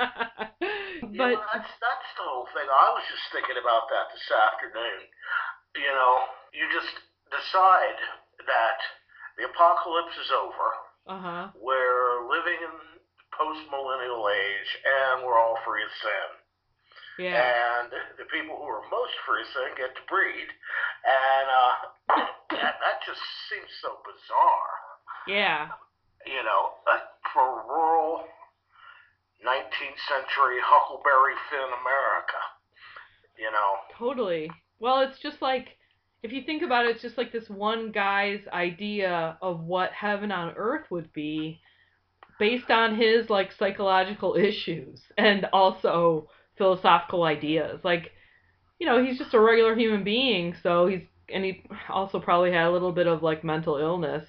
You 1.06 1.22
but 1.22 1.38
know, 1.38 1.44
that's 1.54 1.70
that's 1.80 2.10
the 2.18 2.26
whole 2.26 2.48
thing. 2.56 2.66
I 2.66 2.88
was 2.96 3.04
just 3.12 3.28
thinking 3.32 3.60
about 3.60 3.88
that 3.92 4.10
this 4.16 4.26
afternoon. 4.32 5.06
You 5.78 5.92
know, 5.92 6.14
you 6.56 6.64
just 6.72 6.92
decide 7.30 8.00
that 8.48 8.80
the 9.38 9.46
apocalypse 9.52 10.16
is 10.18 10.32
over. 10.34 10.68
uh 11.08 11.20
huh. 11.22 11.46
We're 11.60 12.26
living 12.32 12.58
in 12.64 12.76
post 13.36 13.64
millennial 13.70 14.28
age, 14.32 14.70
and 14.88 15.24
we're 15.28 15.38
all 15.40 15.60
free 15.68 15.84
of 15.84 15.92
sin. 16.02 16.28
Yeah. 17.20 17.40
And 17.40 17.92
the 18.20 18.28
people 18.28 18.58
who 18.60 18.68
are 18.68 18.84
most 18.92 19.16
free 19.24 19.44
then 19.56 19.76
get 19.78 19.96
to 19.96 20.04
breed. 20.12 20.50
And 21.08 21.48
uh, 21.48 21.76
that, 22.60 22.76
that 22.82 22.98
just 23.06 23.22
seems 23.48 23.72
so 23.82 24.00
bizarre. 24.04 24.76
Yeah. 25.28 25.72
You 26.28 26.44
know, 26.44 26.76
for 27.34 27.64
rural 27.68 28.28
19th 29.46 30.02
century 30.10 30.60
Huckleberry 30.60 31.38
Finn 31.50 31.72
America. 31.82 32.42
You 33.38 33.52
know, 33.52 33.72
Totally. 33.98 34.50
Well, 34.80 35.02
it's 35.02 35.20
just 35.20 35.42
like 35.42 35.78
if 36.24 36.32
you 36.32 36.42
think 36.44 36.64
about 36.64 36.86
it, 36.86 36.92
it's 36.92 37.02
just 37.02 37.18
like 37.18 37.32
this 37.32 37.50
one 37.50 37.92
guy's 37.92 38.40
idea 38.52 39.38
of 39.42 39.62
what 39.62 39.92
heaven 39.92 40.32
on 40.32 40.54
earth 40.58 40.90
would 40.90 41.12
be 41.14 41.60
based 42.40 42.72
on 42.72 42.96
his 42.96 43.30
like 43.30 43.52
psychological 43.52 44.36
issues 44.40 45.02
and 45.18 45.46
also 45.54 46.28
philosophical 46.58 47.24
ideas. 47.24 47.80
Like, 47.84 48.12
you 48.80 48.86
know, 48.88 49.04
he's 49.04 49.18
just 49.18 49.34
a 49.34 49.40
regular 49.40 49.76
human 49.76 50.04
being, 50.04 50.56
so 50.62 50.88
he's 50.88 51.02
and 51.34 51.44
he 51.44 51.64
also 51.90 52.20
probably 52.20 52.52
had 52.52 52.68
a 52.68 52.72
little 52.72 52.92
bit 52.92 53.08
of 53.08 53.24
like 53.24 53.44
mental 53.44 53.78
illness 53.78 54.28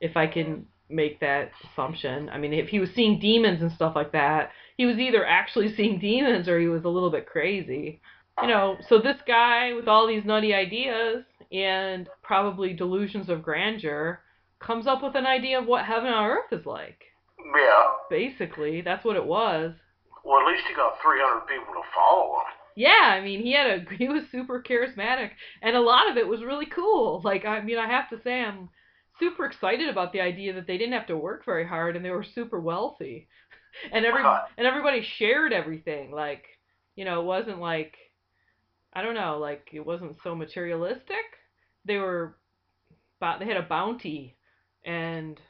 if 0.00 0.16
I 0.16 0.26
can 0.26 0.66
make 0.88 1.20
that 1.20 1.52
assumption. 1.64 2.28
I 2.28 2.38
mean, 2.38 2.52
if 2.52 2.68
he 2.68 2.80
was 2.80 2.90
seeing 2.94 3.20
demons 3.20 3.62
and 3.62 3.70
stuff 3.70 3.94
like 3.94 4.12
that, 4.12 4.50
he 4.76 4.84
was 4.84 4.98
either 4.98 5.24
actually 5.24 5.72
seeing 5.76 6.00
demons 6.00 6.48
or 6.48 6.58
he 6.58 6.66
was 6.66 6.84
a 6.84 6.88
little 6.88 7.10
bit 7.10 7.26
crazy 7.26 8.00
you 8.40 8.48
know, 8.48 8.76
so 8.88 8.98
this 8.98 9.18
guy 9.26 9.72
with 9.74 9.88
all 9.88 10.06
these 10.06 10.24
nutty 10.24 10.54
ideas 10.54 11.24
and 11.50 12.08
probably 12.22 12.72
delusions 12.72 13.28
of 13.28 13.42
grandeur 13.42 14.20
comes 14.60 14.86
up 14.86 15.02
with 15.02 15.14
an 15.14 15.26
idea 15.26 15.58
of 15.60 15.66
what 15.66 15.84
heaven 15.84 16.08
on 16.12 16.30
earth 16.30 16.52
is 16.52 16.64
like. 16.64 17.02
yeah. 17.38 17.84
Basically, 18.08 18.80
that's 18.80 19.04
what 19.04 19.16
it 19.16 19.24
was. 19.24 19.74
Well, 20.24 20.40
at 20.40 20.46
least 20.46 20.64
he 20.68 20.74
got 20.74 21.00
300 21.02 21.46
people 21.46 21.74
to 21.74 21.82
follow 21.94 22.34
him. 22.36 22.52
Yeah, 22.76 23.12
I 23.12 23.20
mean, 23.20 23.42
he 23.42 23.52
had 23.52 23.66
a 23.66 23.94
he 23.98 24.08
was 24.08 24.24
super 24.30 24.62
charismatic 24.62 25.30
and 25.62 25.76
a 25.76 25.80
lot 25.80 26.10
of 26.10 26.16
it 26.16 26.26
was 26.26 26.42
really 26.42 26.66
cool. 26.66 27.20
Like 27.24 27.44
I 27.44 27.60
mean, 27.60 27.78
I 27.78 27.88
have 27.88 28.08
to 28.10 28.20
say 28.22 28.40
I'm 28.42 28.68
super 29.18 29.44
excited 29.44 29.88
about 29.88 30.12
the 30.12 30.20
idea 30.20 30.54
that 30.54 30.66
they 30.66 30.78
didn't 30.78 30.94
have 30.94 31.06
to 31.08 31.16
work 31.16 31.44
very 31.44 31.66
hard 31.66 31.96
and 31.96 32.04
they 32.04 32.10
were 32.10 32.24
super 32.24 32.60
wealthy. 32.60 33.28
And 33.90 34.04
every 34.04 34.22
and 34.22 34.66
everybody 34.66 35.00
shared 35.00 35.54
everything. 35.54 36.12
Like, 36.12 36.44
you 36.94 37.06
know, 37.06 37.22
it 37.22 37.24
wasn't 37.24 37.58
like 37.58 37.96
I 38.92 39.00
don't 39.00 39.14
know, 39.14 39.38
like 39.38 39.70
it 39.72 39.84
wasn't 39.84 40.16
so 40.22 40.34
materialistic. 40.34 41.24
They 41.86 41.96
were 41.96 42.36
they 43.38 43.46
had 43.46 43.56
a 43.56 43.62
bounty 43.62 44.36
and 44.84 45.40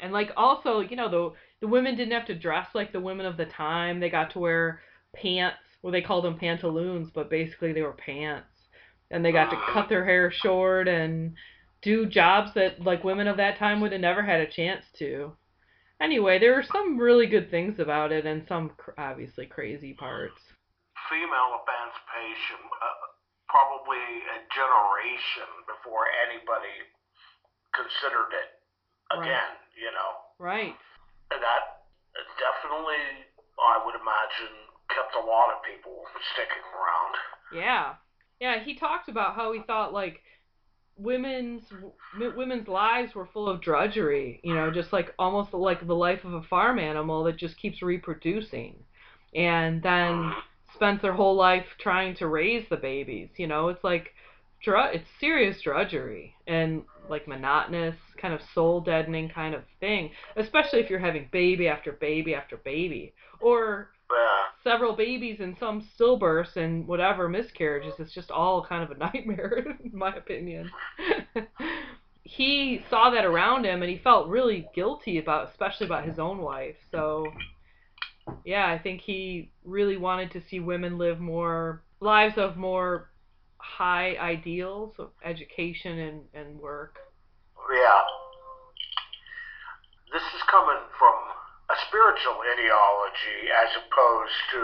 and 0.00 0.12
like 0.12 0.30
also, 0.36 0.80
you 0.80 0.94
know, 0.94 1.08
the 1.08 1.32
the 1.62 1.68
women 1.68 1.96
didn't 1.96 2.12
have 2.12 2.26
to 2.26 2.34
dress 2.34 2.66
like 2.74 2.92
the 2.92 3.00
women 3.00 3.24
of 3.24 3.36
the 3.36 3.46
time. 3.46 4.00
They 4.00 4.10
got 4.10 4.32
to 4.32 4.40
wear 4.40 4.80
pants. 5.14 5.58
Well, 5.80 5.92
they 5.92 6.02
called 6.02 6.24
them 6.24 6.36
pantaloons, 6.36 7.08
but 7.14 7.30
basically 7.30 7.72
they 7.72 7.82
were 7.82 7.92
pants. 7.92 8.48
And 9.12 9.24
they 9.24 9.30
got 9.30 9.50
to 9.50 9.62
cut 9.72 9.88
their 9.88 10.04
hair 10.04 10.32
short 10.32 10.88
and 10.88 11.34
do 11.80 12.06
jobs 12.06 12.50
that 12.54 12.82
like 12.82 13.04
women 13.04 13.28
of 13.28 13.36
that 13.36 13.58
time 13.58 13.80
would 13.80 13.92
have 13.92 14.00
never 14.00 14.22
had 14.22 14.40
a 14.40 14.50
chance 14.50 14.84
to. 14.98 15.32
Anyway, 16.00 16.40
there 16.40 16.54
were 16.54 16.64
some 16.72 16.98
really 16.98 17.28
good 17.28 17.48
things 17.48 17.78
about 17.78 18.10
it 18.10 18.26
and 18.26 18.42
some 18.48 18.70
cr- 18.76 18.98
obviously 18.98 19.46
crazy 19.46 19.92
parts. 19.92 20.40
Female 21.08 21.62
emancipation, 21.62 22.58
uh, 22.58 23.06
probably 23.46 24.02
a 24.34 24.38
generation 24.50 25.46
before 25.70 26.10
anybody 26.26 26.74
considered 27.70 28.34
it 28.34 28.50
Right. 29.14 29.28
again, 29.28 29.52
you 29.78 29.92
know. 29.92 30.10
Right. 30.38 30.76
That 31.40 31.82
definitely, 32.38 33.28
I 33.58 33.80
would 33.84 33.94
imagine, 33.94 34.54
kept 34.90 35.14
a 35.16 35.24
lot 35.24 35.54
of 35.54 35.62
people 35.62 36.04
sticking 36.34 36.64
around. 36.74 37.14
Yeah. 37.54 37.94
Yeah, 38.40 38.64
he 38.64 38.74
talked 38.74 39.08
about 39.08 39.34
how 39.34 39.52
he 39.52 39.60
thought 39.60 39.92
like 39.92 40.20
women's 40.96 41.62
w- 42.14 42.36
women's 42.36 42.68
lives 42.68 43.14
were 43.14 43.28
full 43.32 43.48
of 43.48 43.60
drudgery, 43.60 44.40
you 44.42 44.54
know, 44.54 44.70
just 44.70 44.92
like 44.92 45.14
almost 45.18 45.54
like 45.54 45.86
the 45.86 45.94
life 45.94 46.24
of 46.24 46.34
a 46.34 46.42
farm 46.42 46.78
animal 46.78 47.24
that 47.24 47.36
just 47.36 47.56
keeps 47.56 47.82
reproducing. 47.82 48.74
And 49.34 49.82
then 49.82 50.12
mm-hmm. 50.12 50.40
spends 50.74 51.00
their 51.02 51.14
whole 51.14 51.36
life 51.36 51.66
trying 51.78 52.16
to 52.16 52.26
raise 52.26 52.68
the 52.68 52.76
babies, 52.76 53.30
you 53.36 53.46
know? 53.46 53.68
It's 53.68 53.84
like 53.84 54.12
dr- 54.62 54.94
it's 54.94 55.08
serious 55.20 55.60
drudgery 55.62 56.34
and 56.46 56.82
like 57.08 57.26
monotonous, 57.28 57.96
kind 58.20 58.32
of 58.32 58.40
soul 58.54 58.80
deadening 58.80 59.28
kind 59.28 59.54
of 59.54 59.62
thing, 59.80 60.10
especially 60.36 60.80
if 60.80 60.88
you're 60.88 60.98
having 60.98 61.28
baby 61.32 61.68
after 61.68 61.92
baby 61.92 62.34
after 62.34 62.56
baby 62.58 63.14
or 63.40 63.90
Yeah. 64.10 64.44
several 64.62 64.94
babies 64.94 65.40
and 65.40 65.56
some 65.58 65.82
stillbirths 65.98 66.56
and 66.56 66.86
whatever 66.86 67.28
miscarriages. 67.28 67.94
It's 67.98 68.14
just 68.14 68.30
all 68.30 68.64
kind 68.64 68.82
of 68.84 68.90
a 68.90 68.98
nightmare, 68.98 69.76
in 69.82 69.90
my 69.92 70.14
opinion. 70.14 70.70
he 72.22 72.84
saw 72.88 73.10
that 73.10 73.24
around 73.24 73.64
him 73.64 73.82
and 73.82 73.90
he 73.90 73.98
felt 73.98 74.28
really 74.28 74.68
guilty 74.74 75.18
about, 75.18 75.50
especially 75.50 75.86
about 75.86 76.04
his 76.06 76.18
own 76.18 76.38
wife. 76.38 76.76
So, 76.90 77.26
yeah, 78.44 78.66
I 78.68 78.78
think 78.78 79.00
he 79.00 79.50
really 79.64 79.96
wanted 79.96 80.30
to 80.32 80.42
see 80.48 80.60
women 80.60 80.98
live 80.98 81.18
more 81.18 81.82
lives 82.00 82.38
of 82.38 82.56
more 82.56 83.11
high 83.62 84.18
ideals 84.18 84.92
of 84.98 85.14
education 85.24 85.98
and, 85.98 86.20
and 86.34 86.58
work. 86.58 86.98
Yeah. 87.70 88.02
This 90.12 90.26
is 90.34 90.42
coming 90.50 90.82
from 90.98 91.16
a 91.70 91.76
spiritual 91.88 92.36
ideology 92.42 93.48
as 93.48 93.70
opposed 93.80 94.38
to 94.52 94.62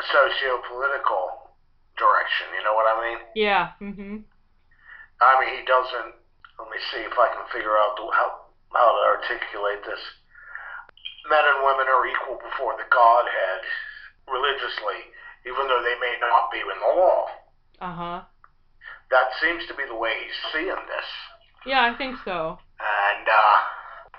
a 0.00 0.02
socio-political 0.10 1.52
direction. 2.00 2.46
You 2.56 2.64
know 2.64 2.74
what 2.74 2.88
I 2.88 2.96
mean? 3.04 3.20
Yeah. 3.36 3.76
Mhm. 3.78 4.24
I 5.20 5.32
mean, 5.38 5.52
he 5.54 5.62
doesn't. 5.68 6.18
Let 6.58 6.68
me 6.72 6.80
see 6.90 7.04
if 7.04 7.14
I 7.14 7.28
can 7.36 7.46
figure 7.52 7.76
out 7.78 7.94
the, 7.94 8.08
how 8.10 8.48
how 8.72 8.88
to 8.90 9.02
articulate 9.14 9.84
this. 9.86 10.00
Men 11.30 11.44
and 11.46 11.62
women 11.62 11.86
are 11.86 12.02
equal 12.08 12.40
before 12.42 12.74
the 12.80 12.88
Godhead 12.90 13.62
religiously, 14.26 15.12
even 15.46 15.68
though 15.70 15.84
they 15.84 15.94
may 16.02 16.16
not 16.18 16.50
be 16.50 16.58
in 16.58 16.78
the 16.80 16.92
law. 16.98 17.30
Uh 17.82 17.90
huh. 17.90 18.20
That 19.10 19.34
seems 19.42 19.66
to 19.66 19.74
be 19.74 19.82
the 19.90 19.98
way 19.98 20.14
he's 20.22 20.38
seeing 20.54 20.82
this. 20.86 21.08
Yeah, 21.66 21.82
I 21.82 21.98
think 21.98 22.14
so. 22.24 22.62
And 22.78 23.26
uh, 23.26 23.56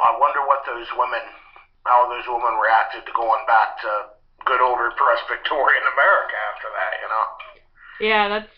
I 0.04 0.20
wonder 0.20 0.44
what 0.44 0.68
those 0.68 0.88
women, 1.00 1.24
how 1.88 2.12
those 2.12 2.28
women 2.28 2.60
reacted 2.60 3.08
to 3.08 3.14
going 3.16 3.48
back 3.48 3.80
to 3.80 3.92
good 4.44 4.60
old 4.60 4.78
depressed 4.84 5.32
Victorian 5.32 5.84
America 5.96 6.36
after 6.52 6.70
that. 6.76 6.94
You 7.00 7.08
know? 7.08 7.26
Yeah, 8.04 8.24
that's 8.28 8.52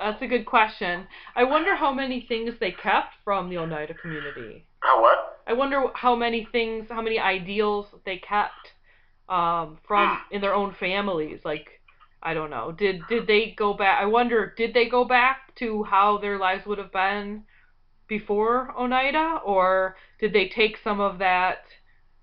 that's 0.00 0.22
a 0.22 0.26
good 0.26 0.44
question. 0.44 1.06
I 1.34 1.44
wonder 1.44 1.74
how 1.74 1.92
many 1.92 2.26
things 2.28 2.52
they 2.60 2.72
kept 2.72 3.16
from 3.24 3.48
the 3.48 3.56
Oneida 3.56 3.94
community. 3.94 4.66
How 4.80 5.00
what? 5.00 5.40
I 5.46 5.54
wonder 5.54 5.86
how 5.94 6.14
many 6.14 6.46
things, 6.52 6.86
how 6.90 7.00
many 7.00 7.18
ideals 7.18 7.86
they 8.04 8.18
kept 8.18 8.76
um, 9.28 9.78
from 9.86 10.18
in 10.30 10.40
their 10.40 10.54
own 10.54 10.76
families. 10.78 11.40
Like, 11.44 11.80
I 12.22 12.34
don't 12.34 12.50
know. 12.50 12.72
Did 12.72 13.02
did 13.08 13.26
they 13.26 13.54
go 13.56 13.74
back? 13.74 14.00
I 14.00 14.06
wonder, 14.06 14.54
did 14.56 14.74
they 14.74 14.88
go 14.88 15.04
back 15.04 15.54
to 15.56 15.82
how 15.84 16.18
their 16.18 16.38
lives 16.38 16.64
would 16.66 16.78
have 16.78 16.92
been 16.92 17.44
before 18.08 18.72
Oneida, 18.78 19.40
or 19.44 19.96
did 20.20 20.32
they 20.32 20.48
take 20.48 20.76
some 20.84 21.00
of 21.00 21.18
that 21.18 21.64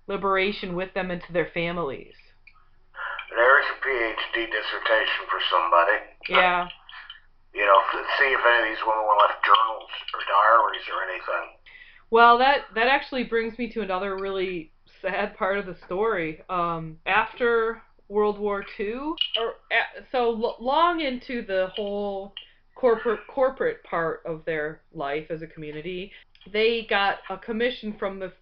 liberation 0.06 0.74
with 0.74 0.94
them 0.94 1.10
into 1.10 1.32
their 1.32 1.50
families? 1.52 2.14
There's 3.30 3.64
a 3.64 3.86
PhD 3.86 4.46
dissertation 4.46 5.22
for 5.28 5.40
somebody. 5.50 5.98
Yeah. 6.28 6.68
You 7.54 7.66
know, 7.66 7.80
see 8.18 8.26
if 8.26 8.40
any 8.46 8.70
of 8.70 8.76
these 8.76 8.84
women 8.86 9.04
were 9.04 9.18
left 9.20 9.44
journals 9.44 9.90
or 10.14 10.20
diaries 10.26 10.86
or 10.88 11.10
anything. 11.10 11.56
Well, 12.10 12.38
that 12.38 12.66
that 12.74 12.88
actually 12.88 13.24
brings 13.24 13.58
me 13.58 13.70
to 13.72 13.82
another 13.82 14.16
really 14.16 14.72
sad 15.02 15.36
part 15.36 15.58
of 15.58 15.66
the 15.66 15.76
story. 15.86 16.42
Um, 16.48 16.98
after 17.06 17.82
World 18.10 18.38
War 18.38 18.64
II, 18.78 19.12
or 19.38 19.54
so 20.10 20.56
long 20.60 21.00
into 21.00 21.46
the 21.46 21.68
whole 21.76 22.34
corporate 22.74 23.20
corporate 23.28 23.82
part 23.84 24.22
of 24.26 24.44
their 24.44 24.80
life 24.92 25.30
as 25.30 25.42
a 25.42 25.46
community, 25.46 26.10
they 26.52 26.86
got 26.90 27.18
a 27.30 27.38
commission 27.38 27.94
from 27.98 28.18
the 28.18 28.32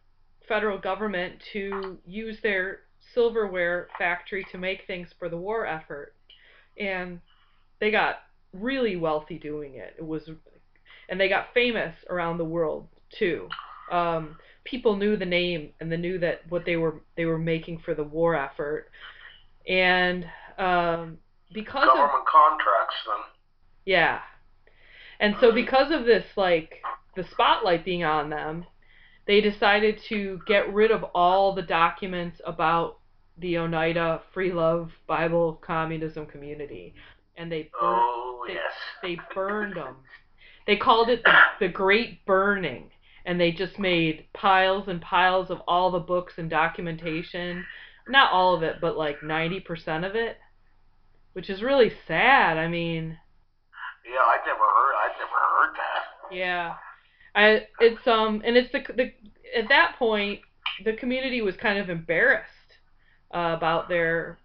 federal 0.48 0.78
government 0.78 1.34
to 1.52 1.98
use 2.06 2.38
their 2.42 2.80
silverware 3.14 3.88
factory 3.98 4.46
to 4.50 4.58
make 4.58 4.86
things 4.86 5.08
for 5.18 5.28
the 5.28 5.36
war 5.36 5.66
effort, 5.66 6.14
and 6.78 7.20
they 7.80 7.90
got 7.90 8.20
really 8.52 8.96
wealthy 8.96 9.38
doing 9.38 9.74
it. 9.74 9.94
It 9.98 10.06
was, 10.06 10.30
and 11.08 11.20
they 11.20 11.28
got 11.28 11.48
famous 11.52 11.94
around 12.08 12.38
the 12.38 12.44
world 12.44 12.88
too. 13.18 13.48
Um, 13.90 14.36
people 14.64 14.96
knew 14.96 15.16
the 15.16 15.26
name 15.26 15.70
and 15.80 15.90
they 15.90 15.96
knew 15.96 16.18
that 16.18 16.42
what 16.48 16.64
they 16.64 16.76
were 16.76 17.00
they 17.16 17.24
were 17.24 17.38
making 17.38 17.80
for 17.84 17.94
the 17.94 18.04
war 18.04 18.34
effort, 18.34 18.90
and 19.68 20.24
um, 20.58 21.18
because 21.52 21.88
of 21.88 21.94
Government 21.94 22.26
contracts 22.26 22.96
them. 23.06 23.24
yeah. 23.84 24.20
And 25.20 25.34
so 25.40 25.50
because 25.52 25.90
of 25.90 26.04
this 26.04 26.24
like 26.36 26.80
the 27.16 27.24
spotlight 27.32 27.84
being 27.84 28.04
on 28.04 28.30
them, 28.30 28.64
they 29.26 29.40
decided 29.40 30.00
to 30.08 30.40
get 30.46 30.72
rid 30.72 30.90
of 30.90 31.04
all 31.14 31.54
the 31.54 31.62
documents 31.62 32.40
about 32.46 32.98
the 33.36 33.58
Oneida 33.58 34.22
Free 34.32 34.52
Love 34.52 34.90
Bible 35.06 35.60
Communism 35.64 36.26
Community, 36.26 36.94
and 37.36 37.50
they 37.50 37.62
burned, 37.80 38.00
Oh 38.00 38.44
they, 38.46 38.54
yes. 38.54 38.72
they 39.02 39.18
burned 39.34 39.76
them. 39.76 39.96
They 40.66 40.76
called 40.76 41.08
it 41.08 41.22
the, 41.24 41.32
the 41.60 41.68
Great 41.68 42.24
Burning, 42.24 42.90
and 43.26 43.40
they 43.40 43.52
just 43.52 43.78
made 43.78 44.26
piles 44.34 44.88
and 44.88 45.00
piles 45.00 45.50
of 45.50 45.58
all 45.66 45.90
the 45.90 45.98
books 45.98 46.34
and 46.36 46.48
documentation. 46.48 47.64
Not 48.08 48.32
all 48.32 48.54
of 48.54 48.62
it, 48.62 48.76
but 48.80 48.96
like 48.96 49.20
90% 49.20 50.06
of 50.08 50.14
it, 50.14 50.38
which 51.32 51.50
is 51.50 51.62
really 51.62 51.92
sad. 52.06 52.56
I 52.56 52.68
mean, 52.68 53.18
Yeah, 54.04 54.20
I'd 54.20 54.40
never 54.46 54.58
heard. 54.58 54.94
I'd 55.04 55.16
never 55.18 55.30
heard 55.30 55.74
that. 55.76 56.34
yeah. 56.36 56.74
I 57.34 57.66
it's 57.80 58.06
um 58.06 58.42
and 58.44 58.56
it's 58.56 58.72
the 58.72 58.80
the 58.94 59.12
at 59.56 59.68
that 59.68 59.96
point 59.98 60.40
the 60.84 60.94
community 60.94 61.42
was 61.42 61.54
kind 61.56 61.78
of 61.78 61.90
embarrassed 61.90 62.48
uh, 63.34 63.54
about 63.56 63.88
their 63.88 64.38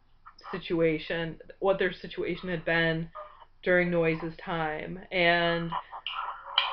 situation, 0.51 1.39
what 1.59 1.80
their 1.80 1.93
situation 1.93 2.49
had 2.49 2.66
been 2.66 3.09
during 3.64 3.89
Noyes's 3.89 4.34
time, 4.43 4.99
and 5.11 5.72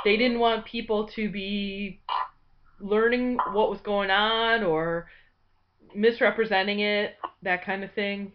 they 0.04 0.16
didn't 0.16 0.40
want 0.40 0.64
people 0.64 1.08
to 1.14 1.30
be 1.30 2.00
learning 2.80 3.38
what 3.52 3.70
was 3.70 3.80
going 3.80 4.10
on 4.10 4.64
or 4.64 5.06
misrepresenting 5.94 6.80
it, 6.80 7.16
that 7.42 7.64
kind 7.64 7.84
of 7.84 7.92
thing. 7.94 8.32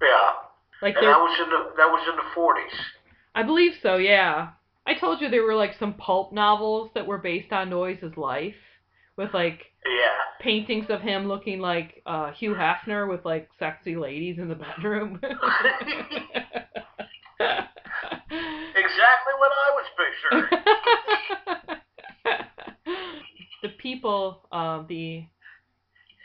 Yeah. 0.00 0.32
Like 0.82 0.96
And 0.96 1.06
that 1.06 1.18
was 1.18 1.38
in 1.42 1.48
the 1.50 1.72
that 1.76 1.86
was 1.90 2.06
in 2.08 2.16
the 2.16 2.34
forties. 2.34 2.72
I 3.34 3.42
believe 3.42 3.72
so, 3.82 3.96
yeah. 3.96 4.50
I 4.86 4.94
told 4.94 5.20
you 5.20 5.28
there 5.28 5.42
were 5.42 5.54
like 5.54 5.74
some 5.78 5.94
pulp 5.94 6.32
novels 6.32 6.90
that 6.94 7.06
were 7.06 7.18
based 7.18 7.52
on 7.52 7.70
Noyes's 7.70 8.16
life, 8.16 8.54
with 9.16 9.32
like 9.34 9.60
Yeah. 9.84 10.12
paintings 10.40 10.86
of 10.90 11.00
him 11.00 11.26
looking 11.28 11.60
like 11.60 12.02
uh, 12.06 12.30
Hugh 12.32 12.54
Hefner 12.54 13.08
with 13.08 13.24
like 13.24 13.48
sexy 13.58 13.96
ladies 13.96 14.38
in 14.38 14.48
the 14.48 14.54
bedroom. 14.54 15.20
Exactly 18.78 19.34
what 19.38 19.52
I 19.52 19.70
was 19.74 19.86
picturing. 19.96 20.44
the 23.62 23.68
people, 23.78 24.46
uh, 24.52 24.82
the 24.88 25.24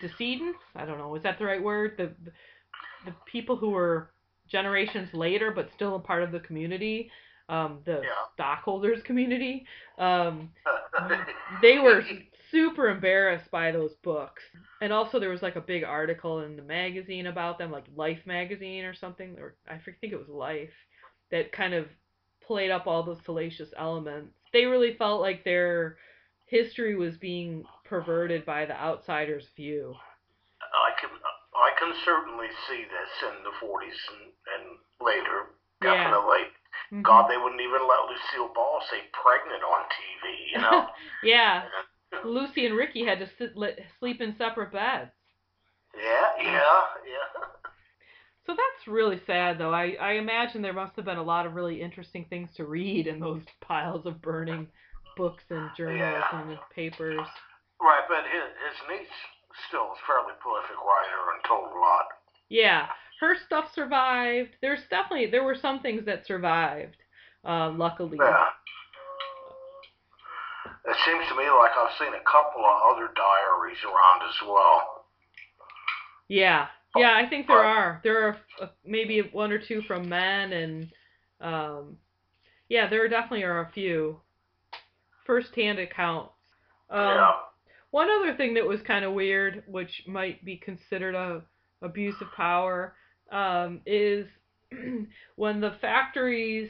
decedents, 0.02 0.60
I 0.76 0.86
don't 0.86 0.98
know, 0.98 1.16
is 1.16 1.24
that 1.24 1.40
the 1.40 1.46
right 1.46 1.64
word? 1.64 1.96
The 1.98 2.12
the 3.06 3.14
people 3.26 3.56
who 3.58 3.72
were 3.72 4.12
generations 4.48 5.14
later 5.14 5.52
but 5.52 5.72
still 5.72 5.96
a 5.96 6.00
part 6.00 6.24
of 6.24 6.32
the 6.32 6.40
community, 6.40 7.12
um, 7.50 7.82
the 7.86 8.02
Yeah. 8.02 8.10
stockholders 8.34 9.02
community, 9.04 9.66
um, 9.98 10.52
they 11.62 11.80
were 11.80 12.04
super 12.52 12.90
embarrassed 12.90 13.50
by 13.52 13.72
those 13.72 13.96
books. 14.04 14.44
And 14.82 14.94
also 14.94 15.20
there 15.20 15.30
was 15.30 15.42
like 15.44 15.56
a 15.56 15.62
big 15.62 15.84
article 15.84 16.42
in 16.42 16.56
the 16.58 16.64
magazine 16.64 17.28
about 17.28 17.58
them, 17.58 17.72
like 17.72 17.86
Life 17.96 18.26
magazine 18.26 18.86
or 18.86 18.94
something, 18.94 19.38
or 19.40 19.56
I 19.68 19.78
think 20.02 20.14
it 20.14 20.20
was 20.20 20.30
Life, 20.30 20.74
that 21.32 21.52
kind 21.52 21.74
of 21.74 21.88
played 22.46 22.72
up 22.72 22.88
all 22.88 23.04
those 23.04 23.22
salacious 23.26 23.74
elements. 23.78 24.34
They 24.54 24.66
really 24.66 24.96
felt 24.96 25.22
like 25.22 25.44
their 25.44 25.98
history 26.48 26.96
was 26.96 27.18
being 27.18 27.64
perverted 27.92 28.46
by 28.46 28.64
the 28.66 28.74
outsider's 28.80 29.44
view. 29.58 29.94
I 30.64 30.92
can 31.00 31.10
I 31.12 31.72
can 31.78 31.92
certainly 32.06 32.48
see 32.70 32.82
this 32.88 33.12
in 33.30 33.44
the 33.44 33.52
forties 33.60 34.00
and, 34.16 34.32
and 34.56 34.64
later. 35.06 35.52
Yeah. 35.84 36.06
Definitely. 36.08 36.44
Mhm. 36.94 37.04
God, 37.04 37.30
they 37.30 37.36
wouldn't 37.38 37.60
even 37.60 37.82
let 37.84 38.08
Lucille 38.08 38.54
Ball 38.56 38.80
say 38.90 39.00
pregnant 39.12 39.62
on 39.64 39.84
TV. 39.92 40.26
You 40.54 40.62
know. 40.62 40.88
yeah, 41.24 41.64
Lucy 42.24 42.66
and 42.66 42.76
Ricky 42.78 43.04
had 43.06 43.20
to 43.20 43.28
sit, 43.38 43.58
li- 43.58 43.84
sleep 44.00 44.22
in 44.22 44.36
separate 44.38 44.72
beds. 44.72 45.12
yeah. 45.96 46.28
Yeah. 46.42 46.82
Yeah. 47.06 47.44
So 48.48 48.54
that's 48.54 48.88
really 48.88 49.22
sad, 49.28 49.60
though. 49.60 49.72
I, 49.72 49.96
I 50.02 50.14
imagine 50.14 50.64
there 50.64 50.74
must 50.74 50.96
have 50.96 51.06
been 51.06 51.20
a 51.20 51.24
lot 51.24 51.46
of 51.46 51.54
really 51.54 51.80
interesting 51.80 52.26
things 52.28 52.50
to 52.58 52.66
read 52.66 53.06
in 53.06 53.20
those 53.20 53.44
piles 53.62 54.08
of 54.08 54.20
burning 54.20 54.68
books 55.16 55.44
and 55.52 55.70
journals 55.78 56.00
Yeah. 56.00 56.42
and 56.50 56.58
papers. 56.76 57.20
Right, 57.82 58.06
but 58.08 58.24
his 58.30 58.46
his 58.70 58.78
niece 58.90 59.16
still 59.68 59.92
is 59.94 60.00
fairly 60.06 60.38
prolific 60.40 60.78
writer 60.78 61.22
and 61.34 61.42
told 61.48 61.74
a 61.74 61.80
lot. 61.80 62.06
Yeah, 62.50 62.88
her 63.20 63.36
stuff 63.46 63.74
survived. 63.74 64.56
There's 64.62 64.82
definitely 64.90 65.32
there 65.32 65.44
were 65.44 65.58
some 65.60 65.82
things 65.82 66.06
that 66.06 66.26
survived. 66.26 66.98
Uh, 67.44 67.72
luckily. 67.72 68.20
Yeah. 68.22 68.46
It 70.86 70.96
seems 71.06 71.28
to 71.30 71.36
me 71.36 71.46
like 71.50 71.72
I've 71.78 71.98
seen 71.98 72.14
a 72.14 72.24
couple 72.30 72.64
of 72.66 72.94
other 72.94 73.10
diaries 73.16 73.78
around 73.84 74.30
as 74.30 74.48
well. 74.48 75.06
Yeah, 76.28 76.68
yeah, 76.96 77.16
I 77.16 77.28
think 77.30 77.48
there 77.48 77.64
are. 77.64 78.00
There 78.04 78.28
are 78.28 78.38
uh, 78.62 78.68
maybe 78.86 79.22
one 79.32 79.52
or 79.52 79.60
two 79.60 79.82
from 79.88 80.08
men, 80.08 80.54
and 80.54 80.92
um, 81.40 81.98
yeah, 82.70 82.90
there 82.90 83.08
definitely 83.08 83.44
are 83.44 83.62
a 83.62 83.72
few 83.72 84.22
first-hand 85.26 85.80
accounts. 85.80 86.34
Um, 86.90 87.00
yeah. 87.00 87.32
One 87.92 88.10
other 88.10 88.36
thing 88.36 88.54
that 88.56 88.66
was 88.66 88.82
kind 88.82 89.06
of 89.06 89.14
weird, 89.14 89.64
which 89.68 90.04
might 90.08 90.44
be 90.44 90.58
considered 90.58 91.16
a 91.16 91.42
abuse 91.82 92.16
of 92.22 92.32
power, 92.36 92.96
um, 93.32 93.82
is 93.86 94.28
when 95.36 95.62
the 95.62 95.76
factories 95.82 96.70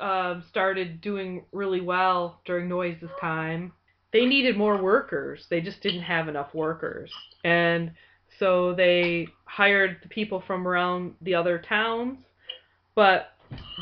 um, 0.00 0.44
started 0.48 1.00
doing 1.00 1.44
really 1.52 1.80
well 1.80 2.40
during 2.44 2.68
Noyes's 2.68 3.10
time. 3.20 3.72
They 4.12 4.26
needed 4.26 4.56
more 4.56 4.80
workers. 4.80 5.46
They 5.50 5.60
just 5.60 5.82
didn't 5.82 6.02
have 6.02 6.28
enough 6.28 6.54
workers, 6.54 7.12
and 7.44 7.92
so 8.38 8.74
they 8.74 9.28
hired 9.44 9.98
the 10.02 10.08
people 10.08 10.42
from 10.46 10.66
around 10.66 11.14
the 11.20 11.34
other 11.34 11.58
towns, 11.58 12.18
but 12.94 13.32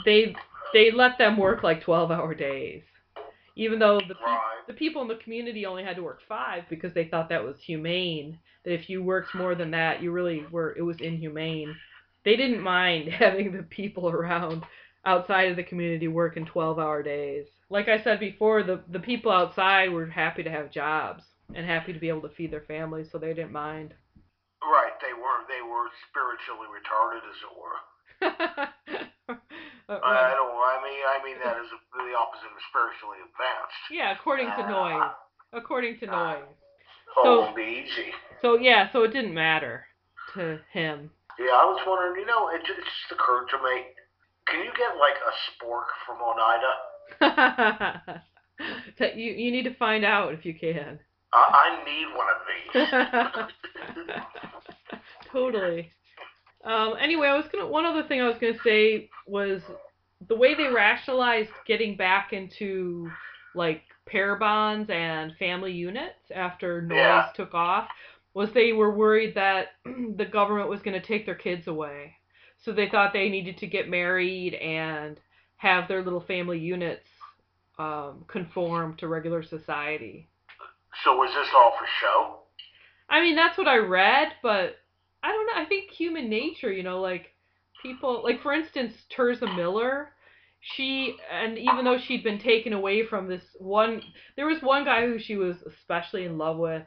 they 0.05 0.35
they 0.73 0.91
let 0.91 1.19
them 1.19 1.37
work 1.37 1.63
like 1.63 1.85
12-hour 1.85 2.35
days, 2.35 2.83
even 3.57 3.79
though 3.79 4.01
the 4.01 4.15
pe- 4.15 4.39
the 4.67 4.75
people 4.75 5.03
in 5.03 5.09
the 5.09 5.17
community 5.17 5.67
only 5.67 5.85
had 5.85 5.97
to 5.97 6.03
work 6.03 6.21
five 6.29 6.65
because 6.69 6.93
they 6.95 7.05
thought 7.05 7.29
that 7.29 7.45
was 7.45 7.57
humane. 7.61 8.39
That 8.65 8.75
if 8.75 8.89
you 8.89 9.03
worked 9.03 9.35
more 9.35 9.55
than 9.55 9.71
that, 9.73 10.03
you 10.03 10.11
really 10.11 10.45
were 10.51 10.75
it 10.77 10.83
was 10.83 11.01
inhumane. 11.01 11.77
They 12.25 12.37
didn't 12.37 12.63
mind 12.63 13.09
having 13.13 13.53
the 13.53 13.63
people 13.63 14.09
around 14.09 14.65
outside 15.05 15.51
of 15.51 15.57
the 15.57 15.63
community 15.63 16.09
working 16.09 16.47
12-hour 16.47 17.03
days. 17.03 17.47
Like 17.69 17.89
I 17.89 18.03
said 18.03 18.21
before, 18.21 18.63
the 18.63 18.81
the 18.89 19.01
people 19.01 19.31
outside 19.31 19.93
were 19.93 20.07
happy 20.07 20.43
to 20.43 20.51
have 20.51 20.71
jobs 20.71 21.25
and 21.55 21.67
happy 21.67 21.93
to 21.93 21.99
be 21.99 22.09
able 22.09 22.23
to 22.23 22.35
feed 22.35 22.51
their 22.51 22.63
families, 22.63 23.09
so 23.11 23.19
they 23.19 23.35
didn't 23.35 23.53
mind. 23.53 23.95
Right, 24.63 24.93
they 25.01 25.13
were 25.13 25.45
they 25.49 25.63
were 25.63 25.89
spiritually 26.09 26.69
retarded, 26.73 27.23
as 27.31 27.39
it 27.43 27.53
were. 27.61 29.09
I, 29.89 29.89
I 29.89 30.35
don't. 30.37 30.53
I 30.53 30.77
mean, 30.85 31.01
I 31.07 31.19
mean 31.25 31.37
that 31.45 31.57
is 31.57 31.71
the 31.71 32.15
opposite 32.17 32.53
of 32.53 32.61
spiritually 32.69 33.19
advanced. 33.25 33.81
Yeah, 33.91 34.13
according 34.13 34.47
to 34.47 34.63
ah. 34.63 34.69
Noyes. 34.69 35.11
According 35.53 35.99
to 36.01 36.07
ah. 36.09 36.35
Noyes. 36.35 36.45
Oh, 37.17 37.47
So- 37.49 37.55
be 37.55 37.63
easy. 37.85 38.13
So 38.43 38.57
yeah, 38.59 38.91
so 38.93 39.05
it 39.05 39.13
didn't 39.13 39.33
matter 39.35 39.87
to 40.35 40.59
him. 40.73 41.11
Yeah, 41.39 41.55
I 41.57 41.65
was 41.65 41.81
wondering. 41.87 42.21
You 42.21 42.27
know, 42.27 42.49
it 42.49 42.61
just, 42.67 42.79
it 42.79 42.85
just 42.85 43.13
occurred 43.13 43.49
to 43.51 43.59
me. 43.59 43.87
Can 44.47 44.61
you 44.61 44.73
get 44.77 44.97
like 45.01 45.17
a 45.25 45.33
spork 45.49 45.89
from 46.07 46.21
Oneida? 46.21 46.75
You 49.17 49.33
you 49.33 49.51
need 49.51 49.65
to 49.65 49.75
find 49.75 50.05
out 50.05 50.33
if 50.33 50.45
you 50.45 50.55
can. 50.55 51.01
I, 51.33 51.49
I 51.53 51.83
need 51.85 52.07
one 52.15 52.29
of 52.31 52.47
these. 54.15 54.23
totally. 55.33 55.91
Um, 56.65 56.95
anyway, 56.99 57.29
I 57.29 57.37
was 57.37 57.47
gonna. 57.53 57.67
One 57.67 57.85
other 57.85 58.03
thing 58.09 58.21
I 58.21 58.29
was 58.29 58.39
gonna 58.39 58.59
say 58.65 59.11
was 59.27 59.61
the 60.29 60.37
way 60.37 60.55
they 60.55 60.69
rationalized 60.69 61.51
getting 61.67 61.97
back 61.97 62.33
into 62.33 63.11
like 63.55 63.83
pair 64.07 64.37
bonds 64.37 64.91
and 64.91 65.35
family 65.37 65.73
units 65.73 66.31
after 66.35 66.81
Noyes 66.83 66.97
Yeah. 66.97 67.27
took 67.35 67.55
off 67.55 67.89
was 68.35 68.53
they 68.53 68.73
were 68.73 68.91
worried 68.91 69.35
that 69.37 69.69
the 69.85 70.25
government 70.25 70.69
was 70.69 70.83
going 70.83 71.01
to 71.01 71.07
take 71.07 71.25
their 71.27 71.35
kids 71.35 71.67
away. 71.69 72.15
So 72.65 72.73
they 72.73 72.89
thought 72.89 73.13
they 73.13 73.29
needed 73.29 73.59
to 73.59 73.67
get 73.67 73.89
married 73.89 74.55
and 74.55 75.21
have 75.57 75.87
their 75.89 76.03
little 76.03 76.21
family 76.21 76.59
units 76.59 77.07
um, 77.79 78.25
conform 78.29 78.97
to 78.97 79.09
regular 79.09 79.43
society. 79.43 80.29
so 81.05 81.17
was 81.17 81.31
this 81.35 81.49
all 81.55 81.73
for 81.79 81.87
show? 82.01 82.39
I 83.09 83.21
mean, 83.21 83.37
that's 83.37 83.59
what 83.59 83.69
I 83.69 83.77
read, 83.77 84.29
but 84.43 84.77
I 85.25 85.29
don't 85.29 85.47
know. 85.47 85.63
I 85.63 85.65
think 85.65 85.91
human 85.91 86.29
nature, 86.29 86.71
you 86.71 86.83
know, 86.83 87.01
like 87.01 87.33
people, 87.83 88.23
like 88.23 88.43
for 88.43 88.53
instance, 88.53 88.93
Tirzah 89.17 89.57
Miller, 89.57 90.11
she, 90.61 91.17
and 91.33 91.57
even 91.57 91.85
though 91.85 91.99
she'd 91.99 92.23
been 92.23 92.39
taken 92.39 92.75
away 92.75 93.07
from 93.07 93.27
this 93.27 93.43
one, 93.59 94.03
there 94.37 94.47
was 94.47 94.63
one 94.63 94.85
guy 94.85 95.07
who 95.07 95.19
she 95.19 95.37
was 95.37 95.57
especially 95.63 96.27
in 96.27 96.37
love 96.37 96.59
with. 96.59 96.83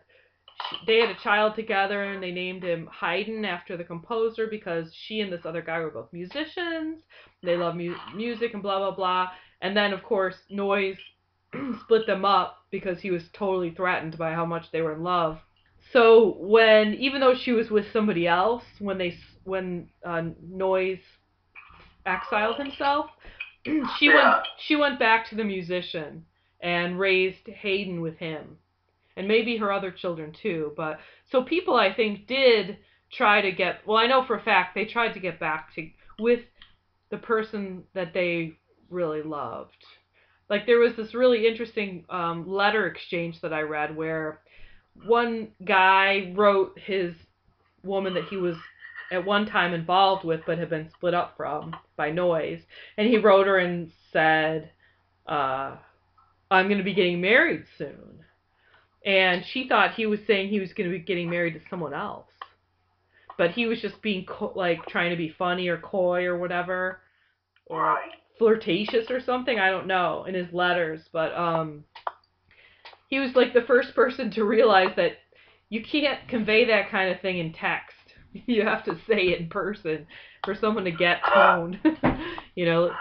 She, 0.70 0.78
they 0.86 1.00
had 1.00 1.10
a 1.10 1.20
child 1.24 1.56
together 1.56 2.04
and 2.04 2.22
they 2.22 2.32
named 2.32 2.64
him 2.64 2.88
Haydn 2.92 3.44
after 3.44 3.76
the 3.76 3.84
composer 3.84 4.46
because 4.46 4.94
she 4.94 5.22
and 5.22 5.34
this 5.34 5.46
other 5.46 5.64
guy 5.64 5.80
were 5.80 5.90
both 5.90 6.14
musicians. 6.14 7.02
They 7.42 7.58
love 7.58 7.76
mu- 7.76 7.96
music 8.16 8.54
and 8.54 8.62
blah, 8.62 8.78
blah, 8.78 8.96
blah. 8.96 9.30
And 9.62 9.76
then, 9.76 9.94
of 9.94 10.04
course, 10.04 10.36
Noyes 10.52 10.98
split 11.82 12.06
them 12.06 12.24
up 12.24 12.58
because 12.70 13.00
he 13.00 13.10
was 13.10 13.24
totally 13.34 13.72
threatened 13.72 14.16
by 14.16 14.34
how 14.34 14.46
much 14.46 14.72
they 14.72 14.82
were 14.82 14.94
in 14.94 15.04
love. 15.04 15.40
So 15.94 16.36
when 16.40 16.94
even 16.96 17.22
though 17.22 17.36
she 17.36 17.52
was 17.52 17.70
with 17.70 17.92
somebody 17.92 18.28
else 18.28 18.64
when 18.80 18.98
they 18.98 19.18
when 19.44 19.90
uh, 20.06 20.24
Noyes 20.42 21.00
exiled 22.06 22.58
himself, 22.58 23.10
she 23.98 24.08
Yeah. 24.08 24.16
went 24.16 24.48
she 24.58 24.76
went 24.76 25.00
back 25.00 25.30
to 25.30 25.36
the 25.36 25.44
musician 25.44 26.26
and 26.62 27.00
raised 27.00 27.48
Haydn 27.48 28.02
with 28.02 28.18
him, 28.18 28.58
and 29.16 29.28
maybe 29.28 29.58
her 29.58 29.72
other 29.72 29.92
children 29.92 30.34
too. 30.42 30.74
But 30.76 31.00
so 31.32 31.44
people 31.44 31.76
I 31.76 31.94
think 31.94 32.28
did 32.28 32.78
try 33.12 33.42
to 33.42 33.52
get 33.52 33.86
well 33.88 33.98
I 33.98 34.08
know 34.08 34.26
for 34.26 34.36
a 34.36 34.42
fact 34.42 34.76
they 34.76 34.86
tried 34.86 35.14
to 35.14 35.20
get 35.20 35.40
back 35.40 35.74
to 35.76 35.90
with 36.18 36.42
the 37.10 37.18
person 37.18 37.84
that 37.94 38.14
they 38.14 38.58
really 38.90 39.22
loved. 39.22 39.86
Like 40.50 40.66
there 40.66 40.80
was 40.80 40.96
this 40.96 41.14
really 41.14 41.48
interesting 41.48 42.06
um, 42.10 42.50
letter 42.50 42.88
exchange 42.88 43.42
that 43.42 43.54
I 43.54 43.62
read 43.62 43.96
where 43.96 44.42
one 45.06 45.50
guy 45.64 46.34
wrote 46.36 46.78
his 46.80 47.14
woman 47.84 48.14
that 48.14 48.26
he 48.26 48.38
was 48.38 48.56
at 49.12 49.26
one 49.26 49.46
time 49.46 49.74
involved 49.74 50.26
with 50.26 50.42
but 50.46 50.58
had 50.58 50.70
been 50.70 50.90
split 50.92 51.14
up 51.14 51.36
from 51.38 51.76
by 51.96 52.12
Noyes. 52.12 52.62
And 52.98 53.08
he 53.08 53.18
wrote 53.18 53.48
her 53.48 53.58
and 53.58 53.92
said 54.12 54.72
uh, 55.28 55.76
i'm 56.50 56.68
going 56.68 56.78
to 56.78 56.84
be 56.84 56.94
getting 56.94 57.22
married 57.22 57.64
soon. 57.78 58.24
And 59.06 59.44
she 59.46 59.68
thought 59.68 59.94
he 59.94 60.06
was 60.06 60.20
saying 60.28 60.50
he 60.50 60.60
was 60.60 60.74
going 60.74 60.90
to 60.90 60.98
be 60.98 61.04
getting 61.04 61.30
married 61.30 61.54
to 61.54 61.62
someone 61.70 61.94
else. 61.94 62.28
But 63.38 63.52
he 63.52 63.66
was 63.66 63.80
just 63.82 64.02
being 64.02 64.26
co- 64.26 64.54
like 64.56 64.86
trying 64.88 65.12
to 65.12 65.16
be 65.16 65.34
funny 65.38 65.68
or 65.68 65.78
coy 65.78 66.26
or 66.26 66.38
whatever. 66.38 67.00
Or 67.68 67.98
flirtatious 68.38 69.10
or 69.10 69.20
something 69.20 69.60
i 69.60 69.72
don't 69.72 69.88
know 69.88 70.26
in 70.26 70.34
his 70.34 70.52
letters. 70.54 71.02
But 71.12 71.34
um 71.36 71.86
he 73.08 73.20
was 73.20 73.36
like 73.36 73.54
the 73.54 73.62
first 73.62 73.96
person 73.96 74.32
to 74.32 74.44
realize 74.44 74.96
that 74.98 75.14
you 75.70 75.84
can't 75.84 76.28
convey 76.28 76.66
that 76.66 76.90
kind 76.90 77.14
of 77.14 77.22
thing 77.22 77.40
in 77.40 77.54
text. 77.54 77.96
You 78.46 78.64
have 78.64 78.84
to 78.86 78.96
say 79.08 79.30
it 79.30 79.40
in 79.40 79.50
person 79.50 80.06
for 80.46 80.54
someone 80.54 80.84
to 80.84 80.92
get 80.92 81.22
tone 81.34 81.80
you 82.56 82.66
know? 82.66 82.92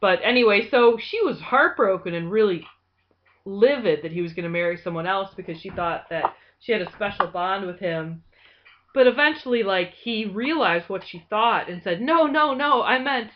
But 0.00 0.20
anyway 0.22 0.68
so 0.70 0.96
she 0.98 1.20
was 1.24 1.40
heartbroken 1.40 2.14
and 2.14 2.30
really 2.30 2.64
livid 3.44 4.02
that 4.02 4.12
he 4.12 4.22
was 4.22 4.32
going 4.32 4.44
to 4.44 4.50
marry 4.50 4.76
someone 4.76 5.06
else 5.06 5.30
because 5.36 5.58
she 5.60 5.70
thought 5.70 6.04
that 6.10 6.34
she 6.60 6.70
had 6.72 6.82
a 6.82 6.92
special 6.92 7.26
bond 7.28 7.66
with 7.66 7.80
him. 7.80 8.22
But 8.94 9.08
eventually 9.08 9.64
like 9.64 9.92
he 9.92 10.26
realized 10.26 10.88
what 10.88 11.04
she 11.04 11.24
thought 11.30 11.68
and 11.68 11.82
said 11.82 12.00
no 12.00 12.26
no 12.26 12.54
no 12.54 12.82
i 12.82 12.98
meant 12.98 13.30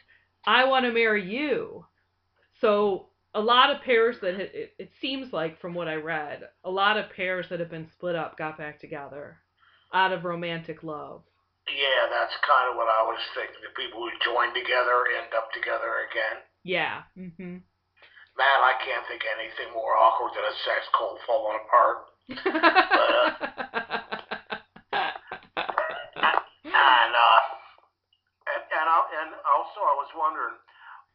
i 0.47 0.65
want 0.65 0.85
to 0.85 0.93
marry 0.93 1.29
you. 1.29 1.87
So 2.61 3.10
a 3.35 3.41
lot 3.41 3.71
of 3.71 3.81
pairs 3.83 4.17
that 4.23 4.35
had, 4.35 4.51
it, 4.55 4.73
it 4.79 4.91
seems 5.01 5.33
like 5.33 5.61
from 5.61 5.75
what 5.75 5.89
i 5.89 5.95
read 5.95 6.49
a 6.65 6.71
lot 6.71 6.97
of 6.97 7.11
pairs 7.15 7.47
that 7.49 7.61
have 7.61 7.71
been 7.71 7.89
split 7.93 8.17
up 8.17 8.37
got 8.37 8.59
back 8.59 8.81
together 8.81 9.39
out 9.95 10.13
of 10.13 10.25
romantic 10.25 10.83
love 10.83 11.23
Yeah, 11.69 12.07
that's 12.11 12.35
kind 12.47 12.71
of 12.71 12.77
what 12.77 12.89
I 12.91 13.03
was 13.07 13.21
thinking. 13.35 13.63
The 13.63 13.71
people 13.79 14.01
who 14.03 14.11
join 14.25 14.51
together 14.55 15.07
end 15.19 15.31
up 15.37 15.51
together 15.55 15.93
again. 16.11 16.37
yeah 16.65 17.03
mhm 17.17 17.63
Man, 18.39 18.61
I 18.63 18.75
can't 18.87 19.05
think 19.07 19.23
of 19.23 19.31
anything 19.39 19.71
more 19.75 19.95
awkward 19.99 20.33
than 20.33 20.47
a 20.47 20.55
sex 20.65 20.87
cult 20.97 21.19
falling 21.27 21.59
apart. 21.61 21.99
And 26.71 27.13
uh, 27.15 27.41
and 28.51 28.63
and, 28.71 28.87
I, 28.89 28.99
and 29.23 29.31
also 29.49 29.79
I 29.83 29.95
was 29.99 30.11
wondering 30.17 30.57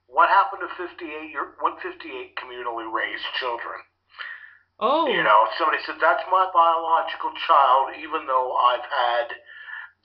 what 0.07 0.29
happened 0.29 0.61
to 0.61 0.71
58 0.77 1.31
year 1.31 1.55
what 1.59 1.81
58 1.81 2.35
communally 2.37 2.85
raised 2.91 3.25
children. 3.39 3.79
oh 4.79 5.07
You 5.07 5.23
know, 5.23 5.39
somebody 5.57 5.81
said 5.85 5.95
that's 6.01 6.23
my 6.31 6.47
biological 6.53 7.31
child, 7.47 7.95
even 7.99 8.27
though 8.27 8.53
I've 8.55 8.85
had 8.85 9.27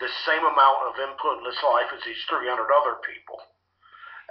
the 0.01 0.09
same 0.25 0.41
amount 0.43 0.89
of 0.89 0.97
input 0.97 1.39
in 1.39 1.45
this 1.45 1.61
life 1.63 1.93
as 1.93 2.01
these 2.05 2.21
300 2.29 2.49
other 2.73 2.97
people. 3.05 3.37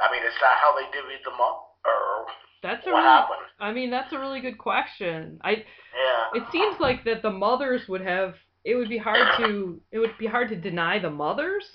I 0.02 0.12
mean, 0.12 0.24
is 0.24 0.34
that 0.42 0.58
how 0.64 0.74
they 0.76 0.88
divvied 0.90 1.24
them 1.24 1.38
up, 1.40 1.78
or 1.86 2.26
that's 2.64 2.88
a 2.88 2.92
what 2.92 3.00
really, 3.00 3.10
happened? 3.10 3.46
i 3.60 3.72
mean 3.72 3.90
that's 3.90 4.12
a 4.14 4.20
really 4.20 4.42
good 4.42 4.58
question 4.58 5.40
i 5.44 5.52
Yeah. 5.52 6.42
it 6.42 6.44
seems 6.52 6.80
like 6.80 7.04
that 7.06 7.22
the 7.22 7.32
mothers 7.32 7.88
would 7.88 8.02
have 8.02 8.36
it 8.66 8.76
would 8.76 8.90
be 8.90 8.98
hard 8.98 9.28
to 9.38 9.80
it 9.92 10.00
would 10.00 10.18
be 10.18 10.26
hard 10.28 10.50
to 10.50 10.56
deny 10.56 11.00
the 11.00 11.10
mothers 11.10 11.66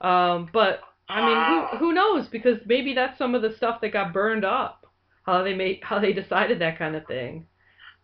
um 0.00 0.48
but 0.52 0.80
i 1.08 1.24
mean 1.24 1.42
who 1.44 1.66
who 1.78 1.92
knows 1.92 2.28
because 2.28 2.58
maybe 2.66 2.94
that's 2.94 3.18
some 3.18 3.34
of 3.34 3.42
the 3.42 3.52
stuff 3.56 3.80
that 3.80 3.92
got 3.92 4.12
burned 4.12 4.44
up 4.44 4.86
how 5.24 5.42
they 5.42 5.54
made 5.54 5.80
how 5.82 5.98
they 5.98 6.12
decided 6.12 6.58
that 6.60 6.78
kind 6.78 6.96
of 6.96 7.06
thing 7.06 7.46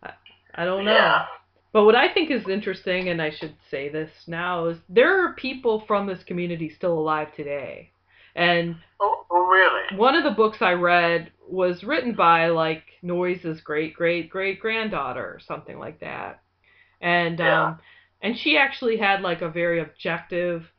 i, 0.03 0.11
I 0.55 0.65
don't 0.65 0.85
know 0.85 0.91
Yeah. 0.91 1.25
but 1.73 1.85
what 1.85 1.95
i 1.95 2.13
think 2.13 2.31
is 2.31 2.47
interesting 2.49 3.09
and 3.09 3.21
i 3.21 3.31
should 3.31 3.55
say 3.71 3.89
this 3.89 4.11
now 4.27 4.67
is 4.67 4.79
there 4.89 5.25
are 5.25 5.33
people 5.35 5.83
from 5.87 6.07
this 6.07 6.23
community 6.23 6.69
still 6.69 6.97
alive 6.97 7.33
today 7.35 7.91
and 8.35 8.77
Oh, 8.99 9.25
oh, 9.29 9.47
really? 9.47 9.83
one 9.89 10.15
of 10.15 10.23
the 10.23 10.31
books 10.31 10.61
I 10.61 10.73
read 10.73 11.31
was 11.47 11.83
written 11.83 12.15
by 12.15 12.47
like 12.47 12.83
Noyes's 13.03 13.61
great 13.61 13.93
great 13.93 14.29
great 14.29 14.59
granddaughter 14.59 15.23
or 15.25 15.39
something 15.39 15.77
like 15.79 15.99
that. 16.01 16.41
And 17.01 17.39
Yeah. 17.39 17.73
um 17.73 17.79
and 18.21 18.37
she 18.37 18.57
actually 18.57 18.97
had 18.97 19.21
like 19.21 19.41
a 19.41 19.49
very 19.49 19.81
objective 19.81 20.72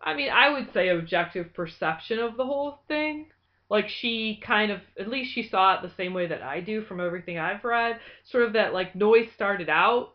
I 0.00 0.14
mean, 0.14 0.30
I 0.30 0.50
would 0.50 0.72
say 0.72 0.88
objective 0.88 1.54
perception 1.54 2.18
of 2.18 2.36
the 2.36 2.44
whole 2.44 2.80
thing. 2.88 3.26
Like 3.70 3.88
she 3.88 4.40
kind 4.46 4.70
of 4.70 4.80
at 4.98 5.08
least 5.08 5.34
she 5.34 5.48
saw 5.48 5.74
it 5.74 5.82
the 5.82 5.94
same 5.96 6.12
way 6.12 6.26
that 6.26 6.42
I 6.42 6.60
do 6.60 6.82
from 6.82 7.00
everything 7.00 7.38
I've 7.38 7.64
read. 7.64 7.98
Sort 8.30 8.44
of 8.44 8.52
that 8.52 8.74
like 8.74 8.94
Noyes 8.94 9.28
started 9.34 9.68
out 9.68 10.12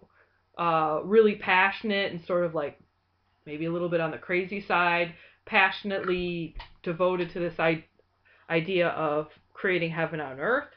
uh 0.57 0.99
really 1.03 1.35
passionate 1.35 2.11
and 2.11 2.23
sort 2.25 2.45
of 2.45 2.53
like 2.53 2.79
maybe 3.45 3.65
a 3.65 3.71
little 3.71 3.89
bit 3.89 4.01
on 4.01 4.11
the 4.11 4.17
crazy 4.17 4.63
side, 4.67 5.13
passionately 5.45 6.55
devoted 6.83 7.31
to 7.33 7.39
this 7.39 7.59
I- 7.59 7.85
idea 8.49 8.89
of 8.89 9.27
creating 9.53 9.91
heaven 9.91 10.19
on 10.19 10.39
earth 10.39 10.69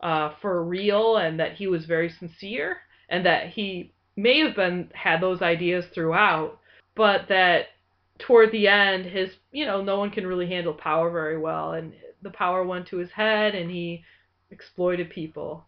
uh, 0.00 0.34
for 0.40 0.64
real, 0.64 1.16
and 1.16 1.38
that 1.40 1.54
he 1.54 1.66
was 1.66 1.84
very 1.84 2.08
sincere, 2.08 2.78
and 3.08 3.26
that 3.26 3.50
he 3.50 3.92
may 4.16 4.40
have 4.40 4.56
been 4.56 4.90
had 4.94 5.20
those 5.20 5.42
ideas 5.42 5.84
throughout, 5.94 6.58
but 6.94 7.28
that 7.28 7.66
toward 8.18 8.52
the 8.52 8.68
end, 8.68 9.06
his 9.06 9.30
you 9.50 9.66
know 9.66 9.82
no 9.82 9.98
one 9.98 10.10
can 10.10 10.26
really 10.26 10.48
handle 10.48 10.74
power 10.74 11.10
very 11.10 11.38
well, 11.38 11.72
and 11.72 11.92
the 12.22 12.30
power 12.30 12.64
went 12.64 12.86
to 12.88 12.98
his 12.98 13.10
head, 13.10 13.54
and 13.54 13.70
he 13.70 14.04
exploited 14.50 15.10
people. 15.10 15.64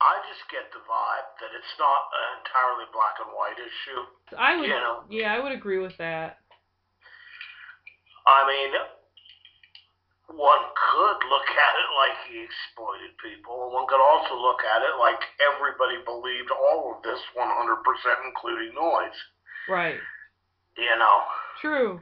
I 0.00 0.20
just 0.28 0.44
get 0.50 0.68
the 0.72 0.82
vibe 0.84 1.28
that 1.40 1.52
it's 1.56 1.74
not 1.78 2.00
an 2.12 2.44
entirely 2.44 2.84
black 2.92 3.16
and 3.24 3.30
white 3.32 3.56
issue. 3.56 4.00
I 4.36 4.56
would, 4.56 4.68
You 4.68 4.76
know. 4.76 5.04
yeah, 5.08 5.32
I 5.32 5.40
would 5.40 5.52
agree 5.52 5.78
with 5.78 5.96
that. 5.98 6.38
I 8.26 8.44
mean, 8.48 8.72
one 10.36 10.64
could 10.72 11.20
look 11.28 11.48
at 11.48 11.74
it 11.78 11.88
like 11.94 12.16
he 12.28 12.36
exploited 12.42 13.12
people, 13.22 13.64
and 13.64 13.72
one 13.72 13.86
could 13.86 14.02
also 14.02 14.34
look 14.36 14.60
at 14.64 14.82
it 14.82 14.96
like 14.98 15.20
everybody 15.40 16.00
believed 16.04 16.50
all 16.50 16.96
of 16.96 17.02
this 17.04 17.20
100%, 17.36 17.44
including 18.28 18.74
Noyes. 18.74 19.18
Right. 19.68 20.00
You 20.76 20.96
know, 20.98 21.16
True. 21.60 22.00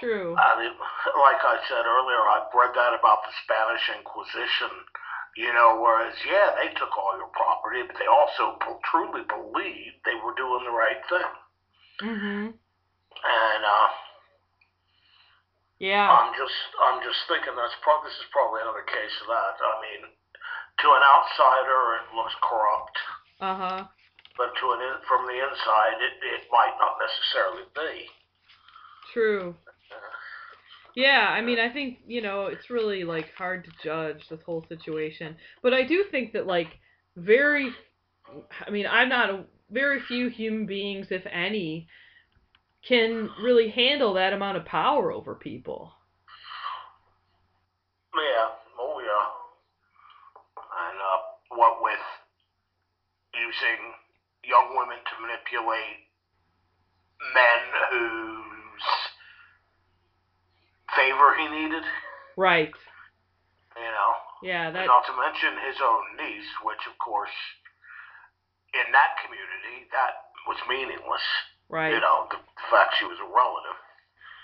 True. 0.00 0.34
I 0.36 0.58
mean, 0.58 0.74
like 1.22 1.38
I 1.44 1.56
said 1.68 1.86
earlier, 1.86 2.18
I've 2.18 2.50
read 2.52 2.74
that 2.74 2.98
about 2.98 3.22
the 3.22 3.32
Spanish 3.46 3.84
Inquisition. 3.94 4.72
You 5.36 5.50
know, 5.52 5.78
whereas, 5.82 6.14
yeah, 6.26 6.54
they 6.58 6.70
took 6.74 6.94
all 6.98 7.18
your 7.18 7.30
property, 7.34 7.82
but 7.82 7.96
they 7.98 8.06
also 8.06 8.58
truly 8.90 9.22
believed 9.26 9.98
they 10.06 10.14
were 10.22 10.34
doing 10.34 10.62
the 10.64 10.70
right 10.74 11.02
thing. 11.08 11.30
Mm 12.02 12.18
Mhm. 12.18 12.44
And 13.24 13.62
uh, 13.64 13.88
Yeah. 15.78 16.10
I'm 16.10 16.34
just, 16.34 16.58
I'm 16.82 17.02
just 17.02 17.18
thinking 17.26 17.54
that's 17.56 17.74
pro- 17.82 18.02
this 18.04 18.14
is 18.14 18.26
probably 18.30 18.62
another 18.62 18.82
case 18.82 19.14
of 19.22 19.26
that. 19.28 19.54
I 19.58 19.74
mean, 19.82 20.02
to 20.82 20.86
an 20.90 21.02
outsider, 21.02 21.80
it 22.02 22.14
looks 22.14 22.34
corrupt, 22.42 22.96
Uh 23.40 23.54
huh. 23.56 23.84
But 24.36 24.52
to 24.60 24.72
an 24.72 24.80
in, 24.80 24.94
from 25.06 25.26
the 25.26 25.34
inside, 25.34 25.98
it, 26.00 26.14
it 26.22 26.46
might 26.50 26.74
not 26.80 26.98
necessarily 27.00 27.66
be. 27.74 28.06
True. 29.12 29.54
Yeah, 30.96 31.28
I 31.30 31.40
mean, 31.40 31.58
I 31.58 31.72
think, 31.72 31.98
you 32.06 32.22
know, 32.22 32.46
it's 32.46 32.70
really 32.70 33.04
like 33.04 33.26
hard 33.36 33.64
to 33.64 33.70
judge 33.82 34.28
this 34.28 34.40
whole 34.46 34.64
situation. 34.68 35.36
But 35.62 35.74
I 35.74 35.82
do 35.82 36.04
think 36.10 36.32
that 36.32 36.46
like 36.46 36.68
very 37.16 37.74
I 38.66 38.70
mean, 38.70 38.86
I'm 38.86 39.08
not 39.08 39.30
a 39.30 39.44
very 39.70 40.00
few 40.00 40.28
human 40.28 40.66
beings 40.66 41.08
if 41.10 41.24
any 41.30 41.88
can 42.86 43.30
really 43.42 43.70
handle 43.70 44.14
that 44.14 44.32
amount 44.32 44.56
of 44.56 44.64
power 44.64 45.12
over 45.12 45.34
people. 45.34 45.92
Yeah, 48.14 48.48
oh 48.78 49.00
yeah. 49.00 49.26
And 50.88 50.98
uh, 50.98 51.56
what 51.56 51.82
with 51.82 51.98
using 53.34 53.94
young 54.46 54.76
women 54.76 54.98
to 54.98 55.14
manipulate 55.20 56.08
men 57.32 57.62
whose 57.90 58.86
favor 60.96 61.34
he 61.38 61.48
needed, 61.48 61.82
Right. 62.36 62.72
you 63.76 63.82
know. 63.82 64.12
Yeah, 64.42 64.70
that 64.70 64.86
Not 64.86 65.06
to 65.06 65.16
mention 65.16 65.58
his 65.66 65.80
own 65.82 66.04
niece, 66.16 66.50
which 66.62 66.86
of 66.90 66.98
course, 66.98 67.32
in 68.74 68.92
that 68.92 69.16
community, 69.24 69.88
that 69.92 70.30
was 70.46 70.58
meaningless. 70.68 71.22
Right. 71.68 71.94
You 71.94 72.00
know, 72.00 72.28
the 72.30 72.36
fact 72.70 72.94
she 72.98 73.06
was 73.06 73.18
a 73.18 73.24
relative. 73.24 73.78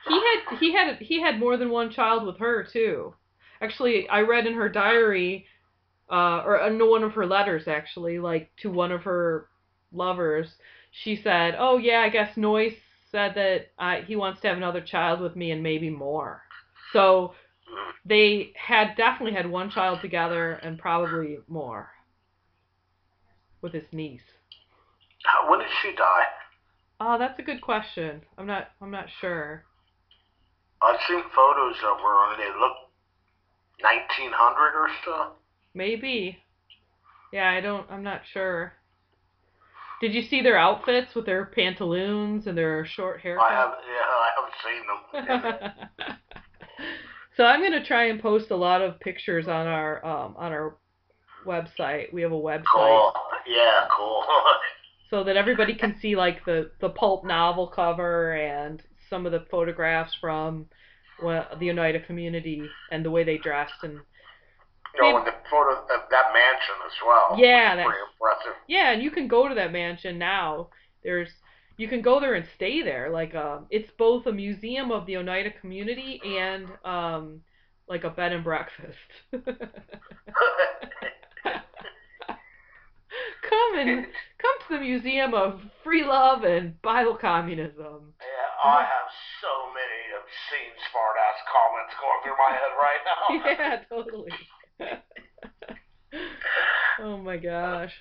He 0.08 0.18
had 0.24 0.58
he 0.58 0.72
had 0.72 0.96
he 0.96 1.20
had 1.20 1.38
more 1.38 1.56
than 1.58 1.70
one 1.70 1.90
child 1.90 2.24
with 2.24 2.38
her 2.38 2.64
too. 2.64 3.14
Actually, 3.60 4.08
I 4.08 4.22
read 4.22 4.46
in 4.46 4.54
her 4.54 4.70
diary, 4.70 5.46
uh, 6.10 6.42
or 6.46 6.66
in 6.66 6.78
one 6.88 7.02
of 7.04 7.12
her 7.12 7.26
letters 7.26 7.68
actually, 7.68 8.18
like 8.18 8.50
to 8.62 8.70
one 8.70 8.90
of 8.92 9.02
her 9.02 9.48
lovers, 9.92 10.48
she 10.90 11.16
said, 11.16 11.56
"Oh 11.58 11.78
yeah, 11.78 12.00
I 12.00 12.08
guess 12.08 12.36
Noyes 12.36 12.74
said 13.10 13.34
that 13.34 13.72
uh, 13.78 14.02
he 14.06 14.16
wants 14.16 14.40
to 14.40 14.48
have 14.48 14.56
another 14.56 14.80
child 14.80 15.20
with 15.20 15.36
me 15.36 15.50
and 15.50 15.62
maybe 15.62 15.90
more." 15.90 16.42
So 16.92 17.34
they 18.04 18.52
had 18.56 18.96
definitely 18.96 19.34
had 19.34 19.48
one 19.48 19.70
child 19.70 20.00
together 20.00 20.54
and 20.54 20.78
probably 20.78 21.38
more 21.48 21.90
with 23.62 23.72
his 23.72 23.84
niece. 23.92 24.22
When 25.48 25.60
did 25.60 25.68
she 25.82 25.94
die? 25.94 26.24
Oh, 27.00 27.18
that's 27.18 27.38
a 27.38 27.42
good 27.42 27.60
question. 27.60 28.22
I'm 28.38 28.46
not 28.46 28.68
I'm 28.80 28.90
not 28.90 29.06
sure. 29.20 29.64
I've 30.82 31.00
seen 31.06 31.22
photos 31.34 31.76
of 31.84 31.98
her 31.98 32.32
and 32.32 32.40
they 32.40 32.58
look 32.58 32.76
1900 33.80 34.74
or 34.74 34.88
so. 35.04 35.32
Maybe. 35.74 36.38
Yeah, 37.32 37.50
I 37.50 37.60
don't. 37.60 37.90
I'm 37.90 38.02
not 38.02 38.22
sure. 38.32 38.72
Did 40.00 40.14
you 40.14 40.22
see 40.22 40.40
their 40.40 40.56
outfits 40.56 41.14
with 41.14 41.26
their 41.26 41.46
pantaloons 41.46 42.46
and 42.46 42.56
their 42.56 42.86
short 42.86 43.20
hair? 43.20 43.38
I 43.38 43.52
have, 43.52 43.74
yeah, 43.86 44.06
I 44.16 44.30
haven't 44.36 45.44
seen 45.44 46.08
them. 46.08 46.16
so 47.36 47.44
I'm 47.44 47.60
gonna 47.60 47.84
try 47.84 48.06
and 48.06 48.20
post 48.20 48.50
a 48.50 48.56
lot 48.56 48.80
of 48.80 48.98
pictures 49.00 49.46
on 49.46 49.66
our 49.66 50.04
um, 50.04 50.34
on 50.38 50.52
our 50.52 50.76
website. 51.46 52.12
We 52.12 52.22
have 52.22 52.32
a 52.32 52.34
website 52.34 52.64
cool. 52.74 53.12
Yeah, 53.46 53.86
cool. 53.94 54.24
so 55.10 55.22
that 55.24 55.36
everybody 55.36 55.74
can 55.74 55.96
see 56.00 56.16
like 56.16 56.44
the 56.46 56.70
the 56.80 56.88
pulp 56.88 57.24
novel 57.26 57.66
cover 57.66 58.32
and 58.32 58.82
some 59.10 59.26
of 59.26 59.32
the 59.32 59.44
photographs 59.50 60.14
from 60.18 60.66
well, 61.22 61.46
the 61.58 61.70
Oneida 61.70 62.00
community 62.00 62.62
and 62.90 63.04
the 63.04 63.10
way 63.10 63.24
they 63.24 63.36
dressed 63.36 63.82
and 63.82 64.00
you 64.94 65.02
know, 65.02 65.18
and 65.18 65.26
the 65.26 65.34
photo 65.50 65.78
of 65.80 65.88
that 65.88 66.32
mansion 66.32 66.74
as 66.86 66.92
well. 67.06 67.36
Yeah, 67.38 67.76
that's- 67.76 67.86
pretty 67.86 68.00
impressive. 68.12 68.56
Yeah, 68.66 68.90
and 68.92 69.02
you 69.02 69.10
can 69.10 69.28
go 69.28 69.48
to 69.48 69.54
that 69.54 69.72
mansion 69.72 70.18
now. 70.18 70.68
There's 71.02 71.30
you 71.76 71.88
can 71.88 72.02
go 72.02 72.20
there 72.20 72.34
and 72.34 72.46
stay 72.56 72.82
there. 72.82 73.10
Like 73.10 73.34
um 73.34 73.66
it's 73.70 73.90
both 73.98 74.26
a 74.26 74.32
museum 74.32 74.90
of 74.92 75.06
the 75.06 75.16
Oneida 75.16 75.50
community 75.60 76.20
and 76.24 76.66
um 76.84 77.40
like 77.88 78.04
a 78.04 78.10
bed 78.10 78.32
and 78.32 78.44
breakfast. 78.44 78.98
come 83.50 83.78
and 83.78 84.06
come 84.38 84.56
to 84.68 84.74
the 84.74 84.80
museum 84.80 85.34
of 85.34 85.60
free 85.82 86.04
love 86.04 86.44
and 86.44 86.80
Bible 86.82 87.16
communism. 87.20 88.14
Yeah, 88.20 88.70
I 88.70 88.82
have 88.82 89.08
so 89.40 89.48
many 89.74 90.00
obscene 90.20 90.76
smart 90.90 91.16
ass 91.18 91.40
comments 91.50 91.94
going 91.98 92.20
through 92.22 92.38
my 92.38 92.52
head 92.54 92.72
right 92.78 93.02
now. 93.08 93.24
yeah, 93.50 93.82
totally. 93.88 94.30
Oh 97.00 97.16
my 97.18 97.36
gosh. 97.36 97.92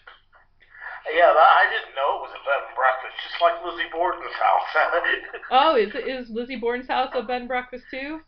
Yeah, 1.16 1.32
I 1.34 1.66
didn't 1.72 1.96
know 1.96 2.20
it 2.20 2.22
was 2.28 2.36
a 2.36 2.44
bed 2.46 2.62
and 2.68 2.76
breakfast, 2.76 3.16
just 3.24 3.42
like 3.42 3.56
Lizzie 3.66 3.90
Borden's 3.92 4.36
house. 4.36 4.70
Oh, 5.52 5.76
is 5.76 5.90
is 5.96 6.30
Lizzie 6.30 6.56
Borden's 6.58 6.88
house 6.88 7.10
a 7.16 7.24
bed 7.24 7.42
and 7.42 7.48
breakfast 7.48 7.86
too? 7.90 8.20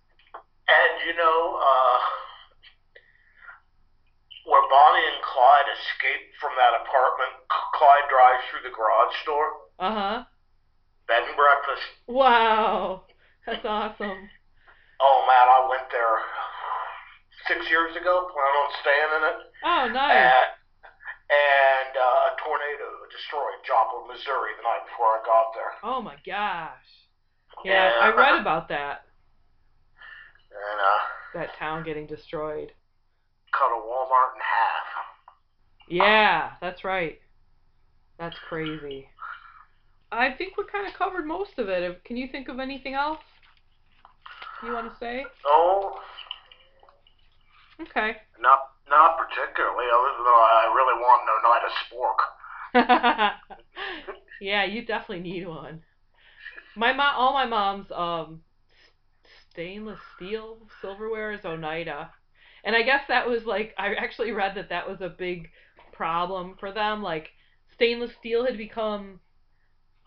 and 0.72 0.94
you 1.06 1.14
know, 1.16 1.60
uh, 1.62 1.98
where 4.50 4.66
Bonnie 4.70 5.06
and 5.06 5.22
Clyde 5.22 5.70
escaped 5.78 6.34
from 6.42 6.52
that 6.58 6.74
apartment, 6.82 7.34
Clyde 7.78 8.08
drives 8.10 8.44
through 8.50 8.64
the 8.66 8.74
garage 8.74 9.18
door, 9.26 9.46
Uh 9.78 9.94
huh. 9.94 10.18
bed 11.08 11.24
and 11.28 11.36
breakfast. 11.38 11.86
Wow, 12.08 13.06
that's 13.46 13.66
awesome. 13.66 14.30
Oh 15.02 15.18
man, 15.30 15.48
I 15.50 15.60
went 15.70 15.86
there 15.92 16.16
six 17.48 17.70
years 17.70 17.96
ago, 17.96 18.30
plan 18.34 18.54
on 18.66 18.70
staying 18.82 19.12
in 19.18 19.24
it. 19.30 19.38
Oh, 19.64 19.84
nice. 19.94 20.34
And 21.32 21.96
uh, 21.96 22.30
a 22.30 22.32
tornado 22.44 22.88
destroyed 23.08 23.60
Joplin, 23.66 24.08
Missouri 24.12 24.52
the 24.60 24.64
night 24.68 24.84
before 24.86 25.08
I 25.16 25.22
got 25.24 25.48
there. 25.56 25.72
Oh 25.84 26.02
my 26.02 26.16
gosh. 26.26 26.88
Yeah, 27.64 27.92
I 28.02 28.12
read 28.16 28.40
about 28.40 28.68
that. 28.70 29.06
And 30.52 30.80
uh, 30.80 31.40
That 31.40 31.56
town 31.58 31.84
getting 31.84 32.08
destroyed. 32.08 32.72
cut 33.52 33.72
a 33.72 33.80
Walmart 33.80 34.36
in 34.36 34.42
half. 34.42 34.88
Yeah, 35.90 36.52
that's 36.62 36.84
right. 36.84 37.20
That's 38.20 38.36
crazy. 38.50 39.08
I 40.12 40.32
think 40.32 40.58
we 40.58 40.66
kind 40.72 40.88
of 40.88 40.94
covered 40.94 41.26
most 41.26 41.58
of 41.58 41.70
it. 41.70 42.04
Can 42.04 42.18
you 42.18 42.28
think 42.32 42.50
of 42.50 42.60
anything 42.60 42.94
else 42.94 43.20
you 44.64 44.74
want 44.74 44.92
to 44.92 44.98
say? 45.00 45.26
No, 45.46 45.96
Okay. 47.82 48.18
not 48.40 48.60
not 48.92 49.18
particularly, 49.18 49.88
other 49.90 50.12
than 50.18 50.28
I 50.28 50.66
really 50.76 50.98
want 51.02 51.24
an 51.26 51.40
Oneida 51.48 51.72
spork. 51.88 52.20
yeah, 54.42 54.64
you 54.66 54.86
definitely 54.86 55.24
need 55.32 55.48
one. 55.48 55.82
My 56.76 56.94
mom, 56.94 57.16
all 57.18 57.34
my 57.34 57.46
mom's 57.46 57.92
um 57.92 58.42
stainless 59.52 60.00
steel 60.16 60.58
silverware 60.82 61.32
is 61.32 61.46
Oneida, 61.46 62.12
and 62.64 62.76
I 62.76 62.84
guess 62.84 63.02
that 63.08 63.28
was 63.28 63.46
like 63.46 63.74
I 63.78 63.96
actually 63.96 64.32
read 64.32 64.56
that 64.56 64.70
that 64.70 64.88
was 64.88 65.02
a 65.02 65.10
big 65.10 65.50
problem 65.92 66.56
for 66.60 66.72
them. 66.72 67.02
Like 67.02 67.30
stainless 67.74 68.12
steel 68.20 68.46
had 68.46 68.58
become 68.58 69.20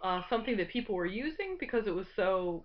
uh, 0.02 0.22
something 0.28 0.56
that 0.58 0.68
people 0.68 0.94
were 0.94 1.06
using 1.06 1.56
because 1.58 1.86
it 1.86 1.94
was 1.94 2.06
so 2.16 2.64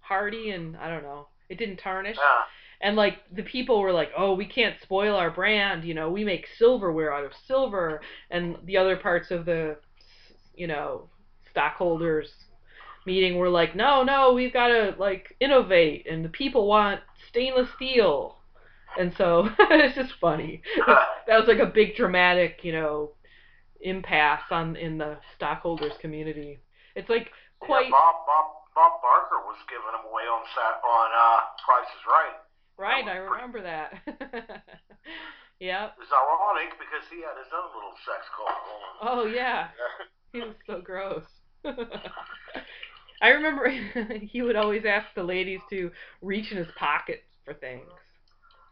hardy 0.00 0.50
and 0.50 0.76
I 0.76 0.88
don't 0.90 1.02
know, 1.04 1.28
it 1.48 1.58
didn't 1.58 1.78
tarnish. 1.78 2.16
Yeah. 2.16 2.42
And 2.80 2.96
like 2.96 3.18
the 3.34 3.42
people 3.42 3.80
were 3.80 3.92
like, 3.92 4.10
"Oh, 4.16 4.34
we 4.34 4.46
can't 4.46 4.80
spoil 4.82 5.14
our 5.14 5.30
brand. 5.30 5.84
You 5.84 5.94
know, 5.94 6.10
we 6.10 6.24
make 6.24 6.46
silverware 6.58 7.12
out 7.12 7.24
of 7.24 7.32
silver." 7.46 8.00
And 8.30 8.56
the 8.64 8.76
other 8.78 8.96
parts 8.96 9.30
of 9.30 9.44
the, 9.44 9.76
you 10.54 10.66
know, 10.66 11.08
stockholders 11.50 12.30
meeting 13.06 13.36
were 13.36 13.50
like, 13.50 13.76
"No, 13.76 14.02
no, 14.02 14.32
we've 14.32 14.52
got 14.52 14.68
to 14.68 14.94
like 14.98 15.36
innovate, 15.40 16.06
and 16.10 16.24
the 16.24 16.30
people 16.30 16.66
want 16.66 17.00
stainless 17.28 17.68
steel." 17.76 18.36
And 18.98 19.12
so 19.16 19.48
it's 19.58 19.94
just 19.94 20.14
funny. 20.20 20.62
that 20.86 21.38
was 21.38 21.48
like 21.48 21.60
a 21.60 21.66
big 21.66 21.96
dramatic, 21.96 22.60
you 22.62 22.72
know, 22.72 23.12
impasse 23.80 24.50
on 24.50 24.76
in 24.76 24.98
the 24.98 25.18
stockholders 25.36 25.92
community. 26.00 26.60
It's 26.94 27.08
like 27.08 27.30
quite 27.60 27.84
Yeah, 27.84 27.90
Bob 27.90 28.26
Bob 28.26 28.46
Bob 28.74 28.92
Barker 29.02 29.40
was 29.46 29.58
giving 29.68 29.92
them 29.92 30.04
away 30.10 30.24
on 30.24 30.42
on 30.42 31.08
uh, 31.12 31.38
Price 31.64 31.88
is 31.88 32.04
Right. 32.06 32.36
Right. 32.80 33.06
I 33.06 33.16
remember 33.16 33.62
that. 33.62 33.92
yep. 35.60 35.96
It's 36.00 36.12
ironic 36.12 36.72
because 36.78 37.04
he 37.10 37.20
had 37.20 37.36
his 37.36 37.52
own 37.52 37.68
little 37.74 37.94
sex 38.04 38.24
cult 38.34 38.48
going. 38.64 39.00
Oh 39.02 39.26
yeah. 39.26 39.68
He 40.32 40.38
was 40.38 40.54
so 40.64 40.80
gross. 40.80 41.24
I 43.20 43.30
remember 43.30 43.68
he 44.22 44.42
would 44.42 44.54
always 44.54 44.84
ask 44.84 45.08
the 45.16 45.24
ladies 45.24 45.58
to 45.70 45.90
reach 46.22 46.52
in 46.52 46.58
his 46.58 46.68
pockets 46.78 47.24
for 47.44 47.52
things. 47.52 47.90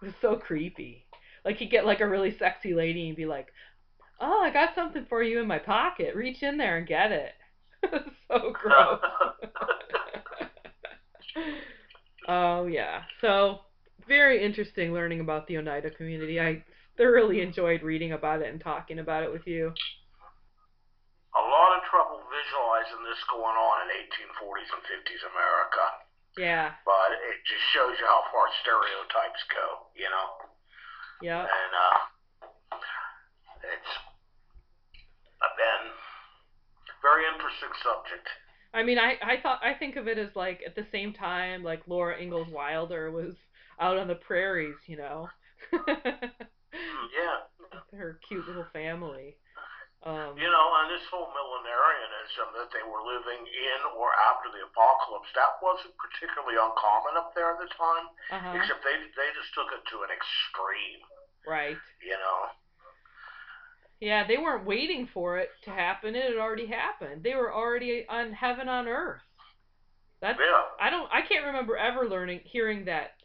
It 0.01 0.07
was 0.07 0.15
so 0.23 0.37
creepy. 0.37 1.05
Like 1.45 1.57
he'd 1.57 1.73
get 1.73 1.85
like 1.85 1.99
a 1.99 2.09
really 2.09 2.39
sexy 2.39 2.75
lady 2.75 3.09
and 3.09 3.17
be 3.17 3.27
like, 3.27 3.49
"Oh, 4.21 4.41
I 4.41 4.53
got 4.53 4.77
something 4.77 5.05
for 5.09 5.21
you 5.21 5.41
in 5.41 5.49
my 5.49 5.59
pocket. 5.59 6.15
Reach 6.15 6.45
in 6.45 6.59
there 6.59 6.79
and 6.79 6.87
get 6.87 7.11
it." 7.11 7.33
so 8.31 8.53
gross. 8.53 9.01
oh 12.29 12.67
yeah. 12.69 13.03
So 13.21 13.63
very 14.09 14.43
interesting 14.43 14.93
learning 14.93 15.21
about 15.21 15.47
the 15.47 15.59
Oneida 15.59 15.91
community. 15.91 16.41
I 16.41 16.65
thoroughly 16.97 17.41
enjoyed 17.41 17.83
reading 17.83 18.13
about 18.13 18.43
it 18.43 18.49
and 18.51 18.61
talking 18.61 18.99
about 18.99 19.23
it 19.23 19.31
with 19.31 19.47
you. 19.47 19.71
A 21.37 21.45
lot 21.45 21.77
of 21.79 21.85
trouble 21.87 22.19
visualizing 22.27 23.05
this 23.05 23.21
going 23.31 23.55
on 23.55 23.77
in 23.87 23.95
1840s 24.09 24.71
and 24.75 24.83
50s 24.89 25.23
America, 25.31 25.85
Yeah. 26.41 26.73
but 26.89 27.13
it 27.15 27.39
just 27.47 27.63
shows 27.77 27.95
you 28.01 28.07
how 28.09 28.25
far 28.33 28.49
stereotypes 28.65 29.43
go, 29.55 29.93
you 29.95 30.09
know. 30.11 30.27
Yeah. 31.23 31.43
And 31.45 31.73
uh, 31.77 31.99
it's 33.63 33.93
been 35.59 35.85
very 37.03 37.23
interesting 37.35 37.71
subject. 37.83 38.27
I 38.75 38.83
mean, 38.83 38.99
I 38.99 39.19
I 39.23 39.41
thought 39.43 39.61
I 39.63 39.75
think 39.75 39.97
of 39.97 40.09
it 40.09 40.19
as 40.19 40.35
like 40.35 40.61
at 40.67 40.75
the 40.77 40.87
same 40.93 41.13
time 41.13 41.63
like 41.65 41.83
Laura 41.87 42.21
Ingalls 42.21 42.49
Wilder 42.51 43.11
was 43.11 43.35
out 43.81 43.97
on 43.99 44.09
the 44.09 44.15
prairies, 44.17 44.77
you 44.87 44.97
know. 44.97 45.29
Yeah, 45.73 47.39
Her 47.93 48.19
cute 48.29 48.47
little 48.47 48.67
family. 48.73 49.37
Um 50.07 50.39
you 50.39 50.47
know, 50.47 50.67
and 50.79 50.95
this 50.95 51.03
whole 51.11 51.27
millenarianism 51.35 52.55
that 52.55 52.71
they 52.71 52.85
were 52.87 53.03
living 53.03 53.43
in 53.43 53.79
or 53.99 54.15
after 54.31 54.47
the 54.55 54.63
apocalypse, 54.63 55.27
that 55.35 55.59
wasn't 55.59 55.91
particularly 55.99 56.55
uncommon 56.55 57.19
up 57.19 57.35
there 57.35 57.51
at 57.51 57.59
the 57.59 57.67
time. 57.75 58.07
uh-huh. 58.31 58.55
Except 58.63 58.79
they 58.87 58.95
they 59.19 59.29
just 59.35 59.51
took 59.59 59.67
it 59.75 59.83
to 59.91 60.07
an 60.07 60.11
extreme, 60.15 61.03
Right. 61.43 61.79
you 61.99 62.15
know. 62.15 62.39
Yeah, 63.99 64.23
they 64.29 64.39
weren't 64.39 64.65
waiting 64.65 65.09
for 65.13 65.39
it 65.39 65.51
to 65.65 65.71
happen. 65.71 66.15
It 66.15 66.23
had 66.31 66.39
already 66.39 66.67
happened. 66.71 67.25
They 67.25 67.35
were 67.35 67.53
already 67.53 68.07
on 68.09 68.33
heaven 68.33 68.69
on 68.69 68.87
earth. 68.87 69.23
That's 70.23 70.39
Yeah. 70.39 70.63
I 70.79 70.91
don't 70.91 71.11
I 71.11 71.23
can't 71.27 71.47
remember 71.47 71.77
ever 71.77 72.07
learning 72.09 72.43
hearing 72.45 72.85
that 72.87 73.18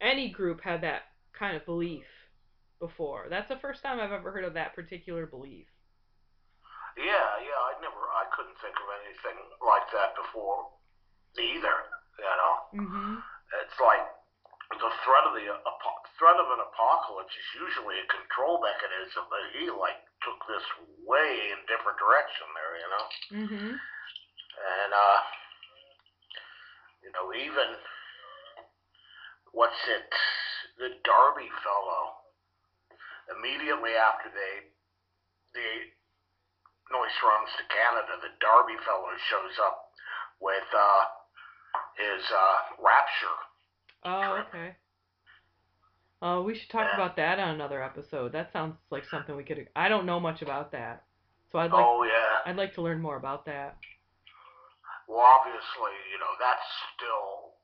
any 0.00 0.30
group 0.30 0.60
had 0.60 0.82
that 0.82 1.02
kind 1.32 1.56
of 1.56 1.64
belief 1.64 2.04
before. 2.80 3.26
That's 3.30 3.48
the 3.48 3.60
first 3.60 3.82
time 3.82 4.00
I've 4.00 4.12
ever 4.12 4.30
heard 4.32 4.44
of 4.44 4.54
that 4.54 4.74
particular 4.74 5.26
belief. 5.26 5.66
Yeah, 6.96 7.28
yeah, 7.44 7.60
I 7.60 7.72
never, 7.84 8.00
I 8.08 8.24
couldn't 8.32 8.56
think 8.64 8.76
of 8.76 8.88
anything 9.04 9.36
like 9.60 9.84
that 9.92 10.16
before 10.16 10.72
either. 11.36 11.76
You 12.16 12.24
know, 12.24 12.54
Mhm. 12.72 13.22
it's 13.60 13.80
like 13.80 14.00
the 14.72 14.90
threat 15.04 15.24
of 15.28 15.34
the 15.36 15.46
apo- 15.52 16.04
threat 16.16 16.40
of 16.40 16.48
an 16.50 16.60
apocalypse 16.60 17.36
is 17.36 17.60
usually 17.60 18.00
a 18.00 18.06
control 18.08 18.60
mechanism, 18.64 19.28
but 19.28 19.44
he 19.52 19.68
like 19.70 20.00
took 20.24 20.40
this 20.48 20.64
way 21.04 21.52
in 21.52 21.60
different 21.68 21.98
direction 22.00 22.46
there. 22.56 22.74
You 22.80 22.88
know, 22.88 23.06
Mhm. 23.44 23.80
and 24.56 24.90
uh, 24.94 25.20
you 27.04 27.12
know, 27.12 27.28
even 27.36 27.76
what's 29.56 29.80
it, 29.88 30.12
the 30.76 30.92
Darby 31.00 31.48
fellow. 31.64 32.20
Immediately 33.32 33.96
after 33.96 34.28
they, 34.30 34.68
the 35.56 35.68
Noyes 36.92 37.16
runs 37.24 37.50
to 37.56 37.64
Canada, 37.72 38.20
the 38.20 38.36
Darby 38.38 38.76
fellow 38.84 39.10
shows 39.32 39.56
up 39.64 39.96
with 40.38 40.68
uh, 40.76 41.02
his 41.96 42.22
uh, 42.28 42.56
Rapture. 42.84 43.38
Oh, 44.04 44.44
okay. 44.46 44.76
Oh, 46.22 46.42
we 46.44 46.54
should 46.54 46.70
talk 46.70 46.86
Yeah. 46.92 46.94
about 47.00 47.16
that 47.16 47.40
on 47.40 47.56
another 47.56 47.82
episode. 47.82 48.32
That 48.32 48.52
sounds 48.52 48.76
like 48.90 49.04
something 49.10 49.34
we 49.34 49.42
could. 49.44 49.66
I 49.74 49.88
don't 49.88 50.06
know 50.06 50.20
much 50.20 50.42
about 50.42 50.70
that, 50.72 51.04
so 51.50 51.58
I'd 51.58 51.72
like 51.72 51.84
oh 51.84 52.04
yeah. 52.04 52.48
I'd 52.48 52.56
like 52.56 52.74
to 52.74 52.82
learn 52.82 53.00
more 53.00 53.16
about 53.16 53.44
that. 53.46 53.76
Well, 55.08 55.20
obviously, 55.20 55.96
you 56.12 56.18
know 56.20 56.32
that's 56.40 56.64
still 56.94 57.55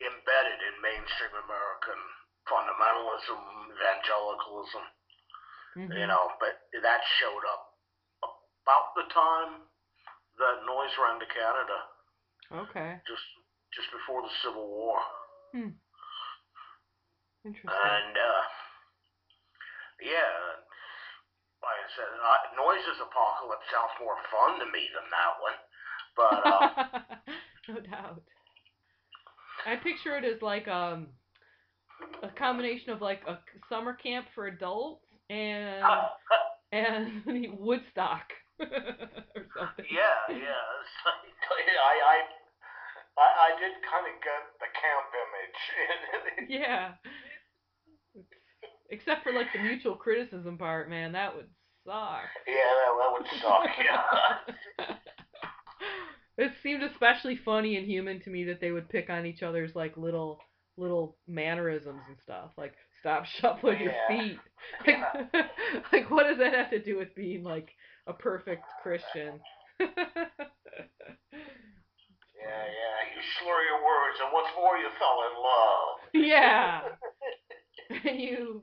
embedded 0.00 0.60
in 0.62 0.74
mainstream 0.82 1.34
American 1.44 2.00
fundamentalism, 2.46 3.40
evangelicalism. 3.74 4.84
Mhm. 5.76 5.94
you 6.00 6.06
know, 6.06 6.32
but 6.40 6.66
that 6.82 7.00
showed 7.20 7.44
up 7.54 7.78
about 8.64 8.94
the 8.96 9.04
time 9.14 9.68
that 10.38 10.64
Noyes 10.66 10.96
ran 10.98 11.20
to 11.20 11.26
Canada, 11.26 11.78
Okay. 12.50 13.00
just 13.06 13.22
just 13.72 13.90
before 13.92 14.22
the 14.22 14.30
Civil 14.42 14.66
War, 14.66 14.98
Interesting. 17.44 17.70
and 17.70 18.16
uh, 18.18 18.42
yeah, 20.00 20.56
like 21.62 21.78
I 21.78 21.88
said, 21.94 22.10
uh, 22.10 22.56
Noyes's 22.56 23.00
apocalypse 23.00 23.66
sounds 23.70 23.92
more 24.00 24.16
fun 24.30 24.58
to 24.60 24.66
me 24.66 24.88
than 24.94 25.10
that 25.10 25.40
one, 25.40 25.58
but 26.16 26.46
uh, 26.46 26.68
no 27.68 27.80
doubt. 27.80 28.22
I 29.68 29.76
picture 29.76 30.16
it 30.16 30.24
as 30.24 30.40
like 30.40 30.66
um 30.66 31.08
a 32.22 32.28
combination 32.28 32.90
of 32.90 33.02
like 33.02 33.20
a 33.28 33.38
summer 33.68 33.92
camp 33.92 34.26
for 34.34 34.46
adults 34.46 35.04
and 35.28 35.84
and 36.72 37.22
Woodstock 37.58 38.24
or 38.60 38.66
something. 39.56 39.84
yeah, 39.90 40.24
yeah, 40.30 40.64
I 41.06 41.94
I 42.02 42.18
I, 43.18 43.28
I 43.46 43.60
did 43.60 43.72
kind 43.84 44.06
of 44.06 44.14
get 44.22 44.42
the 44.58 44.70
camp 44.72 45.08
image. 45.20 46.48
Yeah. 46.50 46.92
Except 48.90 49.22
for 49.22 49.32
like 49.32 49.52
the 49.52 49.58
mutual 49.60 49.96
criticism 49.96 50.56
part, 50.56 50.88
man, 50.88 51.12
that 51.12 51.36
would 51.36 51.48
suck. 51.84 52.30
yeah, 52.46 52.54
that, 52.54 52.92
that 52.98 53.12
would 53.12 53.26
suck. 53.42 53.68
Yeah. 53.84 54.94
It 56.38 56.52
seemed 56.62 56.82
especially 56.82 57.36
funny 57.44 57.76
and 57.76 57.86
human 57.86 58.20
to 58.22 58.30
me 58.30 58.44
that 58.44 58.60
they 58.60 58.70
would 58.70 58.88
pick 58.88 59.10
on 59.10 59.26
each 59.26 59.42
other's 59.42 59.74
like 59.74 59.96
little 59.96 60.38
little 60.76 61.16
mannerisms 61.26 62.00
and 62.08 62.16
stuff, 62.22 62.50
like 62.56 62.74
stop 63.00 63.24
shuffling 63.40 63.80
your 63.80 63.94
feet. 64.08 64.38
Like, 64.86 64.98
like 65.92 66.10
what 66.10 66.24
does 66.26 66.38
that 66.38 66.52
have 66.52 66.70
to 66.70 66.82
do 66.82 66.98
with 66.98 67.14
being 67.14 67.44
like 67.44 67.68
a 68.08 68.12
perfect 68.12 68.64
Christian? 68.82 69.40
Yeah, 69.78 69.86
yeah. 72.42 72.98
You 73.14 73.22
slur 73.38 73.62
your 73.62 73.80
words, 73.84 74.18
and 74.22 74.32
what's 74.32 74.50
more, 74.56 74.76
you 74.76 74.88
fell 74.98 75.22
in 75.28 75.34
love. 75.42 75.98
yeah. 76.12 76.80
And 78.10 78.20
you 78.20 78.60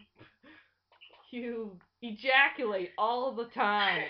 you 1.31 1.79
ejaculate 2.01 2.91
all 2.97 3.33
the 3.33 3.45
time. 3.45 4.03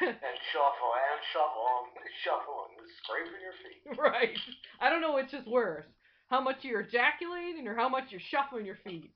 And 0.00 0.36
shuffle, 0.52 0.92
and 0.94 1.20
shuffle, 1.32 1.90
and 1.96 2.10
shuffle, 2.24 2.66
and 2.78 2.86
scraping 3.02 3.40
your 3.42 3.56
feet. 3.62 3.82
right. 3.98 4.36
I 4.80 4.90
don't 4.90 5.00
know 5.00 5.14
which 5.14 5.34
is 5.34 5.46
worse. 5.46 5.86
How 6.30 6.40
much 6.40 6.58
you're 6.62 6.80
ejaculating 6.82 7.66
or 7.66 7.74
how 7.74 7.88
much 7.88 8.04
you're 8.10 8.20
shuffling 8.30 8.66
your 8.66 8.78
feet. 8.84 9.12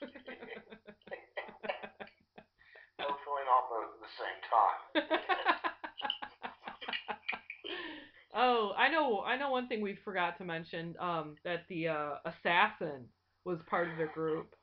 Hopefully 2.98 3.42
not 3.46 3.68
both 3.70 3.94
at 3.94 4.00
the 4.02 4.12
same 4.18 4.40
time. 4.48 4.78
oh, 8.34 8.72
I 8.76 8.88
know 8.88 9.20
I 9.20 9.36
know 9.36 9.50
one 9.50 9.68
thing 9.68 9.82
we 9.82 9.96
forgot 10.04 10.38
to 10.38 10.44
mention, 10.44 10.96
um, 10.98 11.36
that 11.44 11.64
the 11.68 11.88
uh, 11.88 12.14
assassin 12.24 13.04
was 13.44 13.58
part 13.68 13.90
of 13.90 13.96
their 13.96 14.08
group. 14.12 14.54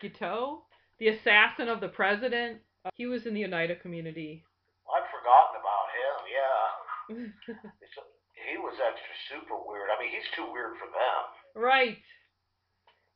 Guiteau? 0.00 0.62
The 0.98 1.08
assassin 1.08 1.68
of 1.68 1.80
the 1.80 1.88
president. 1.88 2.60
Uh, 2.84 2.90
he 2.94 3.06
was 3.06 3.26
in 3.26 3.34
the 3.34 3.44
Oneida 3.44 3.76
community. 3.76 4.44
I'd 4.88 5.06
forgotten 5.12 5.60
about 5.60 5.86
him, 5.94 6.16
yeah. 6.32 6.66
It's- 6.82 6.99
he 7.10 8.54
was 8.58 8.76
extra 8.78 9.14
super 9.28 9.58
weird. 9.66 9.90
I 9.90 9.98
mean, 9.98 10.10
he's 10.14 10.30
too 10.36 10.46
weird 10.52 10.78
for 10.78 10.88
them. 10.90 11.22
right. 11.58 11.98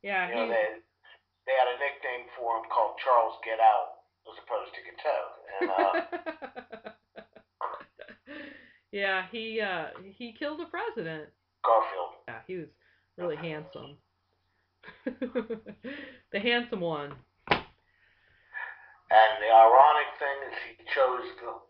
Yeah, 0.03 0.29
You 0.29 0.35
know, 0.35 0.47
they, 0.49 0.67
they 1.49 1.55
had 1.57 1.65
a 1.65 1.77
nickname 1.81 2.29
for 2.37 2.57
him 2.61 2.69
called 2.69 2.93
Charles 3.01 3.33
Get 3.41 3.57
Out, 3.57 4.05
as 4.29 4.37
opposed 4.37 4.69
to 4.77 4.81
Guiteau. 4.85 5.23
And, 5.57 5.69
uh, 5.73 6.93
yeah, 8.91 9.25
he 9.31 9.61
uh 9.61 9.85
he 10.03 10.35
killed 10.37 10.61
a 10.61 10.65
president. 10.65 11.29
Garfield. 11.65 12.21
Yeah, 12.27 12.41
he 12.45 12.55
was 12.57 12.69
really 13.17 13.35
handsome. 13.35 13.97
the 16.31 16.39
handsome 16.39 16.81
one. 16.81 17.15
And 19.09 19.31
the 19.41 19.49
ironic 19.49 20.09
thing 20.21 20.37
is 20.49 20.55
he 20.69 20.85
chose 20.93 21.25
the 21.41 21.64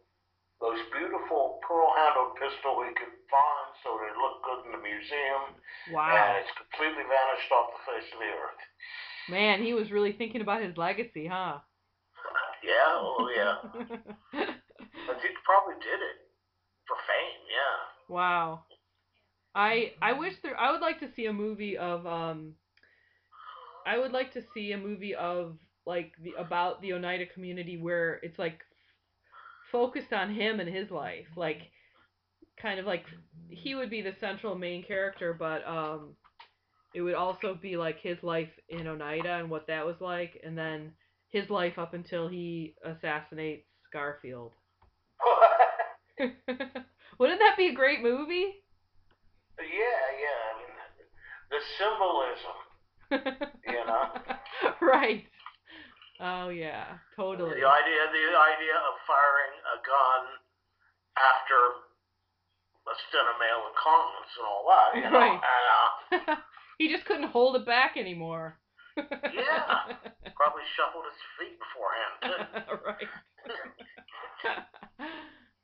most 0.66 0.82
beautiful 0.89 1.61
pearl-handled 1.61 2.34
pistol 2.41 2.82
he 2.82 2.91
could 2.97 3.13
find 3.30 3.68
so 3.86 3.93
it 4.01 4.18
looked 4.18 4.41
good 4.41 4.59
in 4.66 4.72
the 4.74 4.82
museum, 4.82 5.53
Wow. 5.93 6.09
and 6.09 6.41
it's 6.41 6.53
completely 6.57 7.05
vanished 7.05 7.49
off 7.53 7.70
the 7.78 7.82
face 7.93 8.09
of 8.13 8.20
the 8.20 8.32
earth. 8.34 8.61
Man, 9.30 9.61
he 9.61 9.74
was 9.78 9.91
really 9.93 10.13
thinking 10.18 10.41
about 10.41 10.66
his 10.66 10.74
legacy, 10.78 11.28
huh? 11.30 11.61
Yeah, 12.66 12.97
oh 12.97 13.30
yeah. 13.30 13.55
But 15.05 15.22
he 15.22 15.30
probably 15.45 15.78
did 15.86 16.01
it 16.01 16.18
for 16.89 16.97
fame, 17.05 17.41
yeah. 17.45 17.78
wow. 18.09 18.63
I 19.53 19.93
I 20.01 20.13
wish 20.13 20.34
there 20.41 20.59
I 20.59 20.72
would 20.72 20.82
like 20.82 20.99
to 21.01 21.09
see 21.16 21.28
a 21.28 21.34
movie 21.34 21.78
of 21.78 22.05
um 22.07 22.55
I 23.86 23.97
would 23.99 24.11
like 24.11 24.34
to 24.34 24.41
see 24.53 24.72
a 24.72 24.78
movie 24.78 25.13
of 25.16 25.57
like 25.86 26.11
the 26.24 26.34
about 26.39 26.82
the 26.82 26.93
Oneida 26.93 27.26
community 27.28 27.78
where 27.78 28.20
it's 28.24 28.39
like 28.39 28.59
focused 29.72 30.13
on 30.13 30.34
him 30.34 30.59
and 30.59 30.70
his 30.70 30.91
life. 30.91 31.28
Like 31.36 31.61
kind 32.61 32.80
of 32.80 32.86
like 32.86 33.05
he 33.49 33.76
would 33.76 33.89
be 33.89 34.01
the 34.01 34.13
central 34.20 34.55
main 34.55 34.84
character, 34.84 35.34
but 35.34 35.66
um 35.68 36.16
it 36.93 37.01
would 37.01 37.16
also 37.16 37.53
be 37.61 37.76
like 37.76 37.99
his 37.99 38.18
life 38.24 38.49
in 38.70 38.88
Oneida 38.88 39.36
and 39.36 39.49
what 39.49 39.68
that 39.68 39.86
was 39.86 39.99
like 39.99 40.39
and 40.43 40.57
then 40.57 40.91
his 41.30 41.49
life 41.49 41.78
up 41.78 41.93
until 41.93 42.28
he 42.30 42.76
assassinates 42.86 43.68
Garfield. 43.91 44.53
Wouldn't 47.20 47.39
that 47.39 47.57
be 47.57 47.68
a 47.68 47.74
great 47.74 48.01
movie? 48.01 48.55
yeah, 49.59 50.05
yeah. 50.24 50.41
I 50.51 50.57
mean, 50.59 50.72
the 51.51 51.59
symbolism, 51.78 52.55
you 53.68 53.86
know. 53.86 54.07
right. 54.82 55.26
Oh 56.20 56.49
yeah, 56.49 56.99
totally. 57.16 57.59
The 57.59 57.68
idea, 57.68 58.01
the 58.07 58.28
idea 58.39 58.76
of 58.80 58.93
firing 59.03 59.53
a 59.68 59.78
gun 59.84 60.22
after 61.20 61.57
a 62.88 62.95
stint 63.09 63.28
of 63.28 63.36
male 63.41 63.68
incontinence 63.68 64.34
and 64.39 64.45
all 64.47 64.63
that, 64.70 64.89
you 64.95 65.03
know. 65.09 65.20
Right. 65.20 65.39
And, 65.41 66.30
uh, 66.30 66.36
he 66.80 66.91
just 66.91 67.05
couldn't 67.05 67.32
hold 67.32 67.55
it 67.55 67.66
back 67.66 67.97
anymore. 67.97 68.59
Yeah. 68.97 69.97
probably 70.39 70.63
shuffled 70.76 71.05
his 71.09 71.20
feet 71.36 71.57
beforehand 71.59 72.16
too. 72.24 72.39
right. 72.86 73.11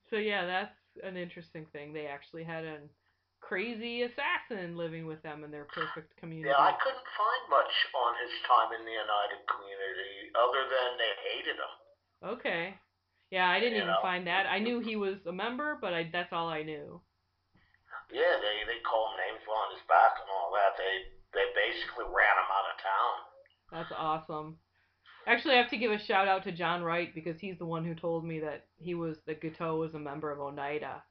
so 0.10 0.16
yeah, 0.18 0.46
that's 0.46 0.76
an 1.04 1.18
interesting 1.18 1.66
thing. 1.72 1.94
They 1.94 2.08
actually 2.08 2.44
had 2.44 2.66
a 2.66 2.80
crazy 3.42 4.04
assassin 4.04 4.78
living 4.78 5.06
with 5.06 5.22
them 5.22 5.44
in 5.44 5.52
their 5.52 5.66
perfect 5.66 6.16
community. 6.18 6.50
Yeah, 6.50 6.62
I 6.62 6.74
couldn't 6.80 7.04
find 7.18 7.44
much 7.50 7.74
on 7.94 8.12
his 8.24 8.34
time 8.48 8.72
in 8.78 8.86
the 8.86 8.96
Oneida 8.96 9.38
community 9.50 10.32
other 10.38 10.64
than 10.70 10.90
they 10.98 11.12
hated 11.30 11.58
him. 11.60 11.74
Okay. 12.38 12.76
Yeah, 13.32 13.50
I 13.50 13.60
didn't 13.60 13.76
You 13.80 13.84
even 13.84 13.96
know? 13.96 14.04
find 14.04 14.28
that. 14.28 14.46
I 14.46 14.60
knew 14.60 14.80
he 14.80 14.96
was 14.96 15.18
a 15.26 15.32
member, 15.32 15.78
but 15.82 15.94
I 15.94 16.10
that's 16.12 16.32
all 16.32 16.48
I 16.50 16.64
knew. 16.64 17.02
Yeah, 18.12 18.36
they 18.44 18.56
they 18.68 18.80
called 18.84 19.16
him 19.16 19.24
names 19.24 19.44
on 19.48 19.72
his 19.76 19.84
back 19.88 20.20
and 20.20 20.30
all 20.30 20.52
that. 20.54 20.76
They 20.78 21.12
they 21.34 21.48
basically 21.56 22.06
ran 22.12 22.36
him 22.40 22.50
out 22.52 22.72
of 22.72 22.78
town. 22.84 23.14
That's 23.72 23.94
awesome. 23.96 24.58
Actually, 25.28 25.56
I 25.56 25.62
have 25.62 25.70
to 25.70 25.78
give 25.78 25.92
a 25.92 26.00
shout 26.00 26.28
out 26.28 26.44
to 26.44 26.52
John 26.52 26.84
Wright 26.84 27.14
because 27.14 27.40
he's 27.40 27.58
the 27.58 27.66
one 27.66 27.86
who 27.86 27.96
told 27.96 28.26
me 28.26 28.40
that 28.42 28.66
he 28.78 28.96
was 28.96 29.18
that 29.28 29.42
Guiteau 29.42 29.78
was 29.78 29.94
a 29.94 30.00
member 30.00 30.32
of 30.32 30.40
Oneida. 30.40 31.04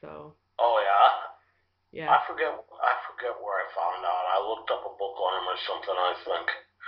So 0.00 0.34
Oh 0.58 0.80
yeah. 0.80 1.08
yeah. 1.92 2.10
I 2.12 2.24
forget 2.26 2.48
I 2.52 2.92
forget 3.10 3.36
where 3.40 3.60
I 3.60 3.66
found 3.76 4.02
out. 4.04 4.24
I 4.32 4.38
looked 4.40 4.70
up 4.72 4.84
a 4.88 4.94
book 4.96 5.16
on 5.20 5.32
him 5.40 5.46
or 5.52 5.58
something, 5.68 5.96
I 5.96 6.14
think. 6.24 6.46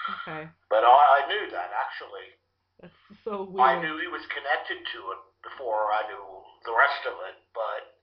Okay. 0.09 0.43
But 0.73 0.85
I, 0.85 0.93
I 0.93 1.21
knew 1.29 1.51
that 1.53 1.71
actually. 1.73 2.29
That's 2.81 2.95
so 3.25 3.45
weird. 3.51 3.61
I 3.61 3.73
knew 3.83 3.99
he 3.99 4.09
was 4.09 4.25
connected 4.33 4.79
to 4.79 4.99
it 5.13 5.21
before 5.43 5.91
I 5.93 6.07
knew 6.09 6.25
the 6.65 6.73
rest 6.73 7.03
of 7.09 7.17
it, 7.29 7.37
but 7.53 7.99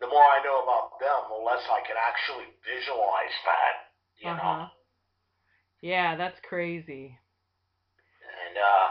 the 0.00 0.08
more 0.08 0.24
I 0.24 0.40
know 0.44 0.64
about 0.64 0.98
them, 1.00 1.28
the 1.30 1.40
less 1.44 1.62
I 1.68 1.80
can 1.86 1.96
actually 1.96 2.48
visualize 2.64 3.36
that, 3.44 3.74
you 4.18 4.30
Uh-huh. 4.30 4.66
know. 4.66 4.68
Yeah, 5.84 6.16
that's 6.16 6.40
crazy. 6.48 7.18
And 8.46 8.56
uh 8.56 8.88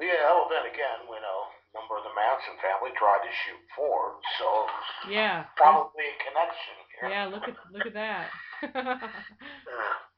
yeah, 0.00 0.32
well 0.32 0.48
then 0.48 0.64
again, 0.72 1.04
you 1.04 1.20
know, 1.20 1.40
a 1.72 1.78
number 1.78 1.96
of 1.96 2.04
the 2.04 2.12
Manson 2.14 2.56
family 2.60 2.92
tried 2.98 3.24
to 3.24 3.32
shoot 3.32 3.62
Ford, 3.76 4.20
so 4.38 4.66
Yeah. 5.10 5.44
probably 5.56 6.04
a 6.04 6.16
connection 6.20 6.76
here. 7.00 7.08
Yeah, 7.10 7.26
look 7.26 7.48
at 7.48 7.56
look 7.72 7.86
at 7.86 7.94
that. 7.94 8.30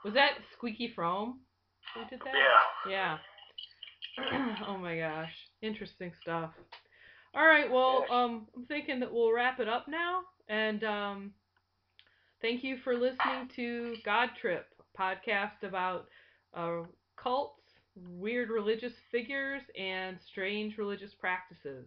Was 0.05 0.15
that 0.15 0.39
Squeaky 0.53 0.93
Fromme 0.95 1.39
who 1.95 2.05
did 2.11 2.21
that? 2.21 2.35
Yeah. 2.89 3.19
Yeah. 4.29 4.57
oh 4.69 4.77
my 4.79 4.99
gosh. 4.99 5.33
Interesting 5.63 6.13
stuff. 6.21 6.51
All 7.35 7.47
right, 7.47 7.71
well, 7.71 8.05
um 8.11 8.47
I'm 8.57 8.67
thinking 8.67 9.01
that 9.01 9.13
we'll 9.13 9.33
wrap 9.33 9.61
it 9.61 9.69
up 9.69 9.87
now 9.89 10.23
and 10.49 10.83
um 10.85 11.33
thank 12.43 12.63
you 12.65 12.79
for 12.85 12.95
listening 12.95 13.49
to 13.57 13.95
God 14.05 14.31
Trip, 14.41 14.67
a 14.81 15.01
podcast 15.01 15.63
about 15.63 16.07
uh 16.55 16.83
cults, 17.17 17.63
weird 17.97 18.51
religious 18.51 18.93
figures 19.11 19.63
and 19.79 20.19
strange 20.21 20.79
religious 20.79 21.15
practices. 21.15 21.87